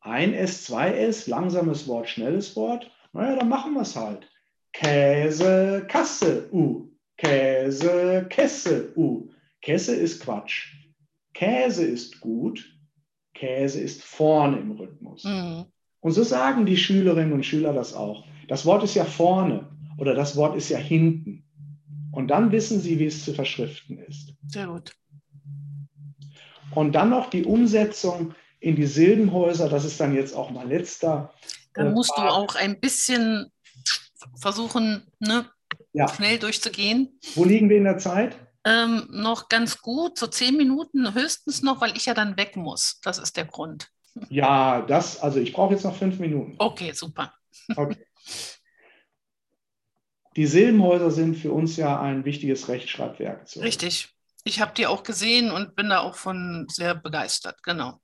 Ein 0.00 0.34
S, 0.34 0.64
zwei 0.64 0.94
S, 0.94 1.26
langsames 1.26 1.86
Wort, 1.86 2.08
schnelles 2.08 2.56
Wort. 2.56 2.90
Naja, 3.12 3.36
dann 3.36 3.48
machen 3.48 3.74
wir 3.74 3.82
es 3.82 3.94
halt. 3.94 4.28
Käse, 4.72 5.84
Kasse, 5.88 6.48
U. 6.52 6.88
Käse, 7.16 8.26
Kesse, 8.28 8.92
U. 8.96 9.28
Kesse 9.60 9.94
ist 9.94 10.22
Quatsch. 10.22 10.74
Käse 11.34 11.84
ist 11.84 12.20
gut. 12.20 12.78
Käse 13.34 13.80
ist 13.80 14.02
vorne 14.02 14.58
im 14.58 14.72
Rhythmus. 14.72 15.24
Mhm. 15.24 15.66
Und 16.02 16.12
so 16.12 16.24
sagen 16.24 16.66
die 16.66 16.76
Schülerinnen 16.76 17.32
und 17.32 17.46
Schüler 17.46 17.72
das 17.72 17.94
auch. 17.94 18.24
Das 18.48 18.66
Wort 18.66 18.82
ist 18.82 18.94
ja 18.94 19.04
vorne 19.04 19.68
oder 19.98 20.14
das 20.14 20.36
Wort 20.36 20.56
ist 20.56 20.68
ja 20.68 20.78
hinten. 20.78 21.44
Und 22.10 22.28
dann 22.28 22.50
wissen 22.50 22.80
sie, 22.80 22.98
wie 22.98 23.06
es 23.06 23.24
zu 23.24 23.32
verschriften 23.32 23.98
ist. 23.98 24.34
Sehr 24.48 24.66
gut. 24.66 24.92
Und 26.74 26.92
dann 26.92 27.10
noch 27.10 27.30
die 27.30 27.44
Umsetzung 27.44 28.34
in 28.58 28.74
die 28.74 28.86
Silbenhäuser. 28.86 29.68
Das 29.68 29.84
ist 29.84 30.00
dann 30.00 30.12
jetzt 30.12 30.34
auch 30.34 30.50
mein 30.50 30.68
letzter. 30.68 31.32
Dann 31.74 31.86
äh, 31.86 31.90
musst 31.90 32.14
Part. 32.14 32.30
du 32.30 32.34
auch 32.34 32.54
ein 32.56 32.80
bisschen 32.80 33.52
versuchen, 34.40 35.06
ne, 35.20 35.46
ja. 35.92 36.08
schnell 36.08 36.38
durchzugehen. 36.38 37.16
Wo 37.36 37.44
liegen 37.44 37.68
wir 37.68 37.76
in 37.76 37.84
der 37.84 37.98
Zeit? 37.98 38.36
Ähm, 38.64 39.06
noch 39.10 39.48
ganz 39.48 39.80
gut, 39.80 40.18
so 40.18 40.26
zehn 40.26 40.56
Minuten 40.56 41.14
höchstens 41.14 41.62
noch, 41.62 41.80
weil 41.80 41.96
ich 41.96 42.06
ja 42.06 42.14
dann 42.14 42.36
weg 42.36 42.56
muss. 42.56 42.98
Das 43.02 43.18
ist 43.18 43.36
der 43.36 43.44
Grund. 43.44 43.91
Ja, 44.28 44.82
das, 44.82 45.20
also 45.20 45.40
ich 45.40 45.52
brauche 45.52 45.74
jetzt 45.74 45.84
noch 45.84 45.96
fünf 45.96 46.18
Minuten. 46.18 46.54
Okay, 46.58 46.92
super. 46.92 47.32
Okay. 47.76 48.04
Die 50.36 50.46
Silbenhäuser 50.46 51.10
sind 51.10 51.36
für 51.36 51.52
uns 51.52 51.76
ja 51.76 52.00
ein 52.00 52.24
wichtiges 52.24 52.68
Rechtschreibwerkzeug. 52.68 53.64
Richtig. 53.64 54.08
Ich 54.44 54.60
habe 54.60 54.72
die 54.74 54.86
auch 54.86 55.02
gesehen 55.02 55.50
und 55.50 55.76
bin 55.76 55.90
da 55.90 56.00
auch 56.00 56.16
von 56.16 56.66
sehr 56.68 56.94
begeistert, 56.94 57.62
genau. 57.62 58.00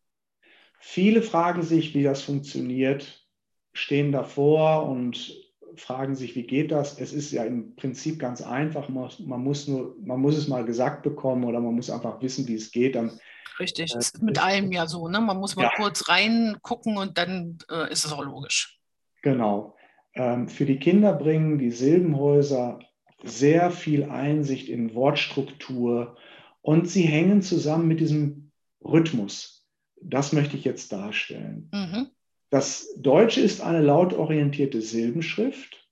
Viele 0.79 1.23
fragen 1.23 1.63
sich, 1.63 1.95
wie 1.95 2.05
das 2.05 2.23
funktioniert, 2.23 3.27
stehen 3.73 4.13
davor 4.13 4.89
und 4.89 5.35
fragen 5.75 6.15
sich, 6.15 6.35
wie 6.37 6.45
geht 6.45 6.71
das? 6.71 6.99
Es 7.01 7.13
ist 7.13 7.33
ja 7.33 7.45
im 7.45 7.75
Prinzip 7.77 8.19
ganz 8.19 8.43
einfach. 8.43 8.89
Man, 8.89 9.43
muss, 9.43 9.69
nur, 9.69 9.97
man 10.01 10.21
muss 10.21 10.37
es 10.37 10.49
mal 10.49 10.65
gesagt 10.65 11.03
bekommen 11.03 11.45
oder 11.45 11.61
man 11.61 11.75
muss 11.75 11.91
einfach 11.91 12.21
wissen, 12.23 12.47
wie 12.47 12.55
es 12.55 12.71
geht. 12.71 12.95
Dann, 12.95 13.19
Richtig, 13.59 13.95
äh, 13.95 13.99
ist 13.99 14.23
mit 14.23 14.43
allem 14.43 14.73
ja 14.73 14.87
so. 14.87 15.09
Ne? 15.09 15.21
Man 15.21 15.39
muss 15.39 15.57
mal 15.57 15.65
ja. 15.65 15.73
kurz 15.77 16.09
reingucken 16.09 16.97
und 16.97 17.19
dann 17.19 17.59
äh, 17.71 17.91
ist 17.91 18.05
es 18.05 18.13
auch 18.13 18.25
logisch. 18.25 18.79
Genau. 19.23 19.77
Ähm, 20.15 20.49
für 20.49 20.67
die 20.67 20.79
Kinder 20.79 21.13
bringen 21.13 21.59
die 21.59 21.71
Silbenhäuser 21.71 22.81
sehr 23.23 23.71
viel 23.71 24.05
Einsicht 24.05 24.69
in 24.69 24.95
Wortstruktur 24.95 26.17
und 26.63 26.89
sie 26.89 27.03
hängen 27.03 27.43
zusammen 27.43 27.89
mit 27.89 28.01
diesem 28.01 28.53
Rhythmus. 28.85 29.67
Das 30.01 30.33
möchte 30.33 30.57
ich 30.57 30.65
jetzt 30.65 30.93
darstellen. 30.93 31.71
Mhm. 31.73 32.09
Das 32.51 32.95
Deutsche 32.97 33.41
ist 33.41 33.61
eine 33.61 33.83
lautorientierte 33.83 34.81
Silbenschrift. 34.81 35.89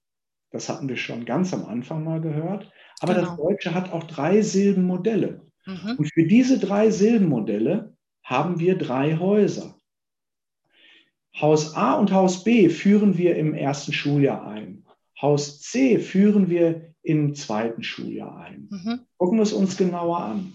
Das 0.51 0.69
hatten 0.69 0.89
wir 0.89 0.97
schon 0.97 1.24
ganz 1.24 1.53
am 1.53 1.66
Anfang 1.66 2.05
mal 2.05 2.20
gehört. 2.20 2.70
Aber 3.01 3.15
genau. 3.15 3.27
das 3.28 3.37
Deutsche 3.37 3.74
hat 3.74 3.93
auch 3.93 4.05
drei 4.05 4.41
Silbenmodelle. 4.41 5.43
Mhm. 5.66 5.97
Und 5.98 6.12
für 6.12 6.24
diese 6.24 6.59
drei 6.59 6.90
Silbenmodelle 6.90 7.97
haben 8.22 8.59
wir 8.59 8.76
drei 8.78 9.18
Häuser. 9.18 9.76
Haus 11.40 11.74
A 11.74 11.94
und 11.94 12.12
Haus 12.12 12.44
B 12.44 12.68
führen 12.68 13.18
wir 13.18 13.36
im 13.36 13.55
ersten 13.55 13.93
Schuljahr 13.93 14.47
ein. 14.47 14.84
Haus 15.20 15.60
C 15.60 15.98
führen 15.98 16.48
wir 16.48 16.94
im 17.02 17.34
zweiten 17.34 17.82
Schuljahr 17.82 18.36
ein. 18.38 18.68
Mhm. 18.70 19.01
Gucken 19.18 19.38
wir 19.38 19.43
es 19.43 19.52
uns 19.52 19.76
genauer 19.76 20.18
an. 20.18 20.52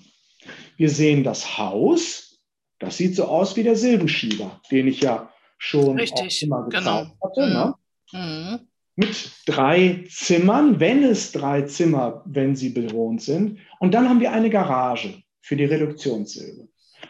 Wir 0.77 0.89
sehen 0.89 1.23
das 1.23 1.57
Haus, 1.57 2.39
das 2.79 2.97
sieht 2.97 3.15
so 3.15 3.25
aus 3.25 3.55
wie 3.55 3.63
der 3.63 3.75
Silbenschieber, 3.75 4.59
den 4.71 4.87
ich 4.87 5.01
ja 5.01 5.31
schon 5.57 5.99
Richtig, 5.99 6.41
immer 6.41 6.63
gezeigt 6.63 6.85
genau. 6.85 7.17
hatte. 7.21 7.49
Ne? 7.49 7.75
Mhm. 8.11 8.59
Mit 8.95 9.31
drei 9.45 10.05
Zimmern, 10.09 10.79
wenn 10.79 11.03
es 11.03 11.31
drei 11.31 11.63
Zimmer, 11.63 12.23
wenn 12.25 12.55
sie 12.55 12.69
bewohnt 12.69 13.21
sind. 13.21 13.59
Und 13.79 13.93
dann 13.93 14.09
haben 14.09 14.19
wir 14.19 14.31
eine 14.33 14.49
Garage 14.49 15.23
für 15.41 15.55
die 15.55 15.65
Reduktionssilbe. 15.65 16.67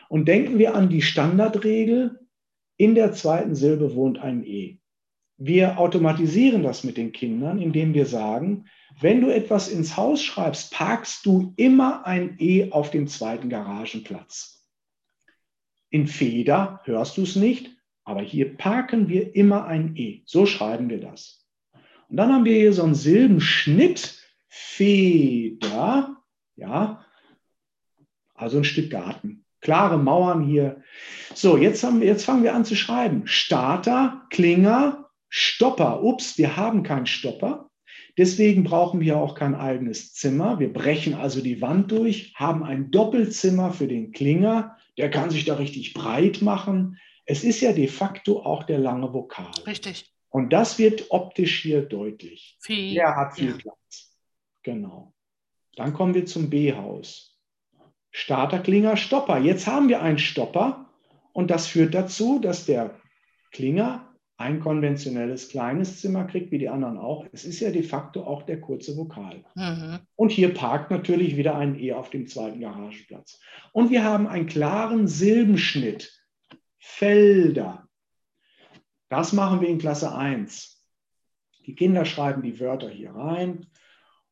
Und 0.10 0.28
denken 0.28 0.60
wir 0.60 0.76
an 0.76 0.90
die 0.90 1.02
Standardregel, 1.02 2.20
in 2.78 2.96
der 2.96 3.14
zweiten 3.14 3.56
Silbe 3.56 3.96
wohnt 3.96 4.20
ein 4.20 4.44
E. 4.44 4.80
Wir 5.38 5.80
automatisieren 5.80 6.62
das 6.62 6.84
mit 6.84 6.98
den 6.98 7.12
Kindern, 7.12 7.60
indem 7.60 7.94
wir 7.94 8.06
sagen, 8.06 8.66
wenn 9.00 9.22
du 9.22 9.30
etwas 9.30 9.70
ins 9.70 9.98
Haus 9.98 10.22
schreibst, 10.22 10.72
parkst 10.72 11.26
du 11.26 11.54
immer 11.58 12.06
ein 12.06 12.36
E 12.40 12.72
auf 12.72 12.92
dem 12.92 13.08
zweiten 13.08 13.50
Garagenplatz. 13.50 14.68
In 15.90 16.08
Feder 16.08 16.82
hörst 16.84 17.18
du 17.18 17.24
es 17.24 17.36
nicht, 17.36 17.70
aber 18.04 18.22
hier 18.22 18.56
parken 18.56 19.10
wir 19.10 19.36
immer 19.36 19.66
ein 19.66 19.96
E. 19.96 20.22
So 20.26 20.46
schreiben 20.46 20.90
wir 20.90 21.00
das. 21.00 21.41
Und 22.12 22.18
dann 22.18 22.34
haben 22.34 22.46
wir 22.46 22.56
hier 22.56 22.74
so 22.74 22.84
einen 22.84 22.94
Silbenschnitt. 22.94 24.18
Feder, 24.54 26.18
ja, 26.58 27.06
also 28.34 28.58
ein 28.58 28.66
Stück 28.66 28.90
Garten. 28.90 29.46
Klare 29.62 29.98
Mauern 29.98 30.44
hier. 30.44 30.82
So, 31.34 31.56
jetzt, 31.56 31.84
haben 31.84 32.02
jetzt 32.02 32.26
fangen 32.26 32.44
wir 32.44 32.54
an 32.54 32.66
zu 32.66 32.76
schreiben. 32.76 33.28
Starter, 33.28 34.28
Klinger, 34.30 35.10
Stopper. 35.30 36.04
Ups, 36.04 36.38
wir 36.38 36.58
haben 36.58 36.84
keinen 36.84 37.06
Stopper. 37.06 37.70
Deswegen 38.18 38.66
brauchen 38.66 39.00
wir 39.00 39.18
auch 39.18 39.36
kein 39.36 39.56
eigenes 39.56 40.14
Zimmer. 40.14 40.60
Wir 40.60 40.74
brechen 40.74 41.14
also 41.14 41.40
die 41.42 41.62
Wand 41.62 41.92
durch, 41.92 42.34
haben 42.36 42.64
ein 42.64 42.92
Doppelzimmer 42.92 43.72
für 43.72 43.88
den 43.88 44.12
Klinger. 44.12 44.76
Der 44.98 45.10
kann 45.10 45.30
sich 45.30 45.46
da 45.46 45.56
richtig 45.56 45.94
breit 45.94 46.42
machen. 46.42 46.98
Es 47.26 47.46
ist 47.46 47.62
ja 47.62 47.72
de 47.72 47.88
facto 47.88 48.42
auch 48.42 48.64
der 48.64 48.80
lange 48.80 49.14
Vokal. 49.14 49.52
Richtig. 49.66 50.12
Und 50.32 50.52
das 50.52 50.80
wird 50.80 51.12
optisch 51.12 51.62
hier 51.62 51.84
deutlich. 51.84 52.58
Viel, 52.62 52.96
der 52.96 53.16
hat 53.16 53.36
viel 53.36 53.52
ja. 53.52 53.58
Platz. 53.58 54.18
Genau. 54.64 55.14
Dann 55.76 55.94
kommen 55.94 56.14
wir 56.14 56.26
zum 56.26 56.50
B-Haus. 56.50 57.38
Starter, 58.12 58.60
Klinger, 58.60 58.98
Stopper. 58.98 59.38
Jetzt 59.40 59.68
haben 59.68 59.88
wir 59.88 60.02
einen 60.02 60.18
Stopper 60.18 60.90
und 61.34 61.52
das 61.52 61.68
führt 61.68 61.94
dazu, 61.94 62.40
dass 62.40 62.66
der 62.66 63.00
Klinger 63.52 64.08
ein 64.38 64.60
konventionelles 64.60 65.50
kleines 65.50 66.02
Zimmer 66.02 66.26
kriegt, 66.26 66.52
wie 66.52 66.58
die 66.58 66.70
anderen 66.70 66.98
auch. 66.98 67.26
Es 67.32 67.46
ist 67.46 67.60
ja 67.60 67.70
de 67.70 67.84
facto 67.84 68.24
auch 68.24 68.44
der 68.44 68.60
kurze 68.60 68.98
Vokal. 68.98 69.44
Mhm. 69.56 70.00
Und 70.16 70.32
hier 70.32 70.54
parkt 70.54 70.92
natürlich 70.92 71.38
wieder 71.38 71.56
ein 71.56 71.80
E 71.80 71.94
auf 71.94 72.10
dem 72.10 72.28
zweiten 72.28 72.60
Garagenplatz. 72.60 73.40
Und 73.72 73.92
wir 73.92 74.04
haben 74.04 74.28
einen 74.28 74.48
klaren 74.48 75.08
Silbenschnitt 75.08 76.12
Felder. 76.80 77.88
Das 79.12 79.34
machen 79.34 79.60
wir 79.60 79.68
in 79.68 79.78
Klasse 79.78 80.16
1. 80.16 80.88
Die 81.66 81.76
Kinder 81.76 82.06
schreiben 82.06 82.42
die 82.44 82.62
Wörter 82.62 82.90
hier 82.90 83.12
rein. 83.12 83.68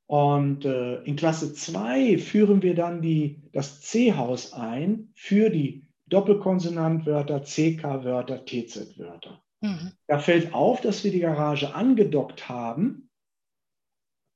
Und 0.05 0.63
äh, 0.63 1.03
in 1.03 1.17
Klasse 1.17 1.53
2 1.53 2.17
führen 2.17 2.61
wir 2.61 2.75
dann 2.75 3.01
die, 3.01 3.43
das 3.51 3.81
C-Haus 3.81 4.53
ein 4.53 5.11
für 5.15 5.49
die 5.49 5.85
Doppelkonsonantwörter, 6.07 7.41
CK-Wörter, 7.41 8.45
TZ-Wörter. 8.45 9.43
Mhm. 9.59 9.91
Da 10.07 10.17
fällt 10.17 10.53
auf, 10.53 10.79
dass 10.79 11.03
wir 11.03 11.11
die 11.11 11.19
Garage 11.19 11.75
angedockt 11.75 12.47
haben, 12.47 13.09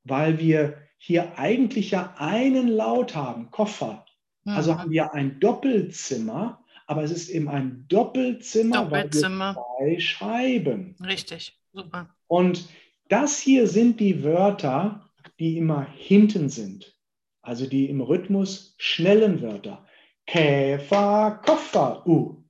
weil 0.04 0.40
wir 0.40 0.78
hier 0.98 1.40
eigentlich 1.40 1.92
ja 1.92 2.16
einen 2.18 2.68
Laut 2.68 3.16
haben, 3.16 3.50
Koffer. 3.50 4.06
Also 4.44 4.52
mhm. 4.52 4.58
Also 4.58 4.78
haben 4.78 4.92
wir 4.92 5.14
ein 5.14 5.40
Doppelzimmer 5.40 6.63
aber 6.88 7.04
es 7.04 7.12
ist 7.12 7.30
eben 7.30 7.48
ein 7.50 7.86
Doppelzimmer, 7.88 8.84
Doppelzimmer. 8.84 9.56
weil 9.56 9.92
wir 9.92 9.98
zwei 9.98 10.00
schreiben. 10.00 10.96
Richtig, 11.04 11.58
super. 11.72 12.10
Und 12.28 12.68
das 13.10 13.40
hier 13.40 13.68
sind 13.68 14.00
die 14.00 14.24
Wörter, 14.24 15.10
die 15.40 15.58
immer 15.58 15.88
hinten 15.96 16.50
sind, 16.50 16.98
also 17.42 17.68
die 17.68 17.90
im 17.90 18.02
Rhythmus 18.02 18.76
schnellen 18.78 19.42
Wörter. 19.42 19.86
Käfer, 20.26 21.42
Koffer, 21.46 22.08
U. 22.08 22.44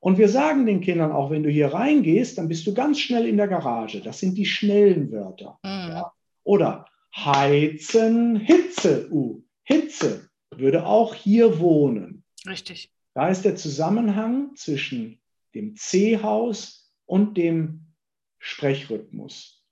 Und 0.00 0.18
wir 0.18 0.28
sagen 0.28 0.66
den 0.66 0.80
Kindern 0.80 1.12
auch, 1.12 1.30
wenn 1.30 1.42
du 1.42 1.48
hier 1.48 1.72
reingehst, 1.72 2.36
dann 2.36 2.48
bist 2.48 2.66
du 2.66 2.74
ganz 2.74 2.98
schnell 2.98 3.26
in 3.26 3.36
der 3.36 3.48
Garage. 3.48 4.00
Das 4.00 4.18
sind 4.18 4.36
die 4.36 4.44
schnellen 4.46 5.10
Wörter. 5.12 5.58
Mhm. 5.62 5.92
Ja. 5.92 6.12
Oder 6.42 6.86
heizen, 7.16 8.36
Hitze, 8.36 9.08
U. 9.10 9.42
Hitze 9.62 10.28
würde 10.50 10.86
auch 10.86 11.14
hier 11.14 11.58
wohnen. 11.58 12.24
Richtig. 12.46 12.90
Da 13.14 13.28
ist 13.28 13.44
der 13.44 13.56
Zusammenhang 13.56 14.54
zwischen 14.56 15.20
dem 15.54 15.76
C-Haus 15.76 16.92
und 17.06 17.36
dem 17.36 17.94
Sprechrhythmus. 18.38 19.64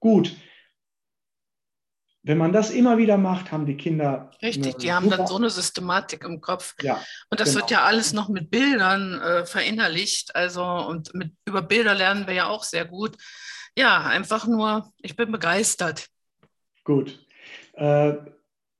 Gut, 0.00 0.34
wenn 2.26 2.38
man 2.38 2.52
das 2.52 2.70
immer 2.70 2.96
wieder 2.96 3.18
macht, 3.18 3.52
haben 3.52 3.66
die 3.66 3.76
Kinder. 3.76 4.30
Richtig, 4.40 4.76
die 4.76 4.90
haben 4.90 5.10
dann 5.10 5.26
so 5.26 5.36
eine 5.36 5.50
Systematik 5.50 6.24
im 6.24 6.40
Kopf. 6.40 6.74
Ja, 6.80 7.04
und 7.28 7.38
das 7.38 7.50
genau. 7.50 7.60
wird 7.60 7.70
ja 7.70 7.84
alles 7.84 8.14
noch 8.14 8.30
mit 8.30 8.50
Bildern 8.50 9.20
äh, 9.20 9.44
verinnerlicht. 9.44 10.34
Also, 10.34 10.64
und 10.64 11.12
mit, 11.14 11.32
über 11.44 11.60
Bilder 11.60 11.94
lernen 11.94 12.26
wir 12.26 12.32
ja 12.32 12.46
auch 12.46 12.64
sehr 12.64 12.86
gut. 12.86 13.18
Ja, 13.76 14.06
einfach 14.06 14.46
nur, 14.46 14.90
ich 15.02 15.16
bin 15.16 15.32
begeistert. 15.32 16.08
Gut. 16.82 17.26
Äh, 17.74 18.14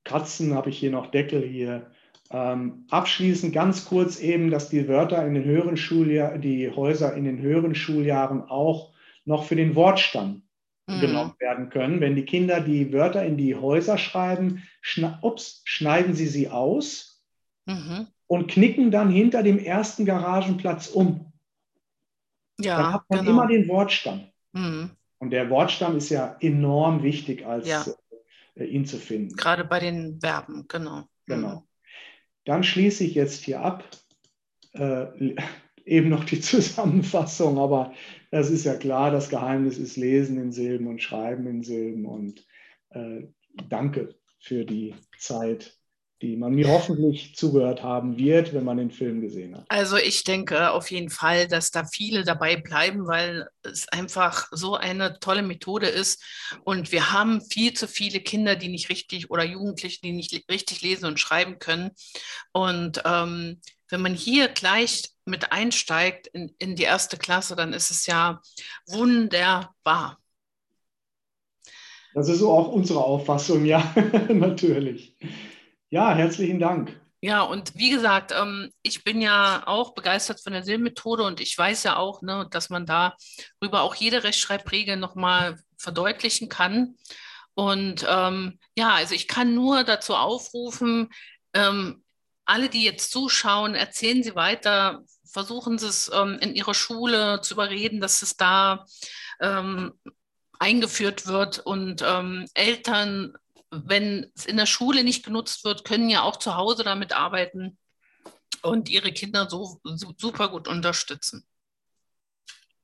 Katzen 0.05 0.55
habe 0.55 0.71
ich 0.71 0.79
hier 0.79 0.91
noch 0.91 1.11
Deckel 1.11 1.47
hier. 1.47 1.91
Ähm, 2.35 2.85
abschließend 2.91 3.53
ganz 3.53 3.85
kurz 3.85 4.19
eben, 4.19 4.51
dass 4.51 4.69
die 4.69 4.89
Wörter 4.89 5.25
in 5.25 5.35
den 5.35 5.45
höheren 5.45 5.77
Schuljahren, 5.77 6.41
die 6.41 6.69
Häuser 6.69 7.15
in 7.15 7.23
den 7.23 7.39
höheren 7.39 7.77
Schuljahren 7.77 8.43
auch 8.43 8.93
noch 9.25 9.45
für 9.45 9.55
den 9.55 9.77
Wortstamm 9.77 10.43
mhm. 10.89 11.01
genommen 11.01 11.35
werden 11.39 11.71
können. 11.71 12.01
Wenn 12.01 12.17
die 12.17 12.25
Kinder 12.25 12.61
die 12.61 12.93
Wörter 12.93 13.25
in 13.25 13.37
die 13.37 13.55
Häuser 13.55 13.99
schreiben, 13.99 14.65
schna 14.81 15.21
ups, 15.23 15.63
schneiden 15.65 16.15
sie 16.15 16.27
sie 16.27 16.49
aus 16.49 17.23
mhm. 17.67 18.09
und 18.27 18.51
knicken 18.51 18.91
dann 18.91 19.11
hinter 19.11 19.45
dem 19.45 19.61
ersten 19.61 20.05
Garagenplatz 20.05 20.89
um. 20.89 21.33
Ja, 22.59 22.79
dann 22.79 22.93
hat 22.95 23.05
man 23.11 23.19
genau. 23.21 23.31
immer 23.31 23.47
den 23.47 23.69
Wortstamm. 23.69 24.27
Mhm. 24.51 24.91
Und 25.19 25.31
der 25.31 25.51
Wortstamm 25.51 25.97
ist 25.97 26.09
ja 26.09 26.37
enorm 26.41 27.05
wichtig, 27.05 27.47
als 27.47 27.69
ja. 27.69 27.85
äh, 28.57 28.65
ihn 28.65 28.87
zu 28.87 28.97
finden. 28.97 29.37
Gerade 29.37 29.65
bei 29.65 29.79
den 29.79 30.19
Verben, 30.19 30.67
genau. 30.67 31.05
Genau. 31.27 31.65
Dann 32.45 32.63
schließe 32.63 33.05
ich 33.05 33.15
jetzt 33.15 33.45
hier 33.45 33.61
ab. 33.61 33.89
Äh, 34.73 35.35
eben 35.85 36.09
noch 36.09 36.25
die 36.25 36.41
Zusammenfassung, 36.41 37.59
aber 37.59 37.93
das 38.31 38.51
ist 38.51 38.65
ja 38.65 38.75
klar, 38.75 39.11
das 39.11 39.29
Geheimnis 39.29 39.77
ist 39.77 39.97
Lesen 39.97 40.41
in 40.41 40.51
Silben 40.51 40.87
und 40.87 41.03
Schreiben 41.03 41.47
in 41.47 41.63
Silben. 41.63 42.07
Und 42.07 42.47
äh, 42.91 43.25
danke 43.69 44.15
für 44.41 44.65
die 44.65 44.95
Zeit, 45.19 45.79
die 46.23 46.37
man 46.37 46.55
mir 46.55 46.69
hoffentlich 46.69 47.35
zugehört 47.35 47.83
haben 47.83 48.17
wird, 48.17 48.55
wenn 48.55 48.65
man 48.65 48.77
den 48.77 48.91
Film 48.91 49.21
gesehen 49.21 49.57
hat. 49.57 49.65
Also 49.69 49.97
ich 49.97 50.25
denke 50.25 50.71
auf 50.71 50.91
jeden 50.91 51.11
Fall, 51.11 51.49
dass 51.49 51.71
da 51.71 51.85
viele 51.85 52.25
dabei 52.25 52.57
bleiben, 52.57 53.07
weil 53.07 53.49
es 53.63 53.89
einfach 53.89 54.49
so 54.53 54.75
eine 54.77 55.19
tolle 55.19 55.43
Methode 55.43 55.87
ist. 55.87 56.23
Und 56.63 56.93
wir 56.93 57.13
haben 57.13 57.41
viel 57.41 57.73
zu 57.75 57.89
viele 57.89 58.21
Kinder, 58.21 58.57
die 58.57 58.69
nicht 58.69 58.89
richtig 58.89 59.31
oder 59.31 59.45
Jugendliche, 59.45 60.01
die 60.03 60.13
nicht 60.13 60.33
richtig 60.51 60.83
lesen 60.83 61.07
und 61.07 61.21
schreiben 61.21 61.59
können. 61.59 61.91
Und 62.53 63.03
ähm, 63.05 63.61
wenn 63.91 64.01
man 64.01 64.15
hier 64.15 64.49
gleich 64.49 65.11
mit 65.25 65.53
einsteigt 65.53 66.29
in, 66.29 66.55
in 66.59 66.77
die 66.77 66.85
erste 66.85 67.17
Klasse, 67.17 67.57
dann 67.57 67.73
ist 67.73 67.91
es 67.91 68.07
ja 68.07 68.41
wunderbar. 68.87 70.19
Das 72.15 72.29
ist 72.29 72.39
so 72.39 72.53
auch 72.53 72.69
unsere 72.69 73.03
Auffassung, 73.03 73.65
ja, 73.65 73.93
natürlich. 74.29 75.17
Ja, 75.95 76.13
herzlichen 76.13 76.59
Dank. 76.59 77.01
Ja, 77.21 77.43
und 77.43 77.77
wie 77.77 77.91
gesagt, 77.91 78.35
ähm, 78.37 78.73
ich 78.83 79.05
bin 79.05 79.21
ja 79.21 79.63
auch 79.65 79.95
begeistert 79.95 80.41
von 80.43 80.53
der 80.53 80.65
SIL-Methode 80.65 81.23
und 81.23 81.41
ich 81.41 81.57
weiß 81.57 81.85
ja 81.85 81.95
auch, 81.95 82.21
ne, 82.21 82.49
dass 82.51 82.69
man 82.69 82.85
darüber 82.85 83.83
auch 83.83 83.95
jede 83.95 84.25
Rechtschreibregel 84.25 84.97
nochmal 84.97 85.57
verdeutlichen 85.79 86.49
kann. 86.49 86.97
Und 87.55 88.05
ähm, 88.11 88.59
ja, 88.77 88.93
also 88.95 89.15
ich 89.15 89.29
kann 89.29 89.55
nur 89.55 89.85
dazu 89.85 90.17
aufrufen, 90.17 91.11
ähm, 91.53 92.03
alle, 92.45 92.69
die 92.69 92.83
jetzt 92.83 93.13
zuschauen, 93.13 93.77
erzählen 93.77 94.25
Sie 94.25 94.35
weiter, 94.35 95.05
versuchen 95.25 95.79
Sie 95.79 95.87
es 95.87 96.11
ähm, 96.13 96.39
in 96.41 96.57
Ihrer 96.57 96.75
Schule 96.75 97.41
zu 97.41 97.55
überreden, 97.55 98.01
dass 98.01 98.21
es 98.23 98.37
da 98.37 98.85
ähm, 99.41 99.93
eingeführt 100.59 101.29
wird 101.29 101.61
und 101.61 102.03
ähm, 102.05 102.47
Eltern, 102.55 103.35
wenn 103.85 104.31
es 104.35 104.47
in 104.47 104.57
der 104.57 104.67
Schule 104.67 105.05
nicht 105.05 105.25
genutzt 105.25 105.65
wird, 105.65 105.85
können 105.85 106.09
ja 106.09 106.23
auch 106.23 106.37
zu 106.37 106.57
Hause 106.57 106.85
damit 106.85 107.13
arbeiten 107.13 107.79
und 108.63 108.89
ihre 108.89 109.13
Kinder 109.13 109.49
so, 109.49 109.81
so 109.85 110.15
super 110.17 110.49
gut 110.49 110.69
unterstützen. 110.69 111.47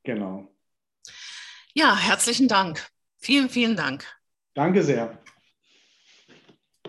Genau. 0.02 0.48
Ja, 1.74 1.96
herzlichen 1.96 2.48
Dank. 2.48 2.88
Vielen, 3.18 3.48
vielen 3.48 3.76
Dank. 3.76 4.06
Danke 4.54 4.82
sehr. 4.82 5.19